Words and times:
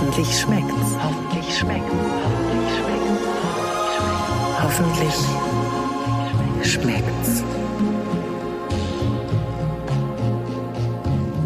Hoffentlich 0.00 0.38
schmeckt's. 0.38 0.74
Hoffentlich 1.02 1.58
schmeckt's. 1.58 1.92
Hoffentlich 4.62 5.14
schmeckt's. 6.62 7.42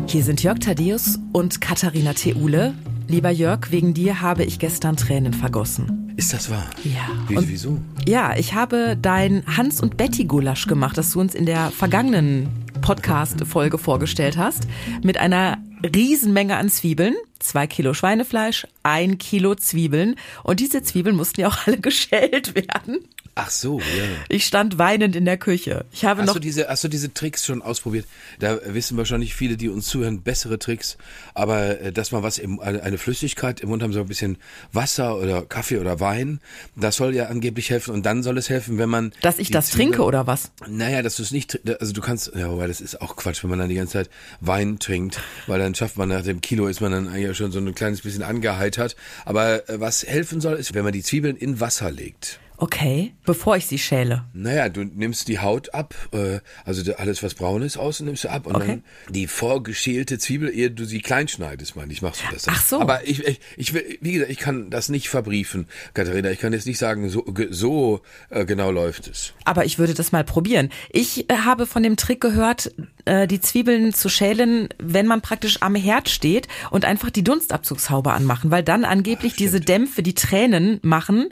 Hier 0.06 0.22
sind 0.22 0.42
Jörg 0.42 0.58
Thaddeus 0.58 1.18
und 1.32 1.62
Katharina 1.62 2.12
Theule. 2.12 2.74
Lieber 3.08 3.30
Jörg, 3.30 3.70
wegen 3.70 3.94
dir 3.94 4.20
habe 4.20 4.44
ich 4.44 4.58
gestern 4.58 4.96
Tränen 4.98 5.32
vergossen. 5.32 6.12
Ist 6.18 6.34
das 6.34 6.50
wahr? 6.50 6.66
Ja. 6.84 7.08
Wie, 7.28 7.36
Und- 7.38 7.48
wieso? 7.48 7.78
Ja, 8.06 8.36
ich 8.36 8.52
habe 8.52 8.98
dein 9.00 9.44
Hans 9.46 9.80
und 9.80 9.96
Betty 9.96 10.24
Gulasch 10.24 10.66
gemacht, 10.66 10.98
das 10.98 11.12
du 11.12 11.20
uns 11.20 11.34
in 11.34 11.46
der 11.46 11.70
vergangenen 11.70 12.48
Podcast-Folge 12.82 13.78
vorgestellt 13.78 14.36
hast, 14.36 14.66
mit 15.02 15.16
einer 15.16 15.56
Riesenmenge 15.94 16.56
an 16.58 16.68
Zwiebeln, 16.68 17.14
zwei 17.42 17.66
Kilo 17.66 17.94
Schweinefleisch, 17.94 18.66
ein 18.82 19.18
Kilo 19.18 19.54
Zwiebeln 19.54 20.16
und 20.42 20.60
diese 20.60 20.82
Zwiebeln 20.82 21.16
mussten 21.16 21.40
ja 21.40 21.48
auch 21.48 21.66
alle 21.66 21.78
geschält 21.80 22.54
werden. 22.54 22.98
Ach 23.34 23.48
so, 23.48 23.80
ja. 23.80 23.84
Ich 24.28 24.44
stand 24.44 24.76
weinend 24.76 25.16
in 25.16 25.24
der 25.24 25.38
Küche. 25.38 25.86
Ich 25.90 26.04
habe 26.04 26.20
Hast 26.20 26.26
noch 26.26 26.34
du, 26.34 26.40
diese, 26.40 26.68
hast 26.68 26.84
du 26.84 26.88
diese 26.88 27.14
Tricks 27.14 27.46
schon 27.46 27.62
ausprobiert? 27.62 28.04
Da 28.40 28.58
wissen 28.66 28.98
wahrscheinlich 28.98 29.34
viele, 29.34 29.56
die 29.56 29.70
uns 29.70 29.86
zuhören, 29.86 30.20
bessere 30.20 30.58
Tricks. 30.58 30.98
Aber 31.32 31.80
äh, 31.80 31.92
dass 31.92 32.12
man 32.12 32.22
was, 32.22 32.36
im, 32.36 32.60
eine 32.60 32.82
eine 32.82 32.98
Flüssigkeit 32.98 33.60
im 33.60 33.70
Mund 33.70 33.82
haben, 33.82 33.94
so 33.94 34.00
ein 34.00 34.06
bisschen 34.06 34.36
Wasser 34.74 35.16
oder 35.16 35.40
Kaffee 35.46 35.78
oder 35.78 35.98
Wein, 35.98 36.40
das 36.76 36.96
soll 36.96 37.14
ja 37.14 37.28
angeblich 37.28 37.70
helfen. 37.70 37.94
Und 37.94 38.04
dann 38.04 38.22
soll 38.22 38.36
es 38.36 38.50
helfen, 38.50 38.76
wenn 38.76 38.90
man. 38.90 39.12
dass 39.22 39.38
ich 39.38 39.50
das 39.50 39.68
Zwiebeln- 39.70 39.92
trinke 39.92 40.02
oder 40.02 40.26
was? 40.26 40.50
Naja, 40.68 41.00
dass 41.00 41.16
du 41.16 41.22
es 41.22 41.30
nicht, 41.30 41.58
also 41.80 41.94
du 41.94 42.02
kannst, 42.02 42.32
ja, 42.34 42.50
wobei 42.50 42.66
das 42.66 42.82
ist 42.82 43.00
auch 43.00 43.16
Quatsch, 43.16 43.42
wenn 43.42 43.48
man 43.48 43.60
dann 43.60 43.70
die 43.70 43.76
ganze 43.76 43.94
Zeit 43.94 44.10
Wein 44.42 44.78
trinkt, 44.78 45.22
weil 45.46 45.58
dann 45.58 45.74
schafft 45.74 45.96
man 45.96 46.10
nach 46.10 46.22
dem 46.22 46.42
Kilo 46.42 46.66
ist 46.66 46.82
man 46.82 46.92
dann 46.92 47.08
eigentlich 47.08 47.31
schon 47.34 47.52
so 47.52 47.58
ein 47.58 47.74
kleines 47.74 48.02
bisschen 48.02 48.22
angeheitert. 48.22 48.96
Aber 49.24 49.68
äh, 49.68 49.80
was 49.80 50.04
helfen 50.04 50.40
soll, 50.40 50.56
ist, 50.56 50.74
wenn 50.74 50.84
man 50.84 50.92
die 50.92 51.02
Zwiebeln 51.02 51.36
in 51.36 51.60
Wasser 51.60 51.90
legt. 51.90 52.40
Okay, 52.62 53.12
bevor 53.24 53.56
ich 53.56 53.66
sie 53.66 53.76
schäle. 53.80 54.24
Naja, 54.34 54.68
du 54.68 54.84
nimmst 54.84 55.26
die 55.26 55.40
Haut 55.40 55.74
ab, 55.74 55.96
äh, 56.12 56.38
also 56.64 56.94
alles 56.94 57.20
was 57.24 57.34
braun 57.34 57.60
ist 57.62 57.76
außen 57.76 58.06
nimmst 58.06 58.22
du 58.22 58.28
ab 58.30 58.46
und 58.46 58.54
Okay. 58.54 58.66
dann 58.68 58.84
die 59.12 59.26
vorgeschälte 59.26 60.16
Zwiebel, 60.20 60.48
ehe 60.48 60.70
du 60.70 60.84
sie 60.84 61.00
klein 61.00 61.26
schneidest, 61.26 61.74
meine 61.74 61.92
ich, 61.92 62.02
machst 62.02 62.22
du 62.22 62.32
das. 62.32 62.44
dann. 62.44 62.54
Ach 62.56 62.62
so. 62.62 62.80
Aber 62.80 63.04
ich, 63.04 63.26
ich, 63.26 63.40
ich 63.56 63.74
will, 63.74 63.98
wie 64.00 64.12
gesagt, 64.12 64.30
ich 64.30 64.38
kann 64.38 64.70
das 64.70 64.90
nicht 64.90 65.08
verbriefen, 65.08 65.66
Katharina. 65.92 66.30
Ich 66.30 66.38
kann 66.38 66.52
jetzt 66.52 66.66
nicht 66.68 66.78
sagen, 66.78 67.08
so, 67.08 67.24
so 67.50 68.00
äh, 68.30 68.44
genau 68.44 68.70
läuft 68.70 69.08
es. 69.08 69.32
Aber 69.44 69.64
ich 69.64 69.80
würde 69.80 69.94
das 69.94 70.12
mal 70.12 70.22
probieren. 70.22 70.70
Ich 70.90 71.28
äh, 71.30 71.38
habe 71.38 71.66
von 71.66 71.82
dem 71.82 71.96
Trick 71.96 72.20
gehört, 72.20 72.72
äh, 73.06 73.26
die 73.26 73.40
Zwiebeln 73.40 73.92
zu 73.92 74.08
schälen, 74.08 74.68
wenn 74.78 75.08
man 75.08 75.20
praktisch 75.20 75.58
am 75.62 75.74
Herd 75.74 76.08
steht 76.08 76.46
und 76.70 76.84
einfach 76.84 77.10
die 77.10 77.24
Dunstabzugshaube 77.24 78.12
anmachen, 78.12 78.52
weil 78.52 78.62
dann 78.62 78.84
angeblich 78.84 79.34
diese 79.34 79.60
Dämpfe, 79.60 80.04
die 80.04 80.14
Tränen 80.14 80.78
machen, 80.82 81.30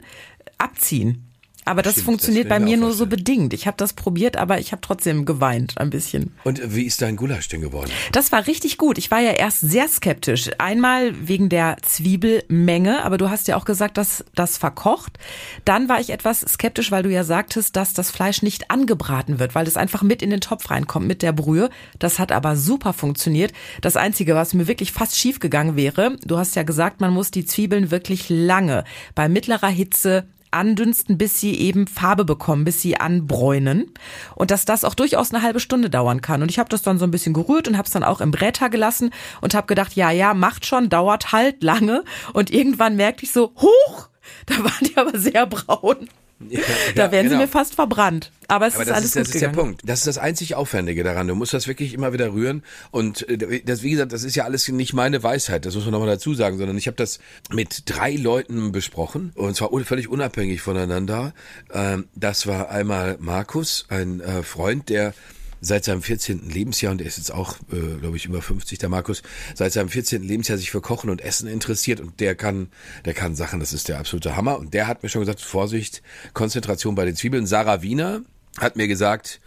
abziehen. 0.61 1.31
Aber 1.63 1.83
das 1.83 1.93
Stimmt, 1.93 2.05
funktioniert 2.05 2.45
das 2.45 2.57
bei 2.57 2.59
mir 2.59 2.75
nur 2.75 2.91
so 2.91 3.05
bedingt. 3.05 3.53
Ich 3.53 3.67
habe 3.67 3.77
das 3.77 3.93
probiert, 3.93 4.35
aber 4.35 4.59
ich 4.59 4.71
habe 4.71 4.81
trotzdem 4.81 5.25
geweint 5.25 5.77
ein 5.77 5.91
bisschen. 5.91 6.33
Und 6.43 6.59
wie 6.75 6.85
ist 6.85 7.01
dein 7.03 7.15
Gulasch 7.15 7.49
denn 7.49 7.61
geworden? 7.61 7.91
Das 8.11 8.31
war 8.31 8.47
richtig 8.47 8.77
gut. 8.79 8.97
Ich 8.97 9.11
war 9.11 9.19
ja 9.19 9.31
erst 9.31 9.61
sehr 9.61 9.87
skeptisch. 9.87 10.49
Einmal 10.57 11.13
wegen 11.27 11.49
der 11.49 11.77
Zwiebelmenge, 11.83 13.03
aber 13.03 13.19
du 13.19 13.29
hast 13.29 13.47
ja 13.47 13.57
auch 13.57 13.65
gesagt, 13.65 13.97
dass 13.97 14.25
das 14.33 14.57
verkocht. 14.57 15.19
Dann 15.63 15.87
war 15.87 15.99
ich 15.99 16.09
etwas 16.09 16.41
skeptisch, 16.41 16.91
weil 16.91 17.03
du 17.03 17.11
ja 17.11 17.23
sagtest, 17.23 17.75
dass 17.75 17.93
das 17.93 18.09
Fleisch 18.09 18.41
nicht 18.41 18.71
angebraten 18.71 19.37
wird, 19.37 19.53
weil 19.53 19.67
es 19.67 19.77
einfach 19.77 20.01
mit 20.01 20.23
in 20.23 20.31
den 20.31 20.41
Topf 20.41 20.71
reinkommt 20.71 21.07
mit 21.07 21.21
der 21.21 21.31
Brühe. 21.31 21.69
Das 21.99 22.17
hat 22.17 22.31
aber 22.31 22.55
super 22.55 22.93
funktioniert. 22.93 23.53
Das 23.81 23.97
Einzige, 23.97 24.33
was 24.33 24.55
mir 24.55 24.67
wirklich 24.67 24.91
fast 24.91 25.15
schief 25.15 25.39
gegangen 25.39 25.75
wäre, 25.75 26.17
du 26.25 26.39
hast 26.39 26.55
ja 26.55 26.63
gesagt, 26.63 27.01
man 27.01 27.13
muss 27.13 27.29
die 27.29 27.45
Zwiebeln 27.45 27.91
wirklich 27.91 28.29
lange 28.29 28.83
bei 29.13 29.29
mittlerer 29.29 29.69
Hitze 29.69 30.25
andünsten, 30.51 31.17
bis 31.17 31.39
sie 31.39 31.55
eben 31.55 31.87
Farbe 31.87 32.25
bekommen, 32.25 32.63
bis 32.65 32.81
sie 32.81 32.97
anbräunen. 32.97 33.91
Und 34.35 34.51
dass 34.51 34.65
das 34.65 34.85
auch 34.85 34.93
durchaus 34.93 35.33
eine 35.33 35.43
halbe 35.43 35.59
Stunde 35.59 35.89
dauern 35.89 36.21
kann. 36.21 36.41
Und 36.41 36.51
ich 36.51 36.59
habe 36.59 36.69
das 36.69 36.81
dann 36.81 36.99
so 36.99 37.05
ein 37.05 37.11
bisschen 37.11 37.33
gerührt 37.33 37.67
und 37.67 37.77
habe 37.77 37.85
es 37.85 37.93
dann 37.93 38.03
auch 38.03 38.21
im 38.21 38.31
Bräter 38.31 38.69
gelassen 38.69 39.11
und 39.41 39.53
habe 39.53 39.67
gedacht, 39.67 39.95
ja, 39.95 40.11
ja, 40.11 40.33
macht 40.33 40.65
schon, 40.65 40.89
dauert 40.89 41.31
halt 41.31 41.63
lange. 41.63 42.03
Und 42.33 42.51
irgendwann 42.51 42.95
merkte 42.95 43.23
ich 43.25 43.31
so, 43.31 43.53
huch, 43.61 44.09
da 44.45 44.57
waren 44.63 44.85
die 44.87 44.97
aber 44.97 45.17
sehr 45.17 45.45
braun. 45.45 46.07
da 46.95 47.05
Ja, 47.05 47.11
wären 47.11 47.25
sie 47.25 47.29
genau. 47.29 47.41
mir 47.41 47.47
fast 47.47 47.75
verbrannt. 47.75 48.31
Aber 48.47 48.67
es 48.67 48.73
Aber 48.73 48.83
ist 48.83 48.89
das 48.89 48.95
alles 48.97 49.05
ist, 49.07 49.13
gut 49.13 49.21
das 49.21 49.27
ist 49.29 49.41
der 49.41 49.49
gegangen. 49.49 49.67
Punkt. 49.67 49.81
Das 49.85 49.99
ist 49.99 50.07
das 50.07 50.17
einzig 50.17 50.55
Aufwendige 50.55 51.03
daran. 51.03 51.27
Du 51.27 51.35
musst 51.35 51.53
das 51.53 51.67
wirklich 51.67 51.93
immer 51.93 52.11
wieder 52.13 52.33
rühren. 52.33 52.63
Und 52.91 53.27
äh, 53.29 53.61
das, 53.63 53.83
wie 53.83 53.91
gesagt, 53.91 54.11
das 54.11 54.23
ist 54.23 54.35
ja 54.35 54.43
alles 54.43 54.67
nicht 54.67 54.93
meine 54.93 55.23
Weisheit. 55.23 55.65
Das 55.65 55.75
muss 55.75 55.85
man 55.85 55.91
nochmal 55.93 56.09
dazu 56.09 56.33
sagen, 56.33 56.57
sondern 56.57 56.77
ich 56.77 56.87
habe 56.87 56.97
das 56.97 57.19
mit 57.49 57.83
drei 57.85 58.15
Leuten 58.15 58.71
besprochen 58.71 59.31
und 59.35 59.55
zwar 59.55 59.69
völlig 59.83 60.09
unabhängig 60.09 60.61
voneinander. 60.61 61.33
Ähm, 61.73 62.07
das 62.15 62.47
war 62.47 62.69
einmal 62.69 63.17
Markus, 63.19 63.85
ein 63.89 64.19
äh, 64.19 64.43
Freund, 64.43 64.89
der 64.89 65.13
seit 65.61 65.85
seinem 65.85 66.01
14. 66.01 66.49
Lebensjahr, 66.49 66.91
und 66.91 66.97
der 66.97 67.07
ist 67.07 67.17
jetzt 67.17 67.31
auch, 67.31 67.55
äh, 67.71 67.99
glaube 67.99 68.17
ich, 68.17 68.25
über 68.25 68.41
50, 68.41 68.79
der 68.79 68.89
Markus, 68.89 69.21
seit 69.55 69.71
seinem 69.71 69.89
14. 69.89 70.23
Lebensjahr 70.23 70.57
sich 70.57 70.71
für 70.71 70.81
Kochen 70.81 71.09
und 71.09 71.21
Essen 71.21 71.47
interessiert 71.47 71.99
und 71.99 72.19
der 72.19 72.35
kann, 72.35 72.69
der 73.05 73.13
kann 73.13 73.35
Sachen, 73.35 73.59
das 73.59 73.71
ist 73.71 73.87
der 73.87 73.99
absolute 73.99 74.35
Hammer. 74.35 74.57
Und 74.59 74.73
der 74.73 74.87
hat 74.87 75.03
mir 75.03 75.09
schon 75.09 75.21
gesagt, 75.21 75.41
Vorsicht, 75.41 76.01
Konzentration 76.33 76.95
bei 76.95 77.05
den 77.05 77.15
Zwiebeln. 77.15 77.45
Sarah 77.45 77.81
Wiener 77.81 78.21
hat 78.59 78.75
mir 78.75 78.87
gesagt, 78.87 79.39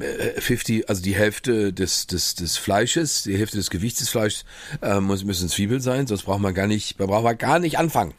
äh, 0.00 0.40
50, 0.40 0.88
also 0.88 1.02
die 1.02 1.14
Hälfte 1.14 1.72
des, 1.72 2.06
des, 2.06 2.34
des 2.34 2.56
Fleisches, 2.56 3.22
die 3.22 3.36
Hälfte 3.36 3.56
des 3.56 3.70
Gewichts 3.70 4.00
des 4.00 4.10
Fleisches 4.10 4.44
äh, 4.82 5.00
muss, 5.00 5.24
müssen 5.24 5.48
Zwiebeln 5.48 5.80
sein, 5.80 6.06
sonst 6.06 6.24
braucht 6.24 6.40
man 6.40 6.54
gar 6.54 6.66
nicht, 6.66 6.98
man 6.98 7.08
braucht 7.08 7.24
man 7.24 7.38
gar 7.38 7.58
nicht 7.58 7.78
anfangen. 7.78 8.14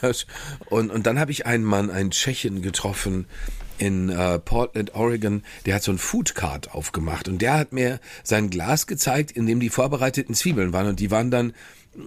Und, 0.68 0.90
und 0.90 1.06
dann 1.06 1.18
habe 1.18 1.30
ich 1.30 1.46
einen 1.46 1.64
Mann, 1.64 1.90
einen 1.90 2.10
Tschechen 2.10 2.62
getroffen, 2.62 3.26
in 3.78 4.08
äh, 4.08 4.38
Portland, 4.38 4.94
Oregon, 4.94 5.42
der 5.66 5.74
hat 5.76 5.82
so 5.82 5.92
ein 5.92 5.98
Food 5.98 6.34
Cart 6.34 6.72
aufgemacht 6.74 7.28
und 7.28 7.42
der 7.42 7.54
hat 7.54 7.72
mir 7.72 8.00
sein 8.22 8.50
Glas 8.50 8.86
gezeigt, 8.86 9.30
in 9.32 9.46
dem 9.46 9.60
die 9.60 9.70
vorbereiteten 9.70 10.34
Zwiebeln 10.34 10.72
waren 10.72 10.86
und 10.88 11.00
die 11.00 11.10
waren 11.10 11.30
dann, 11.30 11.52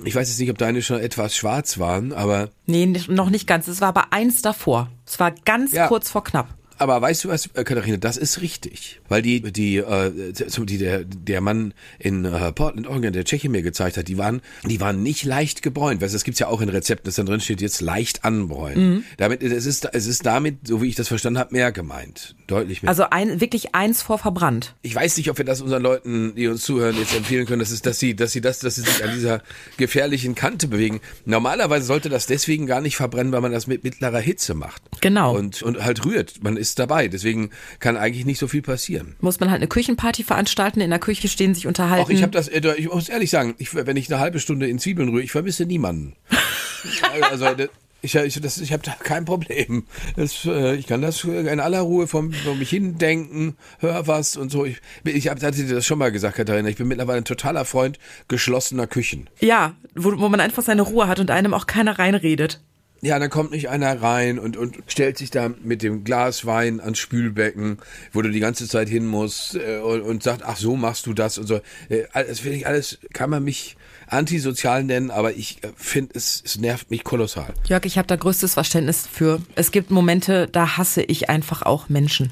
ich 0.05 0.13
weiß 0.15 0.27
jetzt 0.29 0.39
nicht, 0.39 0.51
ob 0.51 0.57
deine 0.57 0.81
schon 0.81 0.99
etwas 0.99 1.35
schwarz 1.35 1.79
waren, 1.79 2.13
aber 2.13 2.49
Nee, 2.65 2.85
noch 3.07 3.29
nicht 3.29 3.47
ganz. 3.47 3.67
Es 3.67 3.81
war 3.81 3.89
aber 3.89 4.13
eins 4.13 4.41
davor. 4.41 4.89
Es 5.05 5.19
war 5.19 5.31
ganz 5.45 5.71
Ja. 5.71 5.87
kurz 5.87 6.09
vor 6.09 6.23
knapp. 6.23 6.55
Aber 6.79 7.01
weißt 7.01 7.25
du 7.25 7.29
was, 7.29 7.47
äh, 7.53 7.63
Katharina, 7.63 7.97
das 7.97 8.17
ist 8.17 8.41
richtig. 8.41 9.01
Weil 9.07 9.21
die, 9.21 9.41
die, 9.41 9.77
äh, 9.77 10.11
die 10.31 10.77
der, 10.77 11.03
der 11.03 11.41
Mann 11.41 11.73
in 11.99 12.25
äh, 12.25 12.51
Portland, 12.51 12.87
Oregon, 12.87 13.13
der 13.13 13.25
Tscheche 13.25 13.49
mir 13.49 13.61
gezeigt 13.61 13.97
hat, 13.97 14.07
die 14.07 14.17
waren, 14.17 14.41
die 14.63 14.79
waren 14.79 15.03
nicht 15.03 15.23
leicht 15.25 15.61
gebräunt. 15.61 16.01
Weißt 16.01 16.13
du, 16.13 16.15
das 16.15 16.23
gibt's 16.23 16.39
ja 16.39 16.47
auch 16.47 16.61
in 16.61 16.69
Rezepten, 16.69 17.05
dass 17.05 17.15
dann 17.15 17.25
drin 17.25 17.41
steht, 17.41 17.61
jetzt 17.61 17.81
leicht 17.81 18.23
anbräunen. 18.23 19.03
Damit, 19.17 19.43
es 19.43 19.65
ist, 19.65 19.89
es 19.93 20.07
ist 20.07 20.25
damit, 20.25 20.67
so 20.67 20.81
wie 20.81 20.87
ich 20.87 20.95
das 20.95 21.09
verstanden 21.09 21.39
habe, 21.39 21.53
mehr 21.53 21.71
gemeint. 21.71 22.35
Deutlich 22.47 22.81
mehr. 22.81 22.89
Also 22.89 23.03
ein, 23.09 23.41
wirklich 23.41 23.75
eins 23.75 24.01
vor 24.01 24.17
verbrannt. 24.17 24.75
ich 24.81 24.95
weiß 24.95 25.17
nicht, 25.17 25.29
ob 25.29 25.37
wir 25.37 25.45
das 25.45 25.61
unseren 25.61 25.83
Leuten, 25.83 26.33
die 26.35 26.47
uns 26.47 26.63
zuhören, 26.63 26.95
jetzt 26.97 27.15
empfehlen 27.15 27.45
können, 27.45 27.59
dass, 27.59 27.71
es, 27.71 27.81
dass 27.81 27.99
sie, 27.99 28.15
dass 28.15 28.31
sie 28.31 28.41
das, 28.41 28.59
dass 28.59 28.75
sie 28.75 28.81
sich 28.81 29.03
an 29.03 29.11
dieser 29.13 29.41
gefährlichen 29.77 30.35
Kante 30.35 30.67
bewegen. 30.67 31.01
Normalerweise 31.25 31.85
sollte 31.85 32.09
das 32.09 32.25
deswegen 32.25 32.67
gar 32.67 32.81
nicht 32.81 32.95
verbrennen, 32.95 33.31
weil 33.33 33.41
man 33.41 33.51
das 33.51 33.67
mit 33.67 33.83
mittlerer 33.83 34.19
Hitze 34.19 34.53
macht. 34.53 34.81
Genau. 35.01 35.35
Und, 35.35 35.61
und 35.61 35.83
halt 35.83 36.05
rührt. 36.05 36.43
Man 36.43 36.57
ist 36.57 36.68
dabei. 36.75 37.07
Deswegen 37.07 37.49
kann 37.79 37.97
eigentlich 37.97 38.25
nicht 38.25 38.39
so 38.39 38.47
viel 38.47 38.61
passieren. 38.61 39.15
Muss 39.21 39.39
man 39.39 39.49
halt 39.49 39.59
eine 39.61 39.67
Küchenparty 39.67 40.23
veranstalten, 40.23 40.81
in 40.81 40.89
der 40.89 40.99
Küche 40.99 41.27
stehen, 41.27 41.53
sich 41.55 41.67
unterhalten. 41.67 42.03
Auch 42.05 42.09
ich 42.09 42.21
habe 42.21 42.31
das, 42.31 42.47
äh, 42.47 42.61
ich 42.77 42.87
muss 42.89 43.09
ehrlich 43.09 43.29
sagen, 43.29 43.55
ich, 43.57 43.73
wenn 43.73 43.97
ich 43.97 44.11
eine 44.11 44.19
halbe 44.21 44.39
Stunde 44.39 44.67
in 44.67 44.79
Zwiebeln 44.79 45.09
rühre, 45.09 45.23
ich 45.23 45.31
vermisse 45.31 45.65
niemanden. 45.65 46.15
also 47.31 47.53
das- 47.55 47.69
ich, 48.01 48.15
ich, 48.15 48.39
das- 48.39 48.59
ich 48.59 48.71
habe 48.71 48.81
da 48.83 48.93
kein 48.93 49.25
Problem. 49.25 49.83
Das, 50.15 50.45
äh, 50.45 50.75
ich 50.75 50.87
kann 50.87 51.01
das 51.01 51.25
in 51.25 51.59
aller 51.59 51.81
Ruhe 51.81 52.07
vor, 52.07 52.23
vor 52.45 52.55
mich 52.55 52.69
hindenken, 52.69 53.57
hör 53.79 54.07
was 54.07 54.37
und 54.37 54.51
so. 54.53 54.63
Ich, 54.63 54.77
ich 55.03 55.27
hab, 55.27 55.41
hatte 55.43 55.65
dir 55.65 55.75
das 55.75 55.85
schon 55.85 55.99
mal 55.99 56.09
gesagt, 56.09 56.37
Katharina. 56.37 56.69
Ich 56.69 56.77
bin 56.77 56.87
mittlerweile 56.87 57.17
ein 57.17 57.25
totaler 57.25 57.65
Freund 57.65 57.99
geschlossener 58.29 58.87
Küchen. 58.87 59.29
Ja, 59.41 59.75
wo, 59.95 60.17
wo 60.17 60.29
man 60.29 60.39
einfach 60.39 60.63
seine 60.63 60.83
Ruhe 60.83 61.09
hat 61.09 61.19
und 61.19 61.29
einem 61.29 61.53
auch 61.53 61.67
keiner 61.67 61.99
reinredet. 61.99 62.61
Ja, 63.01 63.17
dann 63.19 63.29
kommt 63.29 63.51
nicht 63.51 63.69
einer 63.69 64.01
rein 64.01 64.39
und, 64.39 64.57
und 64.57 64.77
stellt 64.87 65.17
sich 65.17 65.31
da 65.31 65.49
mit 65.63 65.83
dem 65.83 66.03
Glas 66.03 66.45
Wein 66.45 66.81
ans 66.81 66.99
Spülbecken, 66.99 67.77
wo 68.11 68.21
du 68.21 68.29
die 68.29 68.39
ganze 68.39 68.67
Zeit 68.67 68.89
hin 68.89 69.07
musst 69.07 69.55
äh, 69.55 69.79
und, 69.79 70.01
und 70.01 70.23
sagt, 70.23 70.43
ach 70.43 70.57
so 70.57 70.75
machst 70.75 71.05
du 71.05 71.13
das 71.13 71.37
und 71.37 71.47
so. 71.47 71.61
Äh, 71.89 72.03
Das 72.13 72.41
finde 72.41 72.57
ich 72.57 72.67
alles, 72.67 72.99
kann 73.13 73.29
man 73.29 73.43
mich 73.43 73.77
antisozial 74.07 74.83
nennen, 74.83 75.11
aber 75.11 75.33
ich 75.33 75.63
äh, 75.63 75.69
finde, 75.75 76.11
es, 76.15 76.41
es 76.45 76.57
nervt 76.57 76.91
mich 76.91 77.03
kolossal. 77.03 77.53
Jörg, 77.67 77.85
ich 77.85 77.97
habe 77.97 78.07
da 78.07 78.15
größtes 78.15 78.55
Verständnis 78.55 79.07
für. 79.11 79.41
Es 79.55 79.71
gibt 79.71 79.91
Momente, 79.91 80.47
da 80.51 80.77
hasse 80.77 81.01
ich 81.01 81.29
einfach 81.29 81.61
auch 81.61 81.89
Menschen. 81.89 82.31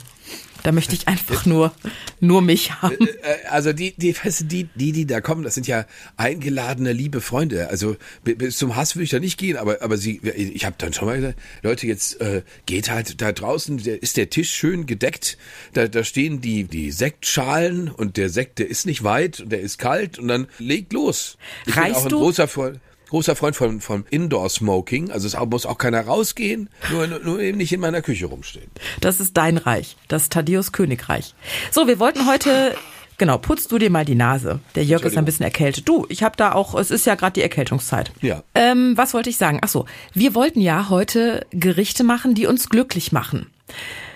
Da 0.64 0.72
möchte 0.72 0.96
ich 0.96 1.08
einfach 1.08 1.46
nur, 1.46 1.74
nur 2.20 2.42
mich 2.42 2.72
haben. 2.82 2.98
Äh, 3.08 3.48
Also 3.50 3.72
die, 3.74 3.94
die, 3.96 4.16
weißt 4.16 4.42
du, 4.42 4.46
die, 4.46 4.70
die, 4.76 4.92
die 4.92 5.06
da 5.06 5.22
kommen, 5.22 5.44
das 5.44 5.54
sind 5.56 5.68
ja 5.68 5.86
eingeladene 6.18 6.92
liebe 6.92 7.22
Freunde. 7.22 7.70
Also 7.70 7.96
bi- 8.24 8.36
bis 8.36 8.58
zum 8.58 8.76
Hass 8.76 8.96
würde 8.96 9.04
ich 9.06 9.10
da 9.12 9.20
nicht 9.20 9.38
gehen, 9.38 9.56
aber, 9.58 9.82
aber 9.82 9.98
sie, 9.98 10.18
ich 10.20 10.66
habe 10.66 10.76
dann 10.78 10.92
schon 10.94 11.08
mal 11.08 11.18
gesagt, 11.18 11.40
Leute, 11.62 11.88
jetzt 11.88 12.20
äh, 12.22 12.42
geht 12.66 12.90
halt 12.90 13.22
da 13.22 13.32
draußen, 13.32 13.78
der, 13.84 14.02
ist 14.02 14.18
der 14.18 14.30
Tisch 14.30 14.50
schön 14.54 14.86
gedeckt, 14.86 15.38
da, 15.74 15.88
da 15.88 16.04
stehen 16.04 16.42
die, 16.42 16.66
die 16.66 16.92
Sektschalen 16.92 17.90
und 17.90 18.18
der 18.18 18.30
Sekt, 18.30 18.60
der 18.60 18.68
ist 18.70 18.86
nicht 18.86 19.04
weit 19.04 19.40
und 19.40 19.52
der 19.52 19.62
ist 19.62 19.78
kalt 19.78 20.20
und 20.20 20.28
dann 20.28 20.48
legt 20.60 20.92
los. 20.94 21.38
Ich 21.66 21.74
bin 21.76 21.84
Reichst 21.84 21.98
auch 22.02 22.04
ein 22.06 22.10
du? 22.10 22.20
großer 22.20 22.48
Freund. 22.48 22.80
Großer 23.10 23.36
Freund 23.36 23.56
von, 23.56 23.82
von 23.82 24.06
Indoor 24.10 24.50
Smoking. 24.50 25.12
Also 25.12 25.28
es 25.28 25.38
muss 25.50 25.66
auch 25.66 25.78
keiner 25.78 26.06
rausgehen, 26.06 26.70
nur, 26.92 27.08
nur 27.08 27.40
eben 27.40 27.58
nicht 27.58 27.74
in 27.74 27.80
meiner 27.80 28.02
Küche 28.02 28.26
rumstehen. 28.26 28.70
Das 29.02 29.20
ist 29.20 29.38
dein 29.38 29.58
Reich, 29.58 29.98
das 30.08 30.30
Thaddeus 30.30 30.72
Königreich. 30.72 31.34
So, 31.72 31.88
wir 31.88 32.00
wollten 32.00 32.28
heute 32.28 32.76
Genau, 33.20 33.40
putzt 33.40 33.72
du 33.72 33.80
dir 33.80 33.90
mal 33.90 34.06
die 34.06 34.14
Nase. 34.14 34.60
Der 34.76 34.84
Jörg 34.84 35.04
ist 35.04 35.18
ein 35.18 35.26
bisschen 35.26 35.44
erkältet. 35.44 35.90
Du, 35.90 36.06
ich 36.08 36.22
habe 36.22 36.38
da 36.38 36.52
auch, 36.52 36.76
es 36.76 36.92
ist 36.92 37.08
ja 37.08 37.16
gerade 37.16 37.34
die 37.34 37.42
Erkältungszeit. 37.42 38.12
Ja. 38.22 38.44
Ähm, 38.54 38.96
was 38.96 39.16
wollte 39.16 39.32
ich 39.32 39.38
sagen? 39.38 39.60
Ach 39.64 39.70
so, 39.70 39.86
wir 40.14 40.36
wollten 40.36 40.62
ja 40.62 40.90
heute 40.90 41.46
Gerichte 41.50 42.04
machen, 42.04 42.36
die 42.36 42.46
uns 42.46 42.70
glücklich 42.70 43.12
machen. 43.12 43.48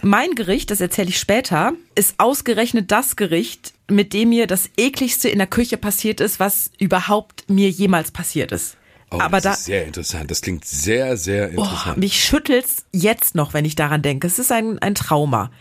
Mein 0.04 0.36
Gericht, 0.36 0.70
das 0.70 0.82
erzähle 0.82 1.10
ich 1.10 1.20
später, 1.20 1.74
ist 1.96 2.16
ausgerechnet 2.20 2.92
das 2.92 3.16
Gericht, 3.16 3.74
mit 3.90 4.14
dem 4.14 4.30
mir 4.30 4.46
das 4.46 4.70
ekligste 4.78 5.30
in 5.30 5.40
der 5.40 5.48
Küche 5.48 5.78
passiert 5.78 6.22
ist, 6.22 6.40
was 6.40 6.72
überhaupt 6.78 7.50
mir 7.50 7.70
jemals 7.70 8.12
passiert 8.12 8.52
ist. 8.52 8.78
Oh, 9.14 9.20
aber 9.20 9.38
das 9.38 9.44
da, 9.44 9.52
ist 9.52 9.66
sehr 9.66 9.86
interessant. 9.86 10.32
Das 10.32 10.42
klingt 10.42 10.64
sehr, 10.64 11.18
sehr 11.18 11.50
oh, 11.58 11.64
interessant. 11.64 11.98
mich 11.98 12.24
schüttelt's 12.24 12.86
jetzt 12.94 13.36
noch, 13.36 13.54
wenn 13.54 13.66
ich 13.66 13.76
daran 13.76 14.02
denke. 14.02 14.26
Es 14.26 14.40
ist 14.40 14.54
ein, 14.54 14.80
ein 14.80 14.96
Trauma. 14.96 15.52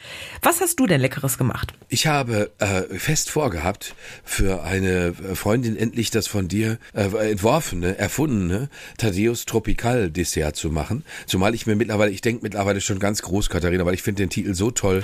Was 0.40 0.60
hast 0.60 0.78
du 0.78 0.86
denn 0.86 1.00
Leckeres 1.00 1.36
gemacht? 1.36 1.74
Ich 1.88 2.06
habe 2.06 2.52
äh, 2.60 2.82
fest 2.96 3.28
vorgehabt, 3.28 3.96
für 4.22 4.62
eine 4.62 5.14
Freundin 5.34 5.76
endlich 5.76 6.12
das 6.12 6.28
von 6.28 6.46
dir 6.46 6.78
äh, 6.94 7.30
entworfene, 7.30 7.98
erfundene 7.98 8.68
Thaddeus 8.98 9.46
Tropical 9.46 10.10
Dessert 10.10 10.54
zu 10.54 10.70
machen. 10.70 11.04
Zumal 11.26 11.52
ich 11.56 11.66
mir 11.66 11.74
mittlerweile, 11.74 12.12
ich 12.12 12.20
denke 12.20 12.44
mittlerweile 12.44 12.80
schon 12.80 13.00
ganz 13.00 13.20
groß, 13.22 13.50
Katharina, 13.50 13.84
weil 13.84 13.94
ich 13.94 14.02
finde 14.02 14.22
den 14.22 14.30
Titel 14.30 14.54
so 14.54 14.70
toll 14.70 15.02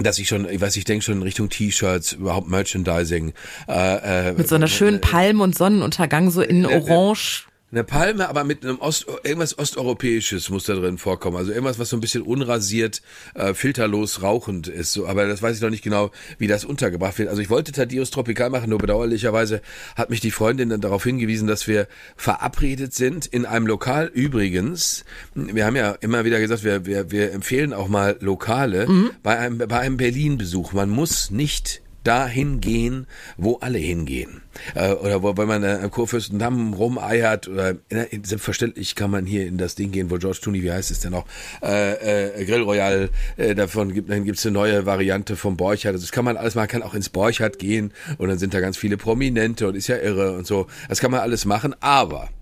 dass 0.00 0.20
ich 0.20 0.28
schon, 0.28 0.48
ich 0.48 0.60
weiß, 0.60 0.76
ich 0.76 0.84
denke 0.84 1.04
schon 1.04 1.16
in 1.16 1.22
Richtung 1.22 1.48
T-Shirts, 1.48 2.12
überhaupt 2.12 2.48
Merchandising. 2.48 3.32
Äh, 3.66 4.28
äh, 4.28 4.32
Mit 4.32 4.46
so 4.48 4.54
einer 4.54 4.68
schönen 4.68 5.00
Palm- 5.00 5.40
und 5.40 5.58
Sonnenuntergang, 5.58 6.30
so 6.30 6.40
in 6.40 6.64
Orange. 6.66 7.47
Eine 7.70 7.84
Palme, 7.84 8.30
aber 8.30 8.44
mit 8.44 8.64
einem 8.64 8.78
Ost, 8.78 9.06
irgendwas 9.24 9.58
Osteuropäisches 9.58 10.48
muss 10.48 10.64
da 10.64 10.74
drin 10.74 10.96
vorkommen. 10.96 11.36
Also 11.36 11.52
irgendwas, 11.52 11.78
was 11.78 11.90
so 11.90 11.98
ein 11.98 12.00
bisschen 12.00 12.22
unrasiert, 12.22 13.02
äh, 13.34 13.52
filterlos 13.52 14.22
rauchend 14.22 14.68
ist. 14.68 14.94
So, 14.94 15.06
aber 15.06 15.26
das 15.26 15.42
weiß 15.42 15.56
ich 15.56 15.60
noch 15.62 15.68
nicht 15.68 15.84
genau, 15.84 16.10
wie 16.38 16.46
das 16.46 16.64
untergebracht 16.64 17.18
wird. 17.18 17.28
Also 17.28 17.42
ich 17.42 17.50
wollte 17.50 17.72
Thaddeus 17.72 18.10
Tropical 18.10 18.48
machen, 18.48 18.70
nur 18.70 18.78
bedauerlicherweise 18.78 19.60
hat 19.96 20.08
mich 20.08 20.20
die 20.20 20.30
Freundin 20.30 20.70
dann 20.70 20.80
darauf 20.80 21.04
hingewiesen, 21.04 21.46
dass 21.46 21.66
wir 21.68 21.88
verabredet 22.16 22.94
sind 22.94 23.26
in 23.26 23.44
einem 23.44 23.66
Lokal. 23.66 24.06
Übrigens, 24.06 25.04
wir 25.34 25.66
haben 25.66 25.76
ja 25.76 25.90
immer 26.00 26.24
wieder 26.24 26.40
gesagt, 26.40 26.64
wir, 26.64 26.86
wir, 26.86 27.10
wir 27.10 27.32
empfehlen 27.32 27.74
auch 27.74 27.88
mal 27.88 28.16
Lokale 28.20 28.88
Mhm. 28.88 29.10
bei 29.22 29.38
einem, 29.38 29.58
bei 29.58 29.78
einem 29.78 29.98
Berlin-Besuch. 29.98 30.72
Man 30.72 30.88
muss 30.88 31.30
nicht 31.30 31.82
dahin 32.08 32.60
gehen, 32.60 33.06
wo 33.36 33.56
alle 33.56 33.78
hingehen. 33.78 34.40
Äh, 34.74 34.92
oder 34.92 35.22
wo, 35.22 35.36
wenn 35.36 35.46
man 35.46 35.62
äh, 35.62 35.78
am 35.82 35.90
Kurfürstendamm 35.90 36.72
rumeiert 36.72 37.48
oder 37.48 37.74
äh, 37.90 38.06
selbstverständlich 38.22 38.94
kann 38.94 39.10
man 39.10 39.26
hier 39.26 39.46
in 39.46 39.58
das 39.58 39.74
Ding 39.74 39.92
gehen, 39.92 40.10
wo 40.10 40.16
George 40.16 40.38
Tooney, 40.42 40.62
wie 40.62 40.72
heißt 40.72 40.90
es 40.90 41.00
denn 41.00 41.12
noch, 41.12 41.26
äh, 41.62 42.40
äh, 42.40 42.44
Grill 42.46 42.62
Royal, 42.62 43.10
äh, 43.36 43.54
davon 43.54 43.92
gibt 43.92 44.10
dann 44.10 44.24
gibt's 44.24 44.46
eine 44.46 44.54
neue 44.54 44.86
Variante 44.86 45.36
vom 45.36 45.56
Borchardt. 45.56 45.94
Also 45.94 46.06
das 46.06 46.12
kann 46.12 46.24
man 46.24 46.36
alles, 46.36 46.54
man 46.54 46.66
kann 46.66 46.82
auch 46.82 46.94
ins 46.94 47.10
Borchardt 47.10 47.58
gehen 47.58 47.92
und 48.16 48.28
dann 48.28 48.38
sind 48.38 48.54
da 48.54 48.60
ganz 48.60 48.78
viele 48.78 48.96
Prominente 48.96 49.68
und 49.68 49.76
ist 49.76 49.88
ja 49.88 49.98
irre 49.98 50.32
und 50.32 50.46
so. 50.46 50.66
Das 50.88 51.00
kann 51.00 51.10
man 51.10 51.20
alles 51.20 51.44
machen, 51.44 51.74
aber 51.80 52.30
in 52.30 52.37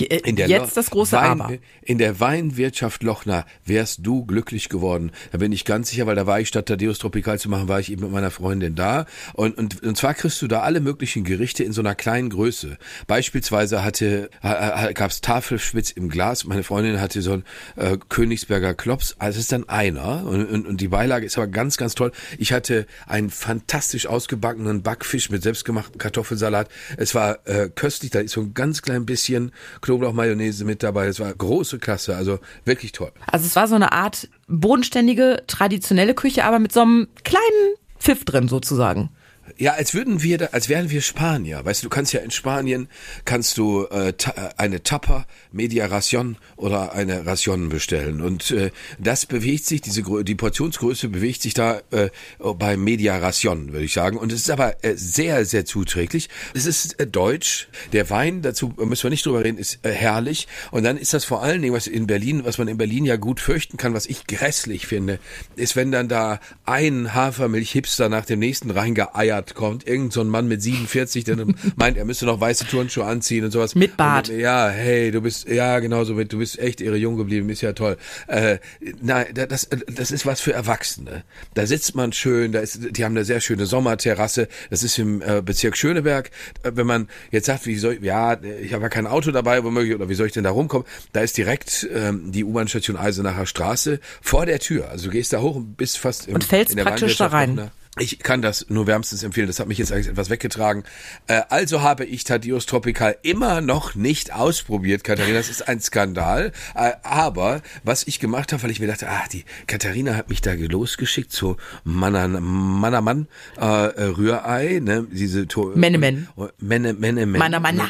Jetzt 0.00 0.48
Lo- 0.50 0.70
das 0.74 0.90
große 0.90 1.16
Wein, 1.16 1.40
Aber. 1.40 1.54
In 1.82 1.98
der 1.98 2.18
Weinwirtschaft 2.18 3.02
Lochner 3.04 3.46
wärst 3.64 4.00
du 4.02 4.24
glücklich 4.26 4.68
geworden. 4.68 5.12
Da 5.30 5.38
bin 5.38 5.52
ich 5.52 5.64
ganz 5.64 5.90
sicher, 5.90 6.06
weil 6.06 6.16
da 6.16 6.26
war 6.26 6.40
ich 6.40 6.48
statt 6.48 6.66
Thaddeus 6.66 6.98
Tropical 6.98 7.38
zu 7.38 7.48
machen, 7.48 7.68
war 7.68 7.78
ich 7.78 7.92
eben 7.92 8.02
mit 8.02 8.10
meiner 8.10 8.32
Freundin 8.32 8.74
da. 8.74 9.06
Und, 9.34 9.56
und, 9.56 9.82
und 9.82 9.96
zwar 9.96 10.14
kriegst 10.14 10.42
du 10.42 10.48
da 10.48 10.60
alle 10.62 10.80
möglichen 10.80 11.22
Gerichte 11.22 11.62
in 11.62 11.72
so 11.72 11.80
einer 11.80 11.94
kleinen 11.94 12.30
Größe. 12.30 12.76
Beispielsweise 13.06 13.84
hatte, 13.84 14.30
ha, 14.42 14.90
gab's 14.92 15.20
Tafelspitz 15.20 15.92
im 15.92 16.08
Glas. 16.08 16.44
Meine 16.44 16.64
Freundin 16.64 17.00
hatte 17.00 17.22
so 17.22 17.34
ein 17.34 17.44
äh, 17.76 17.96
Königsberger 18.08 18.74
Klops. 18.74 19.14
Also 19.18 19.36
es 19.36 19.44
ist 19.44 19.52
dann 19.52 19.68
einer. 19.68 20.26
Und, 20.26 20.46
und, 20.46 20.66
und 20.66 20.80
die 20.80 20.88
Beilage 20.88 21.24
ist 21.26 21.38
aber 21.38 21.46
ganz, 21.46 21.76
ganz 21.76 21.94
toll. 21.94 22.10
Ich 22.38 22.52
hatte 22.52 22.86
einen 23.06 23.30
fantastisch 23.30 24.06
ausgebackenen 24.06 24.82
Backfisch 24.82 25.30
mit 25.30 25.42
selbstgemachtem 25.44 25.98
Kartoffelsalat. 25.98 26.68
Es 26.96 27.14
war 27.14 27.46
äh, 27.46 27.70
köstlich. 27.72 28.10
Da 28.10 28.20
ist 28.20 28.32
so 28.32 28.40
ein 28.40 28.54
ganz 28.54 28.82
klein 28.82 29.06
bisschen 29.06 29.52
Knoblauch-Mayonnaise 29.84 30.64
mit 30.64 30.82
dabei. 30.82 31.06
Das 31.06 31.20
war 31.20 31.32
große 31.32 31.78
Klasse, 31.78 32.16
also 32.16 32.38
wirklich 32.64 32.92
toll. 32.92 33.12
Also 33.30 33.46
es 33.46 33.54
war 33.54 33.68
so 33.68 33.74
eine 33.74 33.92
Art 33.92 34.28
bodenständige, 34.48 35.42
traditionelle 35.46 36.14
Küche, 36.14 36.44
aber 36.44 36.58
mit 36.58 36.72
so 36.72 36.80
einem 36.80 37.08
kleinen 37.22 37.74
Pfiff 37.98 38.24
drin 38.24 38.48
sozusagen. 38.48 39.10
Ja, 39.56 39.74
als 39.74 39.94
würden 39.94 40.22
wir, 40.22 40.38
da, 40.38 40.46
als 40.46 40.68
wären 40.68 40.90
wir 40.90 41.00
Spanier. 41.00 41.64
Weißt 41.64 41.82
du, 41.82 41.86
du 41.86 41.90
kannst 41.90 42.12
ja 42.12 42.20
in 42.20 42.32
Spanien 42.32 42.88
kannst 43.24 43.56
du 43.56 43.84
äh, 43.86 44.12
ta 44.14 44.52
eine 44.56 44.82
Tapa, 44.82 45.26
Media 45.52 45.86
Ration 45.86 46.38
oder 46.56 46.92
eine 46.92 47.24
Ration 47.24 47.68
bestellen 47.68 48.20
und 48.20 48.50
äh, 48.50 48.72
das 48.98 49.26
bewegt 49.26 49.64
sich, 49.64 49.80
diese 49.80 50.02
die 50.24 50.34
Portionsgröße 50.34 51.08
bewegt 51.08 51.42
sich 51.42 51.54
da 51.54 51.80
äh, 51.92 52.10
bei 52.38 52.76
Media 52.76 53.16
Ration, 53.18 53.72
würde 53.72 53.84
ich 53.84 53.92
sagen. 53.92 54.16
Und 54.16 54.32
es 54.32 54.40
ist 54.40 54.50
aber 54.50 54.84
äh, 54.84 54.94
sehr, 54.96 55.44
sehr 55.44 55.64
zuträglich. 55.64 56.28
Es 56.54 56.66
ist 56.66 56.98
äh, 56.98 57.06
deutsch. 57.06 57.68
Der 57.92 58.10
Wein, 58.10 58.42
dazu 58.42 58.74
müssen 58.76 59.04
wir 59.04 59.10
nicht 59.10 59.24
drüber 59.24 59.44
reden, 59.44 59.58
ist 59.58 59.78
äh, 59.84 59.90
herrlich. 59.92 60.48
Und 60.72 60.82
dann 60.82 60.96
ist 60.96 61.14
das 61.14 61.24
vor 61.24 61.42
allen 61.42 61.62
Dingen, 61.62 61.74
was 61.74 61.86
in 61.86 62.08
Berlin, 62.08 62.44
was 62.44 62.58
man 62.58 62.66
in 62.66 62.76
Berlin 62.76 63.04
ja 63.04 63.16
gut 63.16 63.38
fürchten 63.38 63.76
kann, 63.76 63.94
was 63.94 64.06
ich 64.06 64.26
grässlich 64.26 64.86
finde, 64.86 65.20
ist, 65.54 65.76
wenn 65.76 65.92
dann 65.92 66.08
da 66.08 66.40
ein 66.64 67.14
Hafermilch-Hipster 67.14 68.08
nach 68.08 68.24
dem 68.24 68.40
nächsten 68.40 68.70
reingeeiert 68.70 69.43
kommt, 69.52 69.86
irgend 69.86 70.12
so 70.12 70.22
ein 70.22 70.28
Mann 70.28 70.48
mit 70.48 70.62
47, 70.62 71.24
der 71.24 71.36
meint, 71.76 71.98
er 71.98 72.06
müsste 72.06 72.24
noch 72.24 72.40
weiße 72.40 72.66
Turnschuhe 72.66 73.04
anziehen 73.04 73.44
und 73.44 73.50
sowas. 73.50 73.74
Mit 73.74 73.96
Bart. 73.98 74.30
Und, 74.30 74.38
ja, 74.38 74.68
hey, 74.68 75.10
du 75.10 75.20
bist, 75.20 75.46
ja, 75.48 75.78
genau 75.80 76.04
so, 76.04 76.14
du 76.14 76.38
bist 76.38 76.58
echt 76.58 76.80
irre 76.80 76.96
jung 76.96 77.16
geblieben, 77.16 77.50
ist 77.50 77.60
ja 77.60 77.72
toll. 77.74 77.96
Äh, 78.26 78.58
nein, 79.02 79.26
das, 79.34 79.68
das 79.86 80.10
ist 80.10 80.24
was 80.24 80.40
für 80.40 80.52
Erwachsene. 80.52 81.24
Da 81.54 81.66
sitzt 81.66 81.94
man 81.94 82.12
schön, 82.12 82.52
da 82.52 82.60
ist, 82.60 82.96
die 82.96 83.04
haben 83.04 83.12
eine 83.12 83.24
sehr 83.24 83.40
schöne 83.40 83.66
Sommerterrasse, 83.66 84.48
das 84.70 84.82
ist 84.82 84.98
im 84.98 85.20
äh, 85.20 85.42
Bezirk 85.42 85.76
Schöneberg. 85.76 86.30
Äh, 86.62 86.72
wenn 86.74 86.86
man 86.86 87.08
jetzt 87.30 87.46
sagt, 87.46 87.66
wie 87.66 87.76
soll, 87.76 87.98
ja, 88.02 88.38
ich 88.42 88.72
habe 88.72 88.82
ja 88.82 88.88
kein 88.88 89.06
Auto 89.06 89.30
dabei, 89.30 89.62
womöglich, 89.64 89.94
oder 89.94 90.08
wie 90.08 90.14
soll 90.14 90.28
ich 90.28 90.32
denn 90.32 90.44
da 90.44 90.50
rumkommen? 90.50 90.86
Da 91.12 91.20
ist 91.20 91.36
direkt 91.36 91.88
ähm, 91.92 92.32
die 92.32 92.44
U-Bahn-Station 92.44 92.96
Eisenacher 92.96 93.46
Straße 93.46 94.00
vor 94.22 94.46
der 94.46 94.58
Tür. 94.58 94.90
Also 94.90 95.06
du 95.06 95.10
gehst 95.10 95.32
da 95.32 95.40
hoch 95.40 95.56
und 95.56 95.76
bist 95.76 95.98
fast 95.98 96.28
im, 96.28 96.34
Und 96.34 96.44
fällst 96.44 96.76
praktisch 96.76 97.16
da 97.16 97.26
rein. 97.26 97.70
Ich 97.98 98.18
kann 98.18 98.42
das 98.42 98.66
nur 98.70 98.88
wärmstens 98.88 99.22
empfehlen. 99.22 99.46
Das 99.46 99.60
hat 99.60 99.68
mich 99.68 99.78
jetzt 99.78 99.92
eigentlich 99.92 100.08
etwas 100.08 100.28
weggetragen. 100.28 100.82
Äh, 101.28 101.42
also 101.48 101.80
habe 101.80 102.04
ich 102.04 102.24
Thaddeus 102.24 102.66
Tropical 102.66 103.16
immer 103.22 103.60
noch 103.60 103.94
nicht 103.94 104.32
ausprobiert, 104.34 105.04
Katharina. 105.04 105.38
Das 105.38 105.48
ist 105.48 105.68
ein 105.68 105.80
Skandal. 105.80 106.50
Äh, 106.74 106.92
aber 107.04 107.62
was 107.84 108.04
ich 108.08 108.18
gemacht 108.18 108.52
habe, 108.52 108.64
weil 108.64 108.72
ich 108.72 108.80
mir 108.80 108.88
dachte, 108.88 109.08
ah, 109.08 109.22
die 109.32 109.44
Katharina 109.68 110.16
hat 110.16 110.28
mich 110.28 110.40
da 110.40 110.54
losgeschickt 110.54 111.30
zu 111.30 111.56
Mannan- 111.84 112.40
Mannermann 112.40 113.28
äh, 113.60 113.64
äh, 113.64 114.04
Rührei, 114.06 114.80
ne? 114.82 115.06
Diese 115.12 115.46
To- 115.46 115.70
Menemen. 115.76 116.26
Menne. 116.58 117.26
Manna, 117.26 117.60
Manna. 117.60 117.88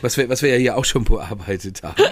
Was 0.00 0.16
wir, 0.16 0.28
was 0.30 0.40
wir 0.42 0.48
ja 0.50 0.56
hier 0.56 0.76
auch 0.78 0.84
schon 0.86 1.04
bearbeitet 1.04 1.82
haben. 1.82 2.02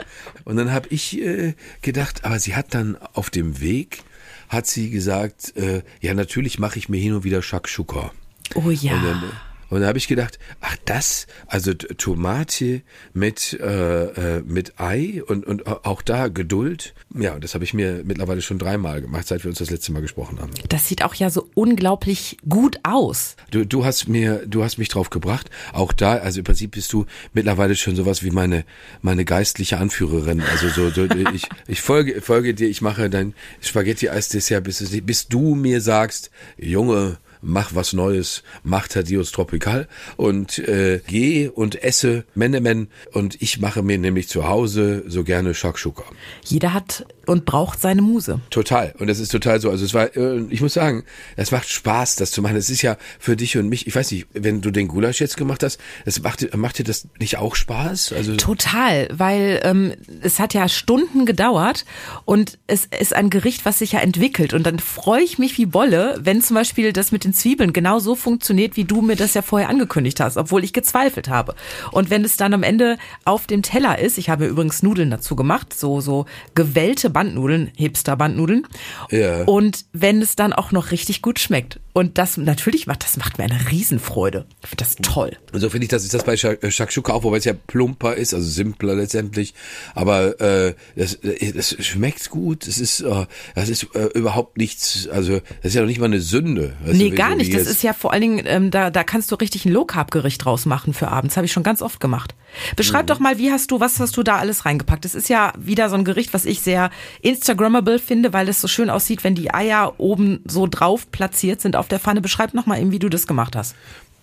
Und 0.44 0.56
dann 0.56 0.72
habe 0.72 0.88
ich 0.90 1.18
äh, 1.22 1.54
gedacht, 1.82 2.24
aber 2.24 2.38
sie 2.38 2.54
hat 2.56 2.74
dann 2.74 2.98
auf 3.14 3.30
dem 3.30 3.60
Weg, 3.60 4.02
hat 4.48 4.66
sie 4.66 4.90
gesagt, 4.90 5.56
äh, 5.56 5.82
ja 6.00 6.14
natürlich 6.14 6.58
mache 6.58 6.78
ich 6.78 6.88
mir 6.88 7.00
hin 7.00 7.14
und 7.14 7.24
wieder 7.24 7.42
Shakshuka. 7.42 8.12
Oh 8.54 8.70
ja. 8.70 8.94
Und 8.94 9.04
dann, 9.04 9.22
und 9.68 9.80
dann 9.80 9.88
habe 9.88 9.99
ich 9.99 10.08
gedacht, 10.08 10.38
ach 10.61 10.76
das, 10.85 11.26
also 11.46 11.75
Tomate 11.75 12.82
mit 13.12 13.58
äh, 13.61 14.37
äh, 14.37 14.42
mit 14.42 14.78
Ei 14.80 15.23
und 15.26 15.46
und 15.46 15.66
auch 15.66 16.02
da 16.02 16.28
Geduld. 16.28 16.94
Ja, 17.14 17.38
das 17.38 17.54
habe 17.54 17.64
ich 17.64 17.75
mir 17.75 18.02
mittlerweile 18.04 18.42
schon 18.42 18.58
dreimal 18.58 19.00
gemacht, 19.00 19.26
seit 19.26 19.44
wir 19.44 19.49
uns 19.49 19.58
das 19.58 19.70
letzte 19.70 19.92
Mal 19.92 20.02
gesprochen 20.02 20.40
haben. 20.40 20.52
Das 20.68 20.88
sieht 20.88 21.02
auch 21.02 21.14
ja 21.14 21.30
so 21.30 21.49
unglaublich 21.54 22.37
gut 22.49 22.78
aus. 22.82 23.37
Du, 23.50 23.64
du 23.64 23.85
hast 23.85 24.08
mir, 24.08 24.46
du 24.46 24.62
hast 24.62 24.78
mich 24.78 24.88
drauf 24.88 25.11
gebracht. 25.11 25.50
Auch 25.73 25.92
da, 25.92 26.16
also 26.16 26.40
im 26.40 26.44
Prinzip 26.44 26.73
bist 26.73 26.92
du 26.92 27.06
mittlerweile 27.32 27.75
schon 27.76 27.96
sowas 27.96 28.23
wie 28.23 28.30
meine, 28.30 28.64
meine 29.02 29.25
geistliche 29.25 29.78
Anführerin. 29.78 30.42
Also 30.42 30.68
so, 30.68 30.90
so 30.90 31.04
ich, 31.35 31.49
ich 31.66 31.80
folge, 31.80 32.20
folge 32.23 32.54
dir, 32.54 32.68
ich 32.68 32.82
mache 32.82 33.11
dein 33.11 33.35
Spaghetti-Eis-Dessert, 33.61 34.64
bis, 34.64 34.85
bis 35.02 35.28
du 35.28 35.54
mir 35.54 35.80
sagst, 35.80 36.30
Junge, 36.58 37.18
mach 37.42 37.74
was 37.74 37.92
Neues, 37.92 38.42
mach 38.62 38.88
Thaddeus 38.88 39.32
Tropical. 39.32 39.88
Und 40.16 40.58
äh, 40.58 41.00
geh 41.06 41.48
und 41.48 41.82
esse 41.82 42.24
Menemen. 42.34 42.88
Und 43.12 43.40
ich 43.40 43.60
mache 43.60 43.82
mir 43.82 43.98
nämlich 43.98 44.28
zu 44.28 44.48
Hause 44.48 45.04
so 45.06 45.24
gerne 45.24 45.54
Shakshuka. 45.54 46.04
Jeder 46.44 46.74
hat 46.74 47.06
und 47.26 47.45
braucht 47.45 47.80
seine 47.80 48.02
Muse. 48.02 48.40
Total. 48.50 48.95
Und 48.99 49.09
das 49.09 49.18
ist 49.18 49.30
total 49.30 49.61
so. 49.61 49.71
Also 49.71 49.85
es 49.85 49.95
war, 49.95 50.16
äh, 50.16 50.45
ich 50.49 50.61
muss 50.61 50.75
sagen, 50.75 51.04
es 51.37 51.50
macht 51.50 51.68
Spaß, 51.68 52.16
das 52.16 52.30
zu 52.30 52.42
machen. 52.42 52.56
Es 52.56 52.71
ist 52.71 52.83
ja 52.83 52.97
für 53.18 53.37
dich 53.37 53.56
und 53.56 53.68
mich, 53.68 53.87
ich 53.87 53.95
weiß 53.95 54.11
nicht, 54.12 54.26
wenn 54.33 54.61
du 54.61 54.71
den 54.71 54.88
Gulasch 54.88 55.21
jetzt 55.21 55.37
gemacht 55.37 55.62
hast, 55.62 55.78
das 56.04 56.23
macht, 56.23 56.56
macht 56.56 56.78
dir 56.78 56.85
das 56.85 57.09
nicht 57.18 57.38
auch 57.38 57.54
Spaß? 57.54 58.12
Also 58.12 58.37
Total, 58.37 59.09
weil 59.12 59.61
ähm, 59.64 59.92
es 60.23 60.38
hat 60.38 60.54
ja 60.54 60.68
Stunden 60.68 61.26
gedauert 61.26 61.85
und 62.25 62.59
es 62.66 62.87
ist 62.87 63.14
ein 63.14 63.30
Gericht, 63.30 63.64
was 63.64 63.80
sich 63.80 63.92
ja 63.92 64.00
entwickelt. 64.00 64.54
Und 64.54 64.64
dann 64.64 64.78
freue 64.78 65.23
ich 65.23 65.38
mich 65.38 65.59
wie 65.59 65.66
Bolle, 65.66 66.18
wenn 66.21 66.42
zum 66.42 66.54
Beispiel 66.54 66.92
das 66.92 67.12
mit 67.12 67.25
den 67.25 67.35
Zwiebeln 67.35 67.73
genau 67.73 67.99
so 67.99 68.14
funktioniert, 68.14 68.76
wie 68.76 68.85
du 68.85 69.02
mir 69.02 69.16
das 69.16 69.35
ja 69.35 69.42
vorher 69.42 69.68
angekündigt 69.68 70.21
hast, 70.21 70.37
obwohl 70.37 70.64
ich 70.64 70.73
gezweifelt 70.73 71.28
habe. 71.28 71.54
Und 71.92 72.11
wenn 72.11 72.25
es 72.25 72.37
dann 72.37 72.54
am 72.54 72.62
Ende 72.62 72.99
auf 73.25 73.47
dem 73.47 73.62
Teller 73.62 73.99
ist, 73.99 74.18
ich 74.18 74.30
habe 74.30 74.47
übrigens 74.47 74.83
Nudeln 74.83 75.11
dazu 75.11 75.37
gemacht, 75.37 75.78
so, 75.78 76.00
so 76.00 76.26
gewellte 76.54 77.11
Bandnudeln, 77.16 77.70
Hipster-Bandnudeln. 77.78 78.66
Ja. 79.11 79.44
Und 79.44 79.87
wenn 79.94 80.20
es 80.20 80.37
dann 80.37 80.52
auch 80.52 80.70
noch 80.70 80.90
richtig 80.90 81.23
gut 81.23 81.38
schmeckt. 81.38 81.80
Und 81.94 82.18
das 82.18 82.37
natürlich 82.37 82.87
macht, 82.87 83.04
das 83.04 83.16
macht 83.16 83.38
mir 83.38 83.44
eine 83.44 83.70
Riesenfreude. 83.70 84.44
Ich 84.62 84.68
finde 84.68 84.85
das 84.85 84.96
toll. 84.96 85.35
Und 85.54 85.61
so 85.61 85.70
finde 85.70 85.85
ich, 85.87 85.88
das 85.88 86.04
ist 86.04 86.12
das 86.12 86.25
bei 86.25 86.37
Shak- 86.37 86.62
äh, 86.62 86.70
Shakshuka 86.70 87.14
auch, 87.14 87.25
wobei 87.25 87.38
es 87.38 87.46
ja 87.46 87.54
plumper 87.54 88.14
ist, 88.16 88.35
also 88.35 88.46
simpler 88.46 88.94
letztendlich. 88.96 89.54
Aber 89.94 90.38
äh, 90.42 90.75
das, 90.94 91.14
äh, 91.14 91.52
das 91.52 91.75
schmeckt 91.82 92.28
gut. 92.28 92.66
Es 92.68 92.76
ist, 92.78 93.00
äh, 93.00 93.25
das 93.54 93.70
ist 93.70 93.87
äh, 93.94 94.08
überhaupt 94.12 94.58
nichts. 94.58 95.08
Also 95.08 95.40
das 95.62 95.70
ist 95.70 95.75
ja 95.75 95.80
noch 95.80 95.88
nicht 95.88 96.00
mal 96.00 96.04
eine 96.04 96.20
Sünde. 96.20 96.75
Weißt 96.85 96.99
Nee, 96.99 97.08
du, 97.08 97.16
gar 97.16 97.35
nicht. 97.35 97.54
Das 97.54 97.66
ist 97.66 97.82
ja 97.82 97.94
vor 97.94 98.12
allen 98.12 98.20
Dingen, 98.20 98.44
ähm, 98.46 98.70
da, 98.70 98.90
da 98.90 99.02
kannst 99.02 99.32
du 99.32 99.37
richtig 99.37 99.64
ein 99.64 99.73
Low-Carb-Gericht 99.73 100.44
draus 100.44 100.66
machen 100.66 100.92
für 100.92 101.08
abends. 101.08 101.37
Habe 101.38 101.46
ich 101.46 101.52
schon 101.52 101.62
ganz 101.62 101.80
oft 101.80 101.99
gemacht. 101.99 102.35
Beschreib 102.76 103.04
Mhm. 103.04 103.06
doch 103.06 103.20
mal, 103.20 103.38
wie 103.38 103.50
hast 103.52 103.70
du, 103.70 103.80
was 103.80 104.00
hast 104.00 104.16
du 104.18 104.23
da 104.23 104.37
alles 104.37 104.66
reingepackt? 104.66 105.06
Es 105.06 105.14
ist 105.14 105.30
ja 105.30 105.54
wieder 105.58 105.88
so 105.88 105.94
ein 105.96 106.04
Gericht, 106.04 106.35
was 106.35 106.44
ich 106.44 106.61
sehr 106.61 106.90
Instagrammable 107.22 107.98
finde, 107.98 108.32
weil 108.32 108.48
es 108.48 108.60
so 108.60 108.68
schön 108.68 108.90
aussieht, 108.90 109.25
wenn 109.25 109.34
die 109.34 109.52
Eier 109.52 109.94
oben 109.98 110.40
so 110.46 110.66
drauf 110.66 111.10
platziert 111.10 111.60
sind 111.60 111.76
auf 111.76 111.88
der 111.88 112.00
Pfanne. 112.00 112.20
Beschreib 112.20 112.54
noch 112.54 112.66
mal 112.66 112.80
eben, 112.80 112.92
wie 112.92 112.98
du 112.98 113.08
das 113.08 113.26
gemacht 113.26 113.56
hast. 113.56 113.75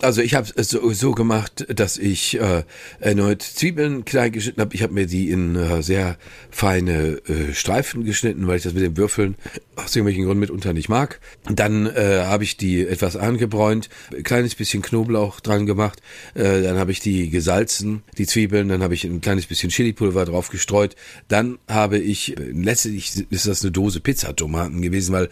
Also 0.02 0.22
ich 0.22 0.36
habe 0.36 0.50
es 0.56 0.70
so, 0.70 0.92
so 0.92 1.12
gemacht, 1.14 1.66
dass 1.70 1.98
ich 1.98 2.40
äh, 2.40 2.64
erneut 3.00 3.42
Zwiebeln 3.42 4.04
klein 4.04 4.34
geschnitten 4.34 4.60
habe. 4.60 4.76
Ich 4.76 4.84
habe 4.84 4.94
mir 4.94 5.06
die 5.06 5.30
in 5.30 5.56
äh, 5.56 5.82
sehr 5.82 6.18
feine 6.52 7.22
äh, 7.28 7.54
Streifen 7.54 8.04
geschnitten, 8.04 8.46
weil 8.48 8.58
ich 8.58 8.64
das 8.64 8.74
mit 8.74 8.84
den 8.84 8.98
Würfeln 8.98 9.36
aus 9.76 9.96
irgendwelchen 9.96 10.26
Gründen 10.26 10.42
mitunter 10.42 10.74
nicht 10.74 10.90
mag. 10.90 11.20
Dann 11.50 11.88
äh, 11.88 12.24
habe 12.26 12.44
ich 12.44 12.58
die 12.58 12.86
etwas 12.86 13.16
angebräunt, 13.16 13.90
ein 14.16 14.24
kleines 14.24 14.56
bisschen 14.56 14.82
Knoblauch 14.82 15.40
dran 15.40 15.66
gemacht. 15.66 16.02
Äh, 16.36 16.62
dann 16.62 16.78
habe 16.78 16.92
ich 16.92 17.00
die 17.00 17.30
gesalzen, 17.30 18.04
die 18.18 18.28
Zwiebeln. 18.28 18.68
Dann 18.68 18.84
habe 18.84 18.94
ich 18.94 19.06
ein 19.06 19.22
kleines 19.22 19.46
bisschen 19.46 19.70
Chilipulver 19.70 20.26
drauf 20.26 20.50
gestreut. 20.50 20.96
Dann 21.30 21.60
habe 21.70 21.98
ich, 21.98 22.38
äh, 22.38 22.52
letztlich 22.52 23.26
ist 23.30 23.48
das 23.48 23.62
eine 23.62 23.72
Dose 23.72 24.02
Pizzatomaten 24.02 24.82
gewesen, 24.82 25.14
weil 25.14 25.30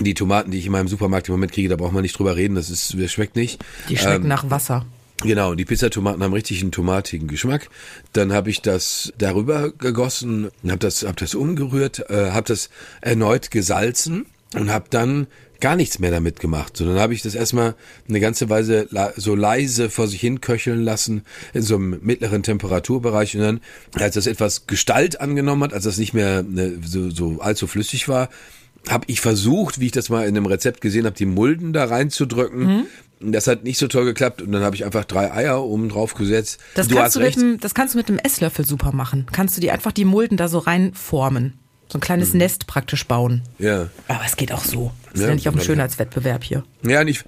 die 0.00 0.14
Tomaten, 0.14 0.50
die 0.50 0.58
ich 0.58 0.66
in 0.66 0.72
meinem 0.72 0.88
Supermarkt 0.88 1.28
im 1.28 1.34
Moment 1.34 1.52
kriege, 1.52 1.68
da 1.68 1.76
braucht 1.76 1.92
man 1.92 2.02
nicht 2.02 2.18
drüber 2.18 2.36
reden, 2.36 2.54
das 2.54 2.70
ist, 2.70 2.94
das 2.98 3.10
schmeckt 3.10 3.36
nicht. 3.36 3.64
Die 3.88 3.96
schmecken 3.96 4.28
nach 4.28 4.50
Wasser. 4.50 4.86
Genau, 5.22 5.54
die 5.54 5.64
Pizzatomaten 5.64 6.22
haben 6.22 6.32
richtig 6.32 6.62
einen 6.62 6.70
tomatigen 6.70 7.26
Geschmack. 7.26 7.68
Dann 8.12 8.32
habe 8.32 8.50
ich 8.50 8.62
das 8.62 9.12
darüber 9.18 9.72
gegossen, 9.72 10.50
habe 10.64 10.78
das, 10.78 11.02
hab 11.02 11.16
das 11.16 11.34
umgerührt, 11.34 12.08
äh, 12.08 12.30
habe 12.30 12.46
das 12.46 12.70
erneut 13.00 13.50
gesalzen 13.50 14.26
und 14.54 14.70
habe 14.70 14.86
dann 14.90 15.26
gar 15.60 15.74
nichts 15.74 15.98
mehr 15.98 16.12
damit 16.12 16.38
gemacht, 16.38 16.76
sondern 16.76 17.00
habe 17.00 17.14
ich 17.14 17.22
das 17.22 17.34
erstmal 17.34 17.74
eine 18.08 18.20
ganze 18.20 18.48
Weise 18.48 18.88
so 19.16 19.34
leise 19.34 19.90
vor 19.90 20.06
sich 20.06 20.20
hin 20.20 20.40
köcheln 20.40 20.84
lassen 20.84 21.22
in 21.52 21.62
so 21.62 21.74
einem 21.74 21.98
mittleren 22.00 22.44
Temperaturbereich 22.44 23.36
und 23.36 23.42
dann, 23.42 23.60
als 23.94 24.14
das 24.14 24.28
etwas 24.28 24.68
Gestalt 24.68 25.20
angenommen 25.20 25.64
hat, 25.64 25.72
als 25.74 25.82
das 25.82 25.98
nicht 25.98 26.14
mehr 26.14 26.44
ne, 26.44 26.78
so, 26.84 27.10
so 27.10 27.40
allzu 27.40 27.66
flüssig 27.66 28.08
war, 28.08 28.28
habe 28.88 29.04
ich 29.08 29.20
versucht, 29.20 29.80
wie 29.80 29.86
ich 29.86 29.92
das 29.92 30.08
mal 30.08 30.22
in 30.26 30.36
einem 30.36 30.46
Rezept 30.46 30.80
gesehen 30.80 31.04
habe, 31.06 31.16
die 31.16 31.26
Mulden 31.26 31.72
da 31.72 31.84
reinzudrücken. 31.84 32.86
Das 33.20 33.48
hat 33.48 33.64
nicht 33.64 33.78
so 33.78 33.88
toll 33.88 34.04
geklappt 34.04 34.40
und 34.42 34.52
dann 34.52 34.62
habe 34.62 34.76
ich 34.76 34.84
einfach 34.84 35.04
drei 35.04 35.32
Eier 35.32 35.62
oben 35.64 35.88
drauf 35.88 36.14
gesetzt. 36.14 36.60
Das 36.76 36.86
du 36.86 36.94
kannst, 36.94 37.06
hast 37.06 37.16
du 37.16 37.20
mit 37.20 37.28
recht. 37.28 37.38
dem, 37.40 37.60
das 37.60 37.74
kannst 37.74 37.94
du 37.94 37.98
mit 37.98 38.08
einem 38.08 38.18
Esslöffel 38.18 38.64
super 38.64 38.92
machen. 38.92 39.26
Kannst 39.32 39.56
du 39.56 39.60
die 39.60 39.70
einfach 39.72 39.90
die 39.92 40.04
Mulden 40.04 40.36
da 40.36 40.46
so 40.48 40.58
reinformen. 40.58 41.54
So 41.90 41.98
ein 41.98 42.00
kleines 42.00 42.32
Mhm. 42.32 42.38
Nest 42.38 42.66
praktisch 42.66 43.06
bauen. 43.06 43.42
Ja. 43.58 43.88
Aber 44.08 44.20
es 44.26 44.36
geht 44.36 44.52
auch 44.52 44.62
so. 44.64 44.92
Das 45.06 45.14
ist 45.14 45.20
Ja, 45.22 45.28
ja 45.28 45.34
nicht 45.34 45.48
auf 45.48 45.54
dem 45.54 45.56
glaub 45.56 45.62
ich. 45.62 45.66
Schönheitswettbewerb 45.66 46.44
hier. 46.44 46.62
Ja, 46.82 47.00
und 47.00 47.08
ich 47.08 47.24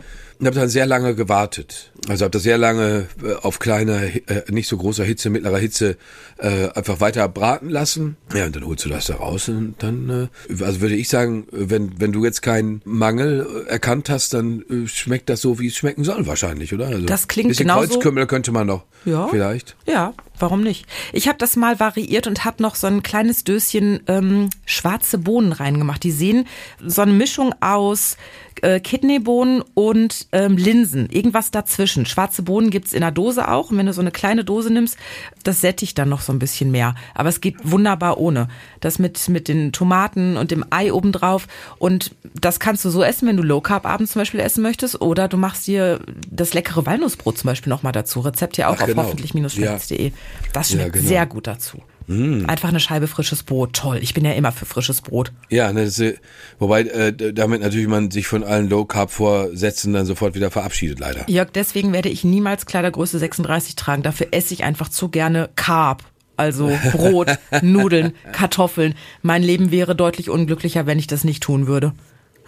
habe 0.46 0.56
dann 0.56 0.68
sehr 0.68 0.86
lange 0.86 1.14
gewartet. 1.14 1.92
Also 2.08 2.24
habe 2.24 2.30
das 2.30 2.42
sehr 2.42 2.58
lange 2.58 3.06
äh, 3.22 3.34
auf 3.42 3.58
kleiner, 3.58 4.02
äh, 4.02 4.42
nicht 4.50 4.68
so 4.68 4.76
großer 4.76 5.04
Hitze, 5.04 5.28
mittlerer 5.30 5.58
Hitze 5.58 5.96
äh, 6.38 6.68
einfach 6.70 7.00
weiter 7.00 7.28
braten 7.28 7.68
lassen. 7.68 8.16
Ja, 8.34 8.46
und 8.46 8.56
dann 8.56 8.64
holst 8.64 8.84
du 8.84 8.88
das 8.88 9.06
da 9.06 9.16
raus 9.16 9.48
und 9.48 9.74
dann, 9.78 10.30
äh, 10.48 10.62
also 10.64 10.80
würde 10.80 10.94
ich 10.96 11.08
sagen, 11.08 11.46
wenn 11.50 12.00
wenn 12.00 12.12
du 12.12 12.24
jetzt 12.24 12.42
keinen 12.42 12.80
Mangel 12.84 13.64
erkannt 13.68 14.08
hast, 14.08 14.32
dann 14.34 14.62
äh, 14.70 14.88
schmeckt 14.88 15.28
das 15.28 15.40
so, 15.40 15.58
wie 15.58 15.66
es 15.68 15.76
schmecken 15.76 16.04
soll 16.04 16.26
wahrscheinlich, 16.26 16.72
oder? 16.72 16.86
Also 16.88 17.06
Das 17.06 17.28
klingt 17.28 17.48
bisschen 17.50 17.66
genauso- 17.66 17.88
Kreuzkümmel 17.88 18.26
könnte 18.26 18.52
man 18.52 18.66
noch 18.66 18.84
Ja. 19.04 19.28
vielleicht. 19.28 19.76
Ja, 19.86 20.14
warum 20.40 20.62
nicht? 20.62 20.86
Ich 21.12 21.28
habe 21.28 21.38
das 21.38 21.56
mal 21.56 21.80
variiert 21.80 22.26
und 22.26 22.44
habe 22.44 22.62
noch 22.62 22.74
so 22.74 22.86
ein 22.86 23.02
kleines 23.02 23.44
Döschen 23.44 24.00
ähm, 24.06 24.50
schwarze 24.66 25.18
Bohnen 25.18 25.52
reingemacht. 25.52 26.02
Die 26.02 26.10
sehen 26.10 26.46
so 26.84 27.02
eine 27.02 27.12
Mischung 27.12 27.54
aus 27.60 28.16
äh, 28.62 28.80
Kidneybohnen 28.80 29.62
und 29.74 30.26
ähm, 30.32 30.56
Linsen. 30.56 31.08
Irgendwas 31.10 31.50
dazwischen. 31.50 32.06
Schwarze 32.06 32.42
Bohnen 32.42 32.70
gibt's 32.70 32.92
in 32.92 33.00
der 33.00 33.10
Dose 33.10 33.48
auch. 33.48 33.70
Und 33.70 33.78
wenn 33.78 33.86
du 33.86 33.92
so 33.92 34.00
eine 34.00 34.10
kleine 34.10 34.44
Dose 34.44 34.72
nimmst, 34.72 34.96
das 35.42 35.60
sättigt 35.60 35.98
dann 35.98 36.08
noch 36.08 36.20
so 36.20 36.32
ein 36.32 36.38
bisschen 36.38 36.70
mehr. 36.70 36.94
Aber 37.14 37.28
es 37.28 37.40
geht 37.40 37.56
wunderbar 37.62 38.18
ohne. 38.18 38.48
Das 38.80 38.98
mit, 38.98 39.28
mit 39.28 39.48
den 39.48 39.72
Tomaten 39.72 40.36
und 40.36 40.50
dem 40.50 40.64
Ei 40.70 40.92
obendrauf. 40.92 41.46
Und 41.78 42.14
das 42.38 42.60
kannst 42.60 42.84
du 42.84 42.90
so 42.90 43.02
essen, 43.02 43.28
wenn 43.28 43.36
du 43.36 43.42
Low 43.42 43.60
Carb 43.60 43.86
abends 43.86 44.12
zum 44.12 44.20
Beispiel 44.20 44.40
essen 44.40 44.62
möchtest. 44.62 45.00
Oder 45.00 45.28
du 45.28 45.36
machst 45.36 45.66
dir 45.66 46.00
das 46.30 46.54
leckere 46.54 46.86
Walnussbrot 46.86 47.38
zum 47.38 47.48
Beispiel 47.48 47.70
nochmal 47.70 47.92
dazu. 47.92 48.20
Rezept 48.20 48.56
ja 48.56 48.68
auch 48.68 48.76
Ach, 48.76 48.82
auf 48.82 48.86
genau. 48.86 49.02
hoffentlich-schmeckt's.de. 49.04 50.12
Das 50.52 50.70
Ja, 50.70 50.76
schmeckt 50.80 50.94
genau. 50.94 51.08
sehr 51.08 51.26
gut 51.26 51.46
dazu. 51.46 51.82
Einfach 52.08 52.70
eine 52.70 52.80
Scheibe 52.80 53.06
frisches 53.06 53.44
Brot. 53.44 53.72
Toll. 53.72 53.98
Ich 54.02 54.14
bin 54.14 54.24
ja 54.24 54.32
immer 54.32 54.50
für 54.50 54.66
frisches 54.66 55.00
Brot. 55.00 55.30
Ja, 55.48 55.72
ne, 55.72 55.84
das, 55.84 56.00
äh, 56.00 56.14
wobei 56.58 56.80
äh, 56.82 57.12
damit 57.32 57.60
natürlich 57.62 57.86
man 57.86 58.10
sich 58.10 58.26
von 58.26 58.42
allen 58.42 58.68
Low 58.68 58.84
Carb 58.84 59.12
Vorsätzen 59.12 59.92
dann 59.92 60.06
sofort 60.06 60.34
wieder 60.34 60.50
verabschiedet, 60.50 60.98
leider. 60.98 61.30
Jörg, 61.30 61.50
deswegen 61.52 61.92
werde 61.92 62.08
ich 62.08 62.24
niemals 62.24 62.66
Kleidergröße 62.66 63.20
36 63.20 63.76
tragen. 63.76 64.02
Dafür 64.02 64.26
esse 64.32 64.52
ich 64.54 64.64
einfach 64.64 64.88
zu 64.88 65.08
gerne 65.08 65.50
Carb. 65.54 66.02
Also 66.36 66.72
Brot, 66.90 67.28
Nudeln, 67.62 68.12
Kartoffeln. 68.32 68.94
Mein 69.22 69.44
Leben 69.44 69.70
wäre 69.70 69.94
deutlich 69.94 70.30
unglücklicher, 70.30 70.86
wenn 70.86 70.98
ich 70.98 71.06
das 71.06 71.22
nicht 71.22 71.44
tun 71.44 71.68
würde. 71.68 71.92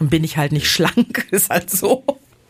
Dann 0.01 0.09
bin 0.09 0.25
ich 0.25 0.37
halt 0.39 0.51
nicht 0.51 0.69
schlank. 0.69 1.29
Ist 1.31 1.51
halt 1.51 1.71
so. 1.71 2.03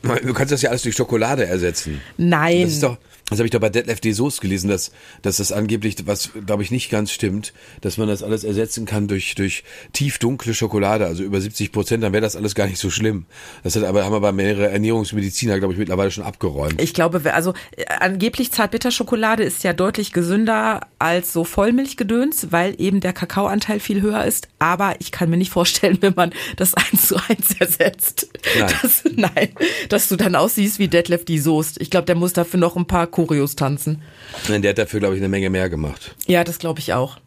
Du 0.03 0.33
kannst 0.33 0.51
das 0.51 0.63
ja 0.63 0.71
alles 0.71 0.81
durch 0.83 0.97
Schokolade 0.97 1.45
ersetzen. 1.45 2.01
Nein. 2.17 2.63
Das 2.63 2.73
ist 2.73 2.83
doch, 2.83 2.97
das 3.33 3.41
habe 3.41 3.47
ich 3.47 3.51
doch 3.51 3.61
bei 3.61 3.71
Detlef 3.71 4.01
D. 4.01 4.13
Soest 4.13 4.41
gelesen, 4.41 4.69
dass, 4.69 4.93
dass 5.23 5.39
das 5.39 5.53
angeblich, 5.53 5.97
was 6.07 6.31
glaube 6.47 6.63
ich 6.63 6.71
nicht 6.71 6.91
ganz 6.91 7.11
stimmt, 7.11 7.53
dass 7.81 7.99
man 7.99 8.09
das 8.09 8.23
alles 8.23 8.45
ersetzen 8.45 8.87
kann 8.87 9.09
durch, 9.09 9.35
durch 9.35 9.65
tiefdunkle 9.93 10.55
Schokolade, 10.55 11.07
also 11.07 11.23
über 11.23 11.41
70 11.41 11.73
Prozent, 11.73 12.03
dann 12.03 12.13
wäre 12.13 12.23
das 12.23 12.37
alles 12.37 12.55
gar 12.55 12.67
nicht 12.67 12.79
so 12.79 12.91
schlimm. 12.91 13.27
Das 13.63 13.77
hat 13.77 13.85
aber, 13.85 14.05
haben 14.05 14.15
aber 14.15 14.33
mehrere 14.33 14.69
Ernährungsmediziner, 14.69 15.59
glaube 15.59 15.75
ich, 15.75 15.79
mittlerweile 15.79 16.11
schon 16.11 16.25
abgeräumt. 16.25 16.81
Ich 16.81 16.95
glaube, 16.95 17.33
also 17.35 17.55
äh, 17.77 17.85
angeblich 18.01 18.53
Zartbitterschokolade 18.53 19.43
ist 19.43 19.65
ja 19.65 19.73
deutlich 19.73 20.13
gesünder 20.13 20.87
als 20.99 21.33
so 21.33 21.45
Vollmilchgedöns, 21.45 22.49
weil 22.51 22.75
eben 22.79 23.01
der 23.01 23.13
Kakaoanteil 23.13 23.81
viel 23.81 24.01
höher 24.01 24.25
ist. 24.25 24.49
Aber 24.59 24.97
ich 25.01 25.13
kann 25.13 25.31
mir 25.31 25.37
nicht 25.37 25.51
vorstellen, 25.51 25.99
wenn 26.01 26.15
man 26.15 26.33
das 26.57 26.75
eins 26.75 27.09
zu 27.09 27.17
eins 27.29 27.55
ersetzt, 27.59 28.29
Nein. 28.59 28.73
Dass, 28.83 29.05
nein, 29.15 29.49
dass 29.89 30.09
du 30.09 30.17
dann 30.17 30.35
aussiehst 30.35 30.79
wie 30.79 30.89
Detlef 30.89 31.25
die 31.25 31.39
Soest. 31.39 31.81
Ich 31.81 31.91
glaube, 31.91 32.07
der 32.07 32.15
muss 32.15 32.33
dafür 32.33 32.59
noch 32.59 32.77
ein 32.77 32.87
paar 32.87 33.07
Choreos 33.27 33.57
tanzen. 33.57 34.03
Der 34.49 34.71
hat 34.71 34.79
dafür, 34.79 35.01
glaube 35.01 35.15
ich, 35.15 35.21
eine 35.21 35.29
Menge 35.29 35.51
mehr 35.51 35.69
gemacht. 35.69 36.15
Ja, 36.27 36.45
das 36.45 36.59
glaube 36.59 36.81
ich 36.81 36.93
auch. 36.93 37.19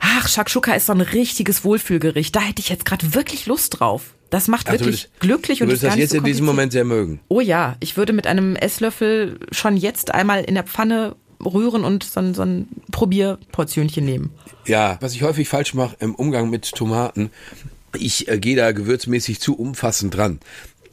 Ach, 0.00 0.28
Shakshuka 0.28 0.72
ist 0.74 0.86
so 0.86 0.92
ein 0.92 1.00
richtiges 1.00 1.64
Wohlfühlgericht. 1.64 2.34
Da 2.34 2.40
hätte 2.40 2.60
ich 2.60 2.68
jetzt 2.68 2.84
gerade 2.84 3.14
wirklich 3.14 3.46
Lust 3.46 3.80
drauf. 3.80 4.14
Das 4.30 4.46
macht 4.46 4.66
Ach, 4.68 4.74
du 4.74 4.80
wirklich 4.80 5.02
würdest- 5.08 5.20
glücklich 5.20 5.58
du 5.58 5.64
und 5.64 5.70
ist 5.70 5.82
würdest 5.82 5.94
das 5.94 5.98
jetzt 5.98 6.10
so 6.12 6.18
in 6.18 6.24
diesem. 6.24 6.46
Moment 6.46 6.72
sehr 6.72 6.84
mögen. 6.84 7.20
Oh 7.28 7.40
ja, 7.40 7.76
ich 7.80 7.96
würde 7.96 8.12
mit 8.12 8.26
einem 8.26 8.54
Esslöffel 8.56 9.40
schon 9.50 9.76
jetzt 9.76 10.14
einmal 10.14 10.44
in 10.44 10.54
der 10.54 10.64
Pfanne 10.64 11.16
rühren 11.44 11.84
und 11.84 12.04
so 12.04 12.20
ein, 12.20 12.34
so 12.34 12.42
ein 12.42 12.68
Probierportionchen 12.92 14.04
nehmen. 14.04 14.30
Ja, 14.66 14.98
was 15.00 15.14
ich 15.14 15.22
häufig 15.22 15.48
falsch 15.48 15.74
mache 15.74 15.96
im 16.00 16.14
Umgang 16.14 16.50
mit 16.50 16.70
Tomaten, 16.72 17.30
ich 17.98 18.28
äh, 18.28 18.38
gehe 18.38 18.56
da 18.56 18.72
gewürzmäßig 18.72 19.40
zu 19.40 19.56
umfassend 19.58 20.14
dran. 20.16 20.38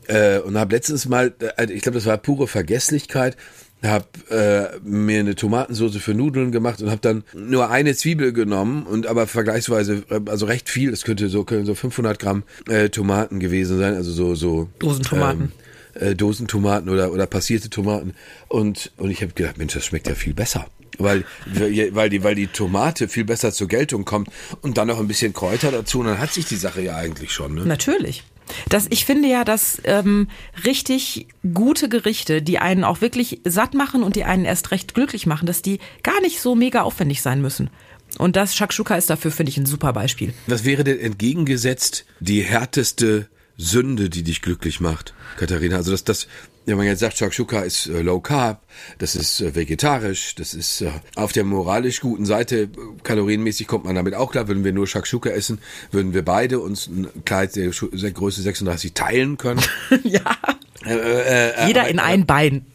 Äh, 0.07 0.39
und 0.39 0.57
habe 0.57 0.73
letztens 0.73 1.07
mal, 1.07 1.33
äh, 1.57 1.71
ich 1.71 1.81
glaube, 1.81 1.97
das 1.97 2.05
war 2.05 2.17
pure 2.17 2.47
Vergesslichkeit, 2.47 3.35
habe 3.83 4.05
äh, 4.29 4.79
mir 4.83 5.19
eine 5.19 5.35
Tomatensauce 5.35 5.97
für 5.97 6.13
Nudeln 6.13 6.51
gemacht 6.51 6.81
und 6.81 6.89
habe 6.89 7.01
dann 7.01 7.23
nur 7.33 7.69
eine 7.69 7.95
Zwiebel 7.95 8.33
genommen 8.33 8.85
und 8.85 9.05
aber 9.05 9.27
vergleichsweise, 9.27 10.03
äh, 10.09 10.19
also 10.25 10.45
recht 10.47 10.69
viel, 10.69 10.91
das 10.91 11.03
könnte 11.03 11.29
so, 11.29 11.43
können 11.43 11.65
so 11.65 11.75
500 11.75 12.17
Gramm 12.17 12.43
äh, 12.67 12.89
Tomaten 12.89 13.39
gewesen 13.39 13.77
sein, 13.77 13.93
also 13.95 14.11
so, 14.11 14.35
so 14.35 14.67
Dosentomaten. 14.79 15.51
äh, 15.93 16.15
Dosentomaten 16.15 16.89
oder, 16.89 17.11
oder 17.11 17.27
passierte 17.27 17.69
Tomaten. 17.69 18.13
Und, 18.47 18.91
und 18.97 19.11
ich 19.11 19.21
habe 19.21 19.33
gedacht, 19.33 19.57
Mensch, 19.57 19.73
das 19.73 19.85
schmeckt 19.85 20.07
ja 20.07 20.15
viel 20.15 20.33
besser. 20.33 20.67
Weil, 20.99 21.25
weil, 21.45 22.09
die, 22.09 22.23
weil 22.23 22.33
die 22.33 22.47
Tomate 22.47 23.07
viel 23.07 23.25
besser 23.25 23.51
zur 23.51 23.67
Geltung 23.67 24.03
kommt 24.03 24.29
und 24.61 24.79
dann 24.79 24.87
noch 24.87 24.99
ein 24.99 25.07
bisschen 25.07 25.31
Kräuter 25.31 25.69
dazu 25.71 25.99
und 25.99 26.07
dann 26.07 26.17
hat 26.17 26.33
sich 26.33 26.45
die 26.45 26.55
Sache 26.55 26.81
ja 26.81 26.95
eigentlich 26.95 27.31
schon. 27.31 27.53
Ne? 27.53 27.65
Natürlich. 27.65 28.23
Das, 28.69 28.87
ich 28.89 29.05
finde 29.05 29.27
ja, 29.27 29.43
dass 29.43 29.81
ähm, 29.83 30.27
richtig 30.65 31.27
gute 31.53 31.89
Gerichte, 31.89 32.41
die 32.41 32.59
einen 32.59 32.83
auch 32.83 33.01
wirklich 33.01 33.41
satt 33.43 33.73
machen 33.73 34.03
und 34.03 34.15
die 34.15 34.23
einen 34.23 34.45
erst 34.45 34.71
recht 34.71 34.93
glücklich 34.93 35.25
machen, 35.25 35.45
dass 35.45 35.61
die 35.61 35.79
gar 36.03 36.19
nicht 36.21 36.41
so 36.41 36.55
mega 36.55 36.81
aufwendig 36.81 37.21
sein 37.21 37.41
müssen. 37.41 37.69
Und 38.17 38.35
das 38.35 38.55
Shakshuka 38.55 38.95
ist 38.95 39.09
dafür, 39.09 39.31
finde 39.31 39.51
ich, 39.51 39.57
ein 39.57 39.65
super 39.65 39.93
Beispiel. 39.93 40.33
Was 40.47 40.63
wäre 40.63 40.83
denn 40.83 40.99
entgegengesetzt 40.99 42.05
die 42.19 42.41
härteste 42.41 43.27
Sünde, 43.57 44.09
die 44.09 44.23
dich 44.23 44.41
glücklich 44.41 44.79
macht, 44.79 45.13
Katharina? 45.37 45.77
Also 45.77 45.91
das, 45.91 46.03
das, 46.03 46.27
wenn 46.67 46.77
man 46.77 46.85
jetzt 46.85 46.99
sagt, 46.99 47.17
Shakshuka 47.17 47.61
ist 47.61 47.87
äh, 47.87 48.01
low 48.01 48.19
carb, 48.19 48.61
das 48.99 49.15
ist 49.15 49.39
äh, 49.39 49.55
vegetarisch, 49.55 50.35
das 50.35 50.53
ist 50.53 50.81
äh, 50.81 50.91
auf 51.15 51.31
der 51.31 51.45
moralisch 51.45 52.01
guten 52.01 52.25
Seite, 52.25 52.63
äh, 52.63 52.69
kalorienmäßig 53.03 53.67
kommt 53.67 53.85
man 53.85 53.95
damit 53.95 54.13
auch 54.13 54.31
klar. 54.31 54.49
Würden 54.49 54.65
wir 54.65 54.73
nur 54.73 54.85
Shakshuka 54.85 55.29
essen, 55.29 55.59
würden 55.91 56.13
wir 56.13 56.23
beide 56.23 56.59
uns 56.59 56.87
ein 56.87 57.07
Kleid 57.23 57.55
der, 57.55 57.69
Größe 57.69 58.41
36 58.41 58.93
teilen 58.93 59.37
können. 59.37 59.61
ja. 60.03 60.37
Äh, 60.85 61.67
Jeder 61.67 61.87
in 61.87 61.99
ein 61.99 62.25
Bein. 62.25 62.65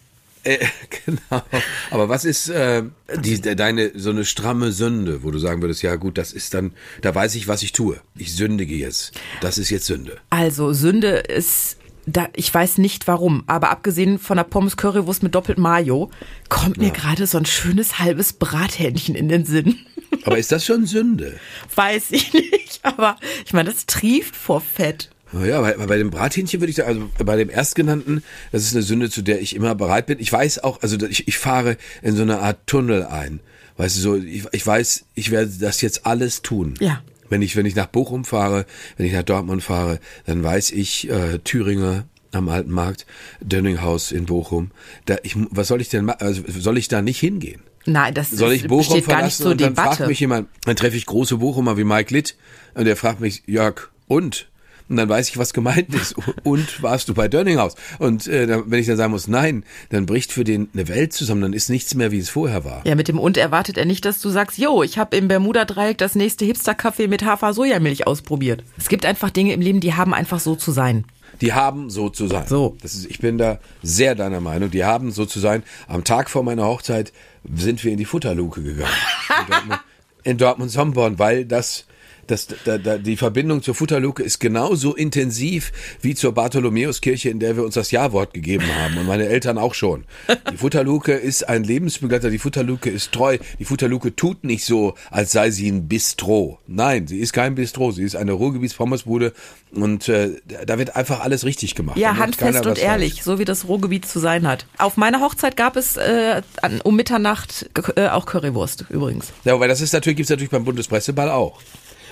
Äh, 0.45 0.59
genau. 1.05 1.43
Aber 1.91 2.09
was 2.09 2.25
ist 2.25 2.49
äh, 2.49 2.85
die, 3.23 3.41
deine 3.41 3.93
so 3.95 4.11
eine 4.11 4.25
stramme 4.25 4.73
Sünde, 4.73 5.23
wo 5.23 5.31
du 5.31 5.39
sagen 5.39 5.61
würdest, 5.61 5.83
ja 5.83 5.97
gut, 5.97 6.17
das 6.17 6.33
ist 6.33 6.55
dann, 6.55 6.73
da 7.03 7.15
weiß 7.15 7.35
ich, 7.35 7.47
was 7.47 7.63
ich 7.63 7.73
tue. 7.73 8.01
Ich 8.17 8.35
sündige 8.35 8.75
jetzt. 8.75 9.13
Das 9.43 9.59
ist 9.59 9.69
jetzt 9.69 9.85
Sünde. 9.85 10.17
Also 10.31 10.73
Sünde 10.73 11.19
ist 11.19 11.77
da, 12.07 12.29
ich 12.35 12.53
weiß 12.53 12.79
nicht 12.79 13.07
warum, 13.07 13.45
aber 13.47 13.71
abgesehen 13.71 14.19
von 14.19 14.37
der 14.37 14.45
Pommes 14.45 14.77
Currywurst 14.77 15.23
mit 15.23 15.35
doppelt 15.35 15.59
Mayo, 15.59 16.11
kommt 16.49 16.79
mir 16.79 16.91
gerade 16.91 17.27
so 17.27 17.39
ein 17.39 17.47
schönes 17.47 17.99
halbes 17.99 18.33
Brathähnchen 18.33 19.15
in 19.15 19.29
den 19.29 19.45
Sinn. 19.45 19.79
Aber 20.25 20.37
ist 20.37 20.53
das 20.53 20.65
schon 20.65 20.85
Sünde? 20.85 21.41
Weiß 21.75 22.11
ich 22.11 22.35
nicht, 22.35 22.81
aber 22.83 23.17
ich 23.47 23.55
meine, 23.55 23.71
das 23.71 23.87
trieft 23.87 24.37
vor 24.37 24.61
Fett. 24.61 25.11
Ja, 25.33 25.63
bei, 25.63 25.73
bei 25.75 25.97
dem 25.97 26.11
Brathähnchen 26.11 26.61
würde 26.61 26.71
ich 26.71 26.77
sagen, 26.77 27.11
also 27.17 27.25
bei 27.25 27.37
dem 27.37 27.49
Erstgenannten, 27.49 28.23
das 28.53 28.63
ist 28.63 28.75
eine 28.75 28.83
Sünde, 28.83 29.09
zu 29.09 29.23
der 29.23 29.41
ich 29.41 29.57
immer 29.57 29.75
bereit 29.75 30.07
bin. 30.07 30.19
Ich 30.21 30.31
weiß 30.31 30.63
auch, 30.63 30.83
also 30.83 30.99
ich, 31.07 31.27
ich 31.27 31.39
fahre 31.39 31.79
in 32.03 32.15
so 32.15 32.23
eine 32.23 32.41
Art 32.41 32.67
Tunnel 32.67 33.07
ein. 33.07 33.41
Weißt 33.79 33.97
du, 33.97 34.01
so, 34.01 34.17
ich, 34.17 34.45
ich 34.53 34.67
weiß, 34.67 35.07
ich 35.15 35.31
werde 35.31 35.51
das 35.59 35.81
jetzt 35.81 36.05
alles 36.05 36.43
tun. 36.43 36.75
Ja. 36.79 37.03
Wenn 37.33 37.41
ich, 37.41 37.57
wenn 37.57 37.65
ich 37.65 37.75
nach 37.75 37.87
Bochum 37.87 38.27
fahre, 38.27 38.67
wenn 38.99 39.07
ich 39.07 39.15
nach 39.15 39.23
Dortmund 39.23 39.63
fahre, 39.63 40.01
dann 40.27 40.45
weiß 40.45 40.71
ich, 40.73 41.09
äh, 41.09 41.39
Thüringer 41.39 42.05
am 42.31 42.51
Alten 42.51 42.71
Markt, 42.71 43.07
Dönninghaus 43.41 44.13
in 44.13 44.27
Bochum. 44.27 44.71
Da, 45.07 45.17
ich, 45.23 45.35
was 45.51 45.69
soll 45.69 45.81
ich 45.81 45.89
denn 45.89 46.05
machen? 46.05 46.21
Also, 46.21 46.43
soll 46.47 46.77
ich 46.77 46.89
da 46.89 47.01
nicht 47.01 47.19
hingehen? 47.21 47.63
Nein, 47.87 48.13
das 48.13 48.33
Soll 48.33 48.53
ich 48.53 48.67
Bochum 48.67 49.03
verlassen 49.03 49.09
gar 49.09 49.23
nicht 49.25 49.37
zur 49.39 49.53
und 49.53 49.61
dann 49.63 49.71
Debatte. 49.71 49.97
fragt 49.97 50.09
mich 50.11 50.21
jemand, 50.21 50.51
dann 50.67 50.77
treffe 50.77 50.99
ich 50.99 51.07
große 51.07 51.39
Bochumer 51.39 51.79
wie 51.79 51.85
Mike 51.85 52.13
Litt 52.13 52.37
und 52.75 52.85
der 52.85 52.97
fragt 52.97 53.21
mich, 53.21 53.43
Jörg, 53.47 53.89
und? 54.09 54.51
Und 54.93 54.99
dann 54.99 55.09
weiß 55.09 55.31
ich, 55.31 55.39
was 55.39 55.55
gemeint 55.55 55.95
ist. 55.95 56.15
Und 56.43 56.83
warst 56.83 57.09
du 57.09 57.15
bei 57.15 57.27
Dönninghaus? 57.27 57.77
Und 57.99 58.27
äh, 58.27 58.61
wenn 58.67 58.79
ich 58.79 58.87
dann 58.87 58.99
sagen 58.99 59.11
muss, 59.11 59.27
nein, 59.27 59.65
dann 59.89 60.05
bricht 60.05 60.33
für 60.33 60.45
den 60.45 60.69
eine 60.75 60.87
Welt 60.87 61.15
zusammen, 61.15 61.41
dann 61.41 61.55
ist 61.55 61.71
nichts 61.71 61.95
mehr, 61.95 62.13
wie 62.13 62.19
es 62.19 62.29
vorher 62.29 62.67
war. 62.67 62.83
Ja, 62.85 62.95
mit 62.95 63.09
dem 63.09 63.19
Und 63.19 63.39
erwartet 63.39 63.79
er 63.79 63.87
nicht, 63.87 64.05
dass 64.05 64.21
du 64.21 64.29
sagst, 64.29 64.59
jo, 64.59 64.83
ich 64.83 64.99
habe 64.99 65.17
im 65.17 65.29
Bermuda-Dreieck 65.29 65.97
das 65.97 66.15
nächste 66.15 66.45
Hipster-Kaffee 66.45 67.09
mit 67.09 67.25
Hafer-Sojamilch 67.25 68.07
ausprobiert. 68.07 68.65
Es 68.77 68.91
gibt 68.91 69.07
einfach 69.07 69.31
Dinge 69.31 69.55
im 69.55 69.63
Leben, 69.63 69.81
die 69.81 69.95
haben 69.95 70.13
einfach 70.13 70.41
so 70.41 70.57
zu 70.57 70.73
sein. 70.73 71.07
Die 71.41 71.55
haben 71.55 71.89
so 71.89 72.11
zu 72.11 72.27
sein. 72.27 72.47
So. 72.47 72.77
Das 72.83 72.93
ist, 72.93 73.07
ich 73.07 73.19
bin 73.19 73.39
da 73.39 73.61
sehr 73.83 74.15
deiner 74.15 74.43
Meinung. 74.43 74.71
Die 74.71 74.85
haben 74.85 75.11
so 75.11 75.25
zu 75.25 75.41
sein. 75.41 75.63
Am 75.89 76.05
Tag 76.05 76.29
vor 76.29 76.43
meiner 76.43 76.67
Hochzeit 76.67 77.15
sind 77.51 77.83
wir 77.83 77.93
in 77.93 77.99
die 77.99 78.05
Futterluke 78.05 78.63
gegangen. 78.63 78.93
in 79.41 79.47
Dortmund, 79.49 79.81
in 80.25 80.37
Dortmund-Somborn, 80.37 81.19
weil 81.19 81.47
das 81.47 81.87
das, 82.33 82.49
da, 82.65 82.79
da, 82.79 82.97
die 82.97 83.17
Verbindung 83.17 83.63
zur 83.63 83.75
Futterluke 83.75 84.23
ist 84.23 84.41
genauso 84.41 84.95
intensiv 84.95 85.71
wie 86.01 86.15
zur 86.15 86.33
Bartholomäuskirche, 86.33 87.29
in 87.29 87.39
der 87.39 87.57
wir 87.57 87.65
uns 87.65 87.75
das 87.75 87.91
Ja-Wort 87.91 88.33
gegeben 88.33 88.65
haben 88.75 88.97
und 88.97 89.07
meine 89.07 89.27
Eltern 89.27 89.59
auch 89.59 89.75
schon. 89.75 90.05
Die 90.51 90.57
Futterluke 90.57 91.13
ist 91.13 91.49
ein 91.49 91.63
Lebensbegleiter, 91.63 92.31
die 92.31 92.39
Futterluke 92.39 92.89
ist 92.89 93.13
treu, 93.13 93.37
die 93.59 93.65
Futterluke 93.67 94.17
tut 94.17 94.45
nicht 94.45 94.65
so, 94.65 94.95
als 95.11 95.33
sei 95.33 95.51
sie 95.51 95.71
ein 95.71 95.89
Bistro. 95.89 96.59
Nein, 96.67 97.07
sie 97.07 97.19
ist 97.19 97.35
kein 97.35 97.55
Bistro, 97.55 97.91
sie 97.91 98.03
ist 98.03 98.17
eine 98.17 98.33
Ruhrgebietspommes-Bude 98.33 99.35
und 99.73 100.09
äh, 100.09 100.41
da 100.67 100.79
wird 100.79 100.97
einfach 100.97 101.21
alles 101.21 101.45
richtig 101.45 101.75
gemacht. 101.75 101.99
Ja, 101.99 102.17
handfest 102.17 102.65
und 102.65 102.79
ehrlich, 102.79 103.15
falsch. 103.15 103.25
so 103.25 103.39
wie 103.39 103.45
das 103.45 103.69
Ruhrgebiet 103.69 104.07
zu 104.07 104.21
sein 104.21 104.47
hat. 104.47 104.67
Auf 104.79 104.97
meiner 104.97 105.21
Hochzeit 105.21 105.59
gab 105.59 105.77
es 105.77 105.99
äh, 105.99 106.41
um 106.83 106.97
Mitternacht 106.97 107.69
äh, 107.97 108.09
auch 108.09 108.25
Currywurst 108.25 108.87
übrigens. 108.89 109.33
Ja, 109.45 109.61
weil 109.61 109.69
das 109.69 109.83
ist 109.83 109.93
natürlich, 109.93 110.17
gibt's 110.17 110.31
natürlich 110.31 110.51
beim 110.51 110.65
Bundespresseball 110.65 111.31
auch. 111.31 111.61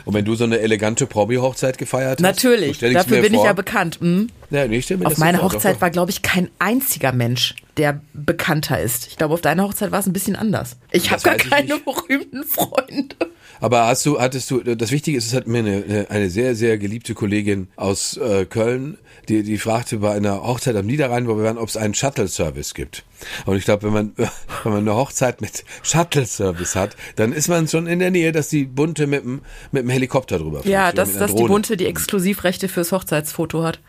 Und 0.05 0.15
wenn 0.15 0.25
du 0.25 0.35
so 0.35 0.45
eine 0.45 0.61
elegante 0.61 1.07
Promi-Hochzeit 1.07 1.79
gefeiert 1.79 2.19
hast. 2.19 2.21
Natürlich, 2.21 2.79
so 2.79 2.91
dafür 2.91 3.21
bin 3.21 3.35
vor. 3.35 3.43
ich 3.43 3.47
ja 3.47 3.53
bekannt. 3.53 3.99
Hm? 4.01 4.29
Ja, 4.51 4.67
nee, 4.67 4.83
auf 5.05 5.19
meiner 5.19 5.43
Hochzeit 5.43 5.81
war, 5.81 5.91
glaube 5.91 6.11
ich, 6.11 6.23
kein 6.23 6.51
einziger 6.59 7.13
Mensch, 7.13 7.55
der 7.77 8.01
bekannter 8.13 8.81
ist. 8.81 9.07
Ich 9.09 9.17
glaube, 9.17 9.35
auf 9.35 9.41
deiner 9.41 9.65
Hochzeit 9.65 9.93
war 9.93 10.01
es 10.01 10.07
ein 10.07 10.13
bisschen 10.13 10.37
anders. 10.37 10.77
Ich 10.91 11.11
habe 11.11 11.23
gar 11.23 11.37
keine 11.37 11.79
berühmten 11.79 12.45
Freunde. 12.45 13.17
Aber 13.61 13.87
hast 13.87 14.07
du, 14.07 14.19
hattest 14.19 14.51
du, 14.51 14.61
das 14.61 14.91
Wichtige 14.91 15.19
ist, 15.19 15.27
es 15.27 15.35
hat 15.35 15.47
mir 15.47 15.59
eine, 15.59 16.07
eine 16.09 16.31
sehr, 16.31 16.55
sehr 16.55 16.79
geliebte 16.79 17.15
Kollegin 17.15 17.69
aus 17.77 18.17
äh, 18.17 18.47
Köln, 18.47 18.99
die, 19.29 19.43
die 19.43 19.59
fragte 19.59 19.99
bei 19.99 20.13
einer 20.13 20.43
Hochzeit 20.43 20.77
am 20.77 20.87
Niederrhein, 20.87 21.29
wo 21.29 21.37
wir 21.37 21.45
waren, 21.45 21.59
ob 21.59 21.69
es 21.69 21.77
einen 21.77 21.95
Shuttle-Service 21.95 22.75
gibt. 22.75 23.05
Und 23.45 23.57
ich 23.57 23.65
glaube, 23.65 23.85
wenn 23.85 23.93
man, 23.93 24.13
wenn 24.17 24.73
man 24.73 24.79
eine 24.79 24.95
Hochzeit 24.95 25.41
mit 25.41 25.65
Shuttle-Service 25.83 26.75
hat, 26.75 26.97
dann 27.17 27.33
ist 27.33 27.49
man 27.49 27.69
schon 27.69 27.87
in 27.87 27.99
der 27.99 28.11
Nähe, 28.11 28.33
dass 28.33 28.49
die 28.49 28.65
Bunte 28.65 29.07
mit 29.07 29.25
dem, 29.25 29.43
mit 29.73 29.83
dem 29.83 29.91
Helikopter 29.91 30.39
drüber 30.39 30.61
fliegt. 30.61 30.73
Ja, 30.73 30.93
dass, 30.93 31.17
dass 31.17 31.35
die 31.35 31.45
Bunte 31.45 31.77
die 31.77 31.87
Exklusivrechte 31.87 32.69
fürs 32.69 32.93
Hochzeitsfoto 32.93 33.63
hat. 33.63 33.81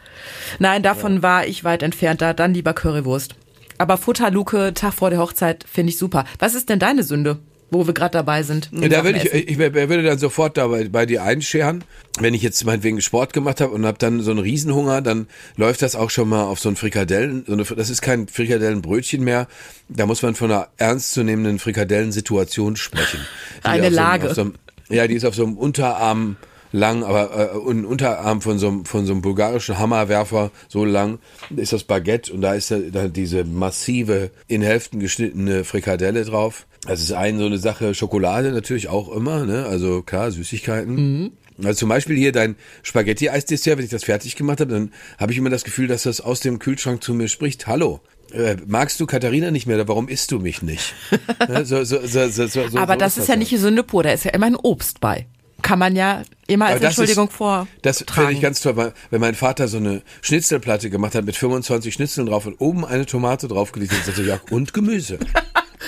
Nein, 0.59 0.83
davon 0.83 1.17
ja. 1.17 1.21
war 1.23 1.47
ich 1.47 1.63
weit 1.63 1.81
entfernt, 1.81 2.21
da 2.21 2.33
dann 2.33 2.53
lieber 2.53 2.73
Currywurst. 2.73 3.35
Aber 3.77 3.97
Futterluke, 3.97 4.73
Tag 4.75 4.93
vor 4.93 5.09
der 5.09 5.19
Hochzeit, 5.19 5.65
finde 5.67 5.91
ich 5.91 5.97
super. 5.97 6.25
Was 6.37 6.53
ist 6.53 6.69
denn 6.69 6.77
deine 6.77 7.01
Sünde? 7.03 7.39
Wo 7.71 7.87
wir 7.87 7.93
gerade 7.93 8.11
dabei 8.11 8.43
sind. 8.43 8.69
Da 8.71 9.03
würde 9.03 9.19
ich, 9.19 9.33
ich, 9.33 9.57
würde 9.57 10.03
dann 10.03 10.19
sofort 10.19 10.57
dabei 10.57 10.89
bei 10.89 11.05
dir 11.05 11.23
einscheren. 11.23 11.85
Wenn 12.19 12.33
ich 12.33 12.41
jetzt 12.41 12.63
meinetwegen 12.65 12.99
Sport 13.01 13.31
gemacht 13.31 13.61
habe 13.61 13.71
und 13.71 13.85
habe 13.85 13.97
dann 13.97 14.19
so 14.19 14.31
einen 14.31 14.41
Riesenhunger, 14.41 15.01
dann 15.01 15.27
läuft 15.55 15.81
das 15.81 15.95
auch 15.95 16.09
schon 16.09 16.27
mal 16.27 16.43
auf 16.43 16.59
so 16.59 16.67
ein 16.67 16.75
Frikadellen. 16.75 17.45
So 17.47 17.53
eine, 17.53 17.63
das 17.63 17.89
ist 17.89 18.01
kein 18.01 18.27
Frikadellenbrötchen 18.27 19.23
mehr. 19.23 19.47
Da 19.87 20.05
muss 20.05 20.21
man 20.21 20.35
von 20.35 20.51
einer 20.51 20.67
ernstzunehmenden 20.77 21.59
Frikadellensituation 21.59 22.75
sprechen. 22.75 23.21
Eine 23.63 23.87
Lage. 23.87 24.33
So 24.35 24.41
einem, 24.41 24.55
ja, 24.89 25.07
die 25.07 25.15
ist 25.15 25.23
auf 25.23 25.35
so 25.35 25.45
einem 25.45 25.57
Unterarm 25.57 26.35
lang, 26.71 27.03
aber 27.03 27.53
äh, 27.53 27.69
ein 27.69 27.85
Unterarm 27.85 28.41
von 28.41 28.59
so, 28.59 28.67
einem, 28.67 28.85
von 28.85 29.05
so 29.05 29.13
einem 29.13 29.21
bulgarischen 29.21 29.77
Hammerwerfer 29.77 30.51
so 30.67 30.85
lang 30.85 31.19
ist 31.55 31.73
das 31.73 31.83
Baguette 31.83 32.33
und 32.33 32.41
da 32.41 32.53
ist 32.53 32.71
da, 32.71 32.79
da 32.79 33.07
diese 33.07 33.43
massive 33.43 34.31
in 34.47 34.61
Hälften 34.61 34.99
geschnittene 34.99 35.63
Frikadelle 35.63 36.23
drauf. 36.23 36.65
Das 36.87 37.01
ist 37.01 37.11
ein 37.11 37.37
so 37.37 37.45
eine 37.45 37.57
Sache. 37.57 37.93
Schokolade 37.93 38.51
natürlich 38.51 38.87
auch 38.87 39.13
immer, 39.15 39.45
ne? 39.45 39.65
Also 39.67 40.01
klar, 40.01 40.31
Süßigkeiten. 40.31 40.95
Mhm. 40.95 41.31
Also 41.63 41.79
zum 41.79 41.89
Beispiel 41.89 42.17
hier 42.17 42.31
dein 42.31 42.55
Spaghetti-Eisdessert, 42.81 43.77
wenn 43.77 43.85
ich 43.85 43.91
das 43.91 44.05
fertig 44.05 44.35
gemacht 44.35 44.61
habe, 44.61 44.71
dann 44.71 44.91
habe 45.19 45.31
ich 45.31 45.37
immer 45.37 45.51
das 45.51 45.63
Gefühl, 45.63 45.87
dass 45.87 46.03
das 46.03 46.19
aus 46.19 46.39
dem 46.39 46.57
Kühlschrank 46.57 47.03
zu 47.03 47.13
mir 47.13 47.27
spricht. 47.27 47.67
Hallo, 47.67 47.99
äh, 48.31 48.55
magst 48.65 48.99
du 48.99 49.05
Katharina 49.05 49.51
nicht 49.51 49.67
mehr, 49.67 49.87
warum 49.87 50.07
isst 50.07 50.31
du 50.31 50.39
mich 50.39 50.63
nicht? 50.63 50.95
so, 51.63 51.83
so, 51.83 51.99
so, 52.03 52.29
so, 52.29 52.47
so, 52.47 52.77
Aber 52.79 52.97
das 52.97 53.19
ist 53.19 53.29
ja 53.29 53.35
nicht 53.35 53.51
die 53.51 53.57
Sünde 53.57 53.83
pur, 53.83 54.01
da 54.01 54.11
ist 54.11 54.23
ja 54.23 54.31
immer 54.31 54.47
ein 54.47 54.55
Obst 54.55 55.01
bei 55.01 55.27
kann 55.61 55.79
man 55.79 55.95
ja 55.95 56.23
immer 56.47 56.67
als 56.67 56.81
Entschuldigung 56.81 57.27
ist, 57.27 57.35
vor. 57.35 57.67
Das 57.81 58.03
finde 58.11 58.33
ich 58.33 58.41
ganz 58.41 58.61
toll, 58.61 58.93
wenn 59.09 59.21
mein 59.21 59.35
Vater 59.35 59.67
so 59.67 59.77
eine 59.77 60.01
Schnitzelplatte 60.21 60.89
gemacht 60.89 61.15
hat 61.15 61.25
mit 61.25 61.35
25 61.35 61.93
Schnitzeln 61.93 62.27
drauf 62.27 62.45
und 62.45 62.55
oben 62.59 62.85
eine 62.85 63.05
Tomate 63.05 63.47
draufgelegt 63.47 63.93
hat, 63.93 64.05
sagte 64.05 64.21
ich, 64.21 64.27
ja, 64.27 64.39
und 64.49 64.73
Gemüse. 64.73 65.19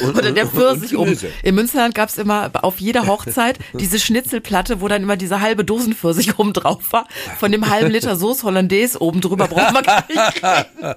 Und, 0.01 0.17
Oder 0.17 0.31
der 0.31 0.47
Pfirsich 0.47 0.95
um. 0.95 1.15
Im 1.43 1.55
Münsterland 1.55 1.93
gab's 1.93 2.17
immer 2.17 2.49
auf 2.63 2.79
jeder 2.79 3.05
Hochzeit 3.07 3.59
diese 3.73 3.99
Schnitzelplatte, 3.99 4.81
wo 4.81 4.87
dann 4.87 5.03
immer 5.03 5.17
diese 5.17 5.39
halbe 5.39 5.63
Dosen 5.63 5.93
Pfirsich 5.93 6.39
oben 6.39 6.53
drauf 6.53 6.91
war. 6.91 7.07
Von 7.39 7.51
dem 7.51 7.69
halben 7.69 7.91
Liter 7.91 8.15
Soße 8.15 8.43
Hollandaise 8.43 8.99
oben 8.99 9.21
drüber 9.21 9.47
braucht 9.47 9.73
man 9.73 9.83
gar 9.83 10.05
nicht 10.07 10.43
reden. 10.43 10.95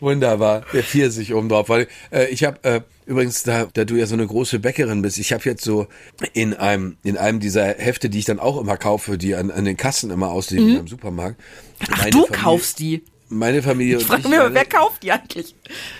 Wunderbar, 0.00 0.64
der 0.72 0.82
Pfirsich 0.82 1.34
oben 1.34 1.48
drauf. 1.48 1.68
Weil, 1.68 1.88
äh, 2.10 2.28
ich 2.28 2.44
habe 2.44 2.62
äh, 2.64 2.80
übrigens, 3.06 3.42
da, 3.42 3.68
da 3.72 3.84
du 3.84 3.96
ja 3.96 4.06
so 4.06 4.14
eine 4.14 4.26
große 4.26 4.58
Bäckerin 4.58 5.02
bist, 5.02 5.18
ich 5.18 5.32
habe 5.32 5.44
jetzt 5.44 5.64
so 5.64 5.86
in 6.32 6.54
einem 6.54 6.96
in 7.02 7.16
einem 7.16 7.40
dieser 7.40 7.66
Hefte, 7.66 8.10
die 8.10 8.18
ich 8.18 8.24
dann 8.24 8.40
auch 8.40 8.60
immer 8.60 8.76
kaufe, 8.76 9.18
die 9.18 9.34
an, 9.34 9.50
an 9.50 9.64
den 9.64 9.76
Kassen 9.76 10.10
immer 10.10 10.30
auslegen 10.30 10.70
mhm. 10.70 10.76
im 10.80 10.88
Supermarkt. 10.88 11.40
Ach, 11.90 12.04
du 12.06 12.24
Familie, 12.24 12.26
kaufst 12.30 12.78
die? 12.78 13.04
Meine 13.28 13.62
Familie. 13.62 13.98
Ich 13.98 14.04
frage 14.04 14.28
mich, 14.28 14.38
wer 14.38 14.64
kauft 14.64 15.02
die 15.02 15.12
eigentlich? 15.12 15.54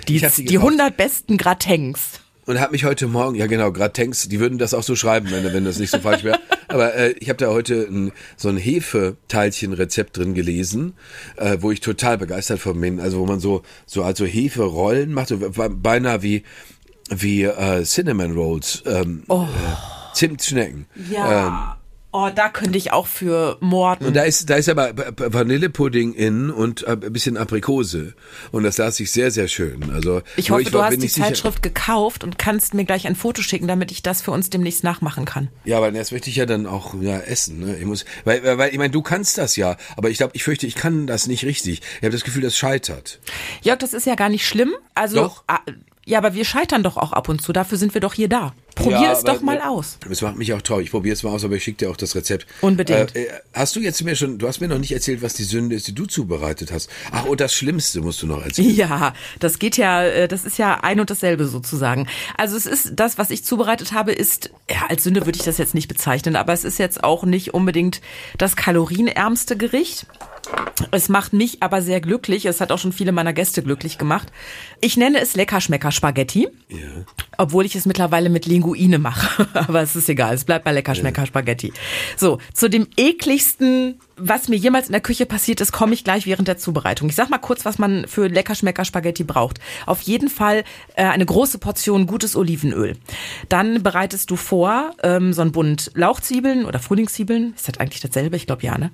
Die, 0.06 0.20
die, 0.20 0.44
die 0.44 0.58
100 0.58 0.96
besten 0.96 1.36
Gratens. 1.36 2.20
Und 2.46 2.60
habe 2.60 2.72
mich 2.72 2.84
heute 2.84 3.06
Morgen, 3.08 3.34
ja 3.36 3.46
genau, 3.46 3.72
gerade 3.72 3.92
Tanks, 3.92 4.28
die 4.28 4.40
würden 4.40 4.58
das 4.58 4.72
auch 4.74 4.82
so 4.82 4.96
schreiben, 4.96 5.30
wenn, 5.30 5.44
wenn 5.52 5.64
das 5.64 5.78
nicht 5.78 5.90
so 5.90 5.98
falsch 6.00 6.24
wäre. 6.24 6.38
Aber 6.68 6.94
äh, 6.94 7.10
ich 7.18 7.28
habe 7.28 7.38
da 7.38 7.48
heute 7.48 7.86
ein, 7.90 8.12
so 8.36 8.48
ein 8.48 8.56
Hefeteilchen-Rezept 8.56 10.16
drin 10.16 10.34
gelesen, 10.34 10.94
äh, 11.36 11.58
wo 11.60 11.70
ich 11.70 11.80
total 11.80 12.18
begeistert 12.18 12.58
von 12.60 12.80
bin. 12.80 13.00
Also 13.00 13.18
wo 13.18 13.26
man 13.26 13.40
so 13.40 13.62
so 13.86 14.02
also 14.02 14.24
Heferollen 14.24 15.12
macht, 15.12 15.28
so 15.28 15.38
beinahe 15.38 16.22
wie 16.22 16.42
wie 17.10 17.44
äh, 17.44 17.84
Cinnamon 17.84 18.32
Rolls, 18.34 18.82
ähm, 18.86 19.22
Oh. 19.28 19.44
äh, 19.44 20.14
Zimtschnecken. 20.14 20.86
Ja. 21.10 21.75
Oh, 22.16 22.30
da 22.34 22.48
könnte 22.48 22.78
ich 22.78 22.92
auch 22.92 23.06
für 23.06 23.56
morden. 23.60 24.06
Und 24.06 24.14
da 24.16 24.22
ist, 24.22 24.48
da 24.48 24.54
ist 24.56 24.68
aber 24.68 24.92
Vanillepudding 24.96 26.14
in 26.14 26.50
und 26.50 26.82
äh, 26.84 26.92
ein 26.92 27.12
bisschen 27.12 27.36
Aprikose. 27.36 28.14
Und 28.52 28.64
das 28.64 28.78
las 28.78 28.98
ich 29.00 29.10
sehr, 29.12 29.30
sehr 29.30 29.48
schön. 29.48 29.90
Also 29.92 30.22
ich 30.36 30.50
hoffe, 30.50 30.64
du 30.64 30.72
war- 30.78 30.84
hast 30.84 30.90
bin 30.90 31.00
die 31.00 31.04
nicht 31.06 31.14
sicher- 31.14 31.26
Zeitschrift 31.26 31.62
gekauft 31.62 32.24
und 32.24 32.38
kannst 32.38 32.74
mir 32.74 32.84
gleich 32.84 33.06
ein 33.06 33.16
Foto 33.16 33.42
schicken, 33.42 33.68
damit 33.68 33.90
ich 33.92 34.02
das 34.02 34.22
für 34.22 34.30
uns 34.30 34.50
demnächst 34.50 34.82
nachmachen 34.84 35.24
kann. 35.24 35.48
Ja, 35.64 35.76
aber 35.78 35.92
das 35.92 36.10
möchte 36.12 36.30
ich 36.30 36.36
ja 36.36 36.46
dann 36.46 36.66
auch 36.66 36.94
ja, 37.00 37.18
essen. 37.18 37.60
Ne? 37.60 37.76
Ich 37.76 37.84
muss, 37.84 38.04
weil, 38.24 38.42
weil, 38.44 38.58
weil 38.58 38.70
ich 38.72 38.78
meine, 38.78 38.90
du 38.90 39.02
kannst 39.02 39.38
das 39.38 39.56
ja, 39.56 39.76
aber 39.96 40.10
ich 40.10 40.16
glaube, 40.18 40.32
ich 40.34 40.42
fürchte, 40.44 40.66
ich 40.66 40.74
kann 40.74 41.06
das 41.06 41.26
nicht 41.26 41.44
richtig. 41.44 41.82
Ich 41.98 42.02
habe 42.02 42.10
das 42.12 42.24
Gefühl, 42.24 42.42
das 42.42 42.56
scheitert. 42.56 43.20
Jörg, 43.62 43.78
das 43.78 43.92
ist 43.92 44.06
ja 44.06 44.14
gar 44.14 44.28
nicht 44.28 44.46
schlimm. 44.46 44.72
Also, 44.94 45.16
Doch. 45.16 45.44
Ja, 46.08 46.18
aber 46.18 46.34
wir 46.34 46.44
scheitern 46.44 46.84
doch 46.84 46.96
auch 46.96 47.12
ab 47.12 47.28
und 47.28 47.42
zu. 47.42 47.52
Dafür 47.52 47.78
sind 47.78 47.92
wir 47.92 48.00
doch 48.00 48.14
hier 48.14 48.28
da. 48.28 48.54
Probier 48.76 49.00
Ja, 49.00 49.12
es 49.12 49.24
doch 49.24 49.40
mal 49.40 49.60
aus. 49.60 49.98
Das 50.08 50.22
macht 50.22 50.36
mich 50.36 50.52
auch 50.52 50.62
traurig. 50.62 50.84
Ich 50.84 50.90
probiere 50.92 51.14
es 51.14 51.24
mal 51.24 51.30
aus, 51.30 51.44
aber 51.44 51.56
ich 51.56 51.64
schicke 51.64 51.78
dir 51.78 51.90
auch 51.90 51.96
das 51.96 52.14
Rezept. 52.14 52.46
Unbedingt. 52.60 53.16
Äh, 53.16 53.24
äh, 53.24 53.30
hast 53.52 53.74
du 53.74 53.80
jetzt 53.80 54.04
mir 54.04 54.14
schon, 54.14 54.38
du 54.38 54.46
hast 54.46 54.60
mir 54.60 54.68
noch 54.68 54.78
nicht 54.78 54.92
erzählt, 54.92 55.20
was 55.20 55.34
die 55.34 55.42
Sünde 55.42 55.74
ist, 55.74 55.88
die 55.88 55.94
du 55.96 56.06
zubereitet 56.06 56.70
hast. 56.70 56.88
Ach, 57.10 57.24
und 57.24 57.40
das 57.40 57.54
Schlimmste 57.54 58.02
musst 58.02 58.22
du 58.22 58.28
noch 58.28 58.44
erzählen. 58.44 58.72
Ja, 58.76 59.14
das 59.40 59.58
geht 59.58 59.76
ja, 59.78 60.04
äh, 60.04 60.28
das 60.28 60.44
ist 60.44 60.58
ja 60.58 60.78
ein 60.82 61.00
und 61.00 61.10
dasselbe 61.10 61.46
sozusagen. 61.46 62.06
Also 62.36 62.56
es 62.56 62.66
ist 62.66 62.92
das, 62.94 63.18
was 63.18 63.30
ich 63.30 63.42
zubereitet 63.42 63.92
habe, 63.92 64.12
ist, 64.12 64.50
ja, 64.70 64.86
als 64.88 65.02
Sünde 65.02 65.26
würde 65.26 65.38
ich 65.38 65.44
das 65.44 65.58
jetzt 65.58 65.74
nicht 65.74 65.88
bezeichnen, 65.88 66.36
aber 66.36 66.52
es 66.52 66.62
ist 66.62 66.78
jetzt 66.78 67.02
auch 67.02 67.24
nicht 67.24 67.52
unbedingt 67.52 68.00
das 68.38 68.54
kalorienärmste 68.54 69.56
Gericht. 69.56 70.06
Es 70.90 71.08
macht 71.08 71.32
mich 71.32 71.62
aber 71.62 71.82
sehr 71.82 72.00
glücklich. 72.00 72.46
Es 72.46 72.60
hat 72.60 72.72
auch 72.72 72.78
schon 72.78 72.92
viele 72.92 73.12
meiner 73.12 73.32
Gäste 73.32 73.62
glücklich 73.62 73.98
gemacht. 73.98 74.28
Ich 74.80 74.96
nenne 74.96 75.20
es 75.20 75.34
Leckerschmecker 75.34 75.90
Spaghetti. 75.90 76.48
Ja. 76.68 76.78
Obwohl 77.38 77.64
ich 77.64 77.76
es 77.76 77.86
mittlerweile 77.86 78.28
mit 78.28 78.46
Linguine 78.46 78.98
mache. 78.98 79.48
Aber 79.54 79.82
es 79.82 79.96
ist 79.96 80.08
egal. 80.08 80.34
Es 80.34 80.44
bleibt 80.44 80.64
bei 80.64 80.72
Leckerschmecker 80.72 81.26
Spaghetti. 81.26 81.72
So, 82.16 82.38
zu 82.52 82.68
dem 82.68 82.86
ekligsten, 82.96 84.00
was 84.16 84.48
mir 84.48 84.56
jemals 84.56 84.86
in 84.86 84.92
der 84.92 85.00
Küche 85.00 85.26
passiert 85.26 85.60
ist, 85.60 85.72
komme 85.72 85.94
ich 85.94 86.04
gleich 86.04 86.26
während 86.26 86.48
der 86.48 86.56
Zubereitung. 86.56 87.08
Ich 87.08 87.14
sag 87.14 87.28
mal 87.28 87.38
kurz, 87.38 87.64
was 87.64 87.78
man 87.78 88.06
für 88.08 88.28
Leckerschmecker 88.28 88.84
Spaghetti 88.84 89.24
braucht. 89.24 89.58
Auf 89.84 90.00
jeden 90.02 90.28
Fall 90.28 90.64
äh, 90.94 91.04
eine 91.04 91.26
große 91.26 91.58
Portion 91.58 92.06
gutes 92.06 92.34
Olivenöl. 92.34 92.96
Dann 93.48 93.82
bereitest 93.82 94.30
du 94.30 94.36
vor 94.36 94.92
ähm, 95.02 95.32
so 95.32 95.42
ein 95.42 95.52
Bund 95.52 95.90
Lauchzwiebeln 95.94 96.64
oder 96.64 96.78
Frühlingszwiebeln. 96.78 97.54
Ist 97.54 97.68
das 97.68 97.78
eigentlich 97.78 98.00
dasselbe? 98.00 98.36
Ich 98.36 98.46
glaube 98.46 98.62
ja, 98.62 98.78
ne? 98.78 98.90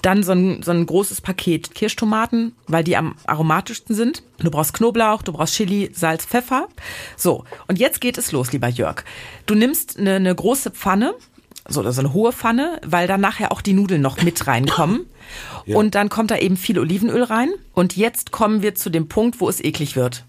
Dann 0.00 0.22
so 0.22 0.32
ein, 0.32 0.62
so 0.62 0.70
ein 0.70 0.86
großes 0.86 1.20
Paket 1.20 1.74
Kirschtomaten, 1.74 2.54
weil 2.66 2.84
die 2.84 2.96
am 2.96 3.14
aromatischsten 3.26 3.94
sind. 3.94 4.22
Du 4.38 4.50
brauchst 4.50 4.72
Knoblauch, 4.72 5.22
du 5.22 5.32
brauchst 5.32 5.54
Chili, 5.54 5.90
Salz, 5.92 6.24
Pfeffer. 6.24 6.68
So, 7.16 7.44
und 7.68 7.78
jetzt 7.78 8.00
geht 8.00 8.18
es 8.18 8.32
los, 8.32 8.52
lieber 8.52 8.68
Jörg. 8.68 9.04
Du 9.46 9.54
nimmst 9.54 9.98
eine, 9.98 10.14
eine 10.14 10.34
große 10.34 10.70
Pfanne, 10.70 11.14
so, 11.68 11.88
so 11.90 12.00
eine 12.00 12.12
hohe 12.12 12.32
Pfanne, 12.32 12.80
weil 12.84 13.06
dann 13.06 13.20
nachher 13.20 13.52
auch 13.52 13.60
die 13.60 13.72
Nudeln 13.72 14.02
noch 14.02 14.20
mit 14.22 14.46
reinkommen. 14.46 15.06
Und 15.66 15.94
dann 15.94 16.08
kommt 16.08 16.30
da 16.30 16.36
eben 16.36 16.56
viel 16.56 16.78
Olivenöl 16.78 17.22
rein. 17.22 17.50
Und 17.72 17.96
jetzt 17.96 18.32
kommen 18.32 18.62
wir 18.62 18.74
zu 18.74 18.90
dem 18.90 19.08
Punkt, 19.08 19.40
wo 19.40 19.48
es 19.48 19.62
eklig 19.62 19.94
wird. 19.96 20.24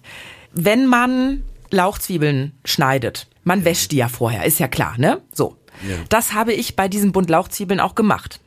Wenn 0.53 0.85
man 0.85 1.43
Lauchzwiebeln 1.71 2.53
schneidet, 2.63 3.27
man 3.43 3.65
wäscht 3.65 3.91
die 3.91 3.97
ja 3.97 4.07
vorher, 4.07 4.45
ist 4.45 4.59
ja 4.59 4.67
klar, 4.67 4.95
ne? 4.97 5.21
So. 5.33 5.57
Ja. 5.87 5.95
Das 6.09 6.33
habe 6.33 6.53
ich 6.53 6.75
bei 6.75 6.87
diesem 6.87 7.11
Bund 7.11 7.29
Lauchzwiebeln 7.29 7.79
auch 7.79 7.95
gemacht. 7.95 8.39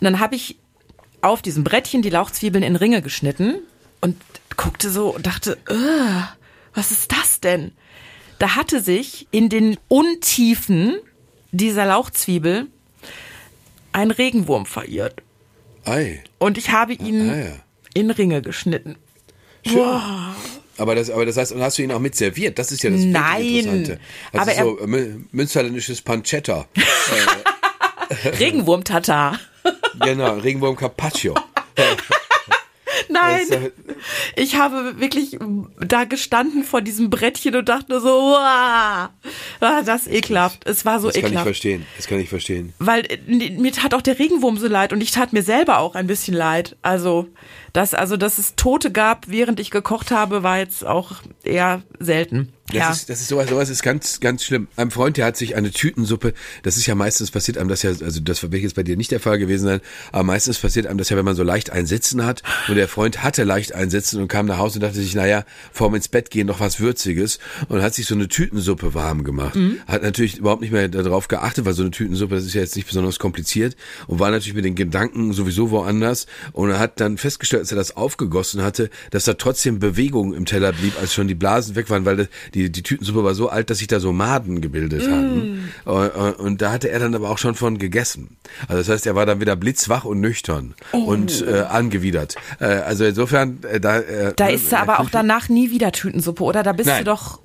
Und 0.00 0.04
dann 0.04 0.18
habe 0.18 0.34
ich 0.34 0.58
auf 1.22 1.40
diesem 1.40 1.64
Brettchen 1.64 2.02
die 2.02 2.10
Lauchzwiebeln 2.10 2.64
in 2.64 2.76
Ringe 2.76 3.00
geschnitten 3.00 3.56
und 4.00 4.16
guckte 4.56 4.90
so 4.90 5.14
und 5.14 5.26
dachte, 5.26 5.56
"Ugh, 5.70 6.22
was 6.74 6.90
ist 6.90 7.12
das 7.12 7.40
denn? 7.40 7.72
Da 8.38 8.56
hatte 8.56 8.82
sich 8.82 9.28
in 9.30 9.48
den 9.48 9.78
Untiefen 9.88 10.96
dieser 11.56 11.86
Lauchzwiebel 11.86 12.66
ein 13.92 14.10
Regenwurm 14.10 14.66
verirrt. 14.66 15.22
Ei. 15.84 16.22
Und 16.38 16.58
ich 16.58 16.70
habe 16.70 16.92
ihn 16.94 17.30
Ah, 17.30 17.36
ja. 17.36 17.52
in 17.94 18.10
Ringe 18.10 18.42
geschnitten. 18.42 18.96
Schön. 19.66 20.00
Aber 20.78 20.94
das, 20.94 21.08
aber 21.10 21.24
das 21.24 21.36
heißt, 21.36 21.52
und 21.52 21.62
hast 21.62 21.78
du 21.78 21.82
ihn 21.82 21.92
auch 21.92 21.98
mit 22.00 22.14
serviert? 22.14 22.58
Das 22.58 22.70
ist 22.72 22.82
ja 22.82 22.90
das 22.90 23.00
Nein. 23.00 23.42
Interessante. 23.44 24.00
Das 24.32 24.42
Aber 24.42 24.52
ist 24.52 24.58
so 24.58 24.78
äh, 24.80 24.84
mü- 24.84 25.24
münsterländisches 25.32 26.02
Pancetta. 26.02 26.66
Regenwurm-Tatar. 28.38 29.38
genau, 30.00 30.34
Regenwurm 30.38 30.76
Carpaccio. 30.76 31.34
Nein. 33.08 33.46
Das 33.50 33.60
Ich 34.36 34.56
habe 34.56 35.00
wirklich 35.00 35.38
da 35.80 36.04
gestanden 36.04 36.64
vor 36.64 36.80
diesem 36.82 37.10
Brettchen 37.10 37.54
und 37.56 37.68
dachte 37.68 37.92
nur 37.92 38.00
so, 38.00 38.08
wow, 38.08 38.38
ah, 38.38 39.82
das 39.84 40.06
ekelhaft. 40.06 40.66
Es 40.66 40.84
war 40.84 41.00
so 41.00 41.08
Das 41.08 41.14
kann 41.14 41.20
ich 41.24 41.28
ekelhaft. 41.28 41.46
verstehen. 41.46 41.86
Das 41.96 42.06
kann 42.06 42.20
ich 42.20 42.28
verstehen. 42.28 42.72
Weil 42.78 43.04
äh, 43.06 43.50
mir 43.50 43.72
tat 43.72 43.94
auch 43.94 44.02
der 44.02 44.18
Regenwurm 44.18 44.58
so 44.58 44.68
leid 44.68 44.92
und 44.92 45.00
ich 45.00 45.10
tat 45.10 45.32
mir 45.32 45.42
selber 45.42 45.78
auch 45.78 45.94
ein 45.94 46.06
bisschen 46.06 46.34
leid. 46.34 46.76
Also, 46.82 47.28
das, 47.76 47.92
also, 47.92 48.16
dass 48.16 48.38
es 48.38 48.54
Tote 48.56 48.90
gab, 48.90 49.28
während 49.28 49.60
ich 49.60 49.70
gekocht 49.70 50.10
habe, 50.10 50.42
war 50.42 50.58
jetzt 50.58 50.86
auch 50.86 51.16
eher 51.44 51.82
selten. 52.00 52.54
Das 52.68 52.76
ja. 52.76 52.90
ist, 52.90 53.10
das 53.10 53.20
ist 53.20 53.28
sowas, 53.28 53.48
sowas 53.48 53.70
ist 53.70 53.82
ganz, 53.84 54.18
ganz 54.18 54.42
schlimm. 54.42 54.66
Ein 54.74 54.90
Freund, 54.90 55.16
der 55.16 55.24
hat 55.24 55.36
sich 55.36 55.54
eine 55.54 55.70
Tütensuppe, 55.70 56.34
das 56.64 56.76
ist 56.76 56.86
ja 56.86 56.96
meistens 56.96 57.30
passiert 57.30 57.58
einem 57.58 57.68
das 57.68 57.82
ja, 57.82 57.90
also 57.90 58.20
das 58.20 58.42
wird 58.42 58.54
jetzt 58.54 58.74
bei 58.74 58.82
dir 58.82 58.96
nicht 58.96 59.12
der 59.12 59.20
Fall 59.20 59.38
gewesen 59.38 59.66
sein, 59.66 59.80
aber 60.10 60.24
meistens 60.24 60.58
passiert 60.58 60.88
einem 60.88 60.98
das 60.98 61.08
ja, 61.08 61.16
wenn 61.16 61.24
man 61.24 61.36
so 61.36 61.44
leicht 61.44 61.70
einsitzen 61.70 62.26
hat 62.26 62.42
und 62.66 62.74
der 62.74 62.88
Freund 62.88 63.22
hatte 63.22 63.44
leicht 63.44 63.72
einsitzen 63.72 64.20
und 64.20 64.26
kam 64.26 64.46
nach 64.46 64.58
Hause 64.58 64.78
und 64.78 64.82
dachte 64.82 64.96
sich, 64.96 65.14
naja, 65.14 65.44
vorm 65.72 65.94
ins 65.94 66.08
Bett 66.08 66.30
gehen 66.30 66.48
noch 66.48 66.58
was 66.58 66.80
Würziges 66.80 67.38
und 67.68 67.82
hat 67.82 67.94
sich 67.94 68.06
so 68.06 68.16
eine 68.16 68.26
Tütensuppe 68.26 68.94
warm 68.94 69.22
gemacht. 69.22 69.54
Mhm. 69.54 69.78
Hat 69.86 70.02
natürlich 70.02 70.38
überhaupt 70.38 70.62
nicht 70.62 70.72
mehr 70.72 70.88
darauf 70.88 71.28
geachtet, 71.28 71.66
weil 71.66 71.74
so 71.74 71.82
eine 71.82 71.92
Tütensuppe, 71.92 72.34
das 72.34 72.46
ist 72.46 72.54
ja 72.54 72.62
jetzt 72.62 72.74
nicht 72.74 72.88
besonders 72.88 73.20
kompliziert 73.20 73.76
und 74.08 74.18
war 74.18 74.32
natürlich 74.32 74.54
mit 74.54 74.64
den 74.64 74.74
Gedanken 74.74 75.32
sowieso 75.32 75.70
woanders 75.70 76.26
und 76.52 76.70
er 76.70 76.80
hat 76.80 76.98
dann 76.98 77.16
festgestellt, 77.16 77.65
als 77.66 77.72
er 77.72 77.76
das 77.76 77.96
aufgegossen 77.96 78.62
hatte, 78.62 78.90
dass 79.10 79.24
da 79.24 79.34
trotzdem 79.34 79.80
Bewegung 79.80 80.34
im 80.34 80.44
Teller 80.44 80.72
blieb, 80.72 80.94
als 81.00 81.12
schon 81.12 81.26
die 81.26 81.34
Blasen 81.34 81.74
weg 81.74 81.90
waren, 81.90 82.04
weil 82.04 82.28
die, 82.54 82.70
die 82.70 82.82
Tütensuppe 82.82 83.24
war 83.24 83.34
so 83.34 83.48
alt, 83.48 83.70
dass 83.70 83.78
sich 83.78 83.88
da 83.88 83.98
so 83.98 84.12
Maden 84.12 84.60
gebildet 84.60 85.02
hatten. 85.02 85.72
Und, 85.84 86.10
und 86.38 86.62
da 86.62 86.70
hatte 86.70 86.90
er 86.90 87.00
dann 87.00 87.14
aber 87.16 87.28
auch 87.28 87.38
schon 87.38 87.56
von 87.56 87.78
gegessen. 87.78 88.36
Also 88.68 88.78
das 88.78 88.88
heißt, 88.88 89.06
er 89.06 89.16
war 89.16 89.26
dann 89.26 89.40
wieder 89.40 89.56
blitzwach 89.56 90.04
und 90.04 90.20
nüchtern 90.20 90.74
und 90.92 91.44
äh, 91.44 91.62
angewidert. 91.62 92.36
Äh, 92.60 92.66
also 92.66 93.04
insofern, 93.04 93.58
äh, 93.64 93.80
da... 93.80 93.98
Äh, 93.98 94.34
Da 94.36 94.46
isst 94.46 94.70
du 94.70 94.78
aber 94.78 95.00
auch 95.00 95.10
danach 95.10 95.48
nie 95.48 95.72
wieder 95.72 95.90
Tütensuppe, 95.90 96.44
oder? 96.44 96.62
Da 96.62 96.72
bist 96.72 96.88
Nein. 96.88 96.98
du 96.98 97.10
doch. 97.10 97.40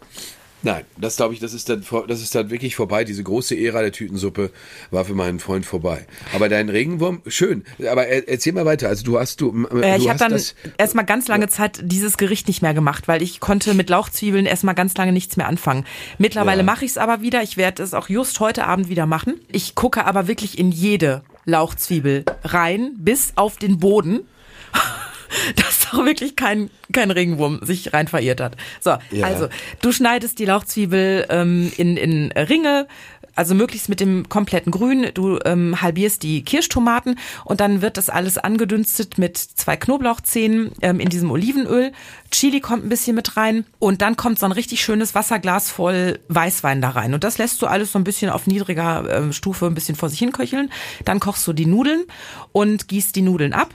Nein, 0.63 0.83
das 0.97 1.15
glaube 1.15 1.33
ich, 1.33 1.39
das 1.39 1.53
ist 1.53 1.69
dann 1.69 1.83
das 2.07 2.21
ist 2.21 2.35
dann 2.35 2.51
wirklich 2.51 2.75
vorbei. 2.75 3.03
Diese 3.03 3.23
große 3.23 3.57
Ära 3.57 3.81
der 3.81 3.91
Tütensuppe 3.91 4.51
war 4.91 5.05
für 5.05 5.15
meinen 5.15 5.39
Freund 5.39 5.65
vorbei. 5.65 6.05
Aber 6.35 6.49
dein 6.49 6.69
Regenwurm, 6.69 7.21
schön. 7.25 7.63
Aber 7.89 8.05
er, 8.05 8.27
erzähl 8.29 8.53
mal 8.53 8.65
weiter. 8.65 8.87
Also 8.87 9.03
du 9.03 9.19
hast 9.19 9.41
du, 9.41 9.49
Äh, 9.71 9.97
du 9.97 10.03
ich 10.03 10.09
habe 10.09 10.19
dann 10.19 10.39
erstmal 10.77 11.05
ganz 11.05 11.27
lange 11.27 11.49
Zeit 11.49 11.79
dieses 11.83 12.17
Gericht 12.17 12.47
nicht 12.47 12.61
mehr 12.61 12.75
gemacht, 12.75 13.07
weil 13.07 13.23
ich 13.23 13.39
konnte 13.39 13.73
mit 13.73 13.89
Lauchzwiebeln 13.89 14.45
erstmal 14.45 14.75
ganz 14.75 14.95
lange 14.95 15.11
nichts 15.13 15.35
mehr 15.35 15.47
anfangen. 15.47 15.85
Mittlerweile 16.19 16.59
Ja. 16.59 16.65
mache 16.65 16.85
ich 16.85 16.91
es 16.91 16.97
aber 16.99 17.21
wieder. 17.21 17.41
Ich 17.41 17.57
werde 17.57 17.81
es 17.81 17.93
auch 17.95 18.07
just 18.09 18.39
heute 18.39 18.65
Abend 18.65 18.87
wieder 18.87 19.07
machen. 19.07 19.41
Ich 19.51 19.73
gucke 19.73 20.05
aber 20.05 20.27
wirklich 20.27 20.59
in 20.59 20.71
jede 20.71 21.23
Lauchzwiebel 21.45 22.23
rein, 22.43 22.91
bis 22.97 23.33
auf 23.35 23.57
den 23.57 23.79
Boden. 23.79 24.21
Dass 25.55 25.89
doch 25.91 26.05
wirklich 26.05 26.35
kein, 26.35 26.69
kein 26.91 27.11
Regenwurm 27.11 27.59
sich 27.63 27.93
rein 27.93 28.07
verirrt 28.07 28.41
hat. 28.41 28.57
So, 28.79 28.97
Ja. 29.11 29.25
also 29.27 29.47
du 29.81 29.91
schneidest 29.91 30.39
die 30.39 30.45
Lauchzwiebel 30.45 31.25
ähm, 31.29 31.71
in, 31.77 31.97
in 31.97 32.31
Ringe, 32.33 32.87
also 33.33 33.55
möglichst 33.55 33.87
mit 33.87 34.01
dem 34.01 34.27
kompletten 34.27 34.71
Grün. 34.71 35.07
Du 35.13 35.39
ähm, 35.45 35.81
halbierst 35.81 36.21
die 36.23 36.43
Kirschtomaten 36.43 37.17
und 37.45 37.61
dann 37.61 37.81
wird 37.81 37.95
das 37.97 38.09
alles 38.09 38.37
angedünstet 38.37 39.17
mit 39.17 39.37
zwei 39.37 39.77
Knoblauchzehen 39.77 40.71
ähm, 40.81 40.99
in 40.99 41.07
diesem 41.09 41.31
Olivenöl. 41.31 41.93
Chili 42.31 42.59
kommt 42.59 42.85
ein 42.85 42.89
bisschen 42.89 43.15
mit 43.15 43.37
rein 43.37 43.65
und 43.79 44.01
dann 44.01 44.17
kommt 44.17 44.37
so 44.39 44.45
ein 44.45 44.51
richtig 44.51 44.81
schönes 44.81 45.15
Wasserglas 45.15 45.69
voll 45.71 46.19
Weißwein 46.27 46.81
da 46.81 46.89
rein. 46.89 47.13
Und 47.13 47.23
das 47.23 47.37
lässt 47.37 47.61
du 47.61 47.67
alles 47.67 47.93
so 47.93 47.99
ein 47.99 48.03
bisschen 48.03 48.29
auf 48.29 48.47
niedriger 48.47 49.05
ähm, 49.09 49.31
Stufe 49.33 49.65
ein 49.65 49.75
bisschen 49.75 49.95
vor 49.95 50.09
sich 50.09 50.19
hin 50.19 50.33
köcheln. 50.33 50.69
Dann 51.05 51.19
kochst 51.21 51.47
du 51.47 51.53
die 51.53 51.65
Nudeln 51.65 52.03
und 52.51 52.89
gießt 52.89 53.15
die 53.15 53.21
Nudeln 53.21 53.53
ab. 53.53 53.69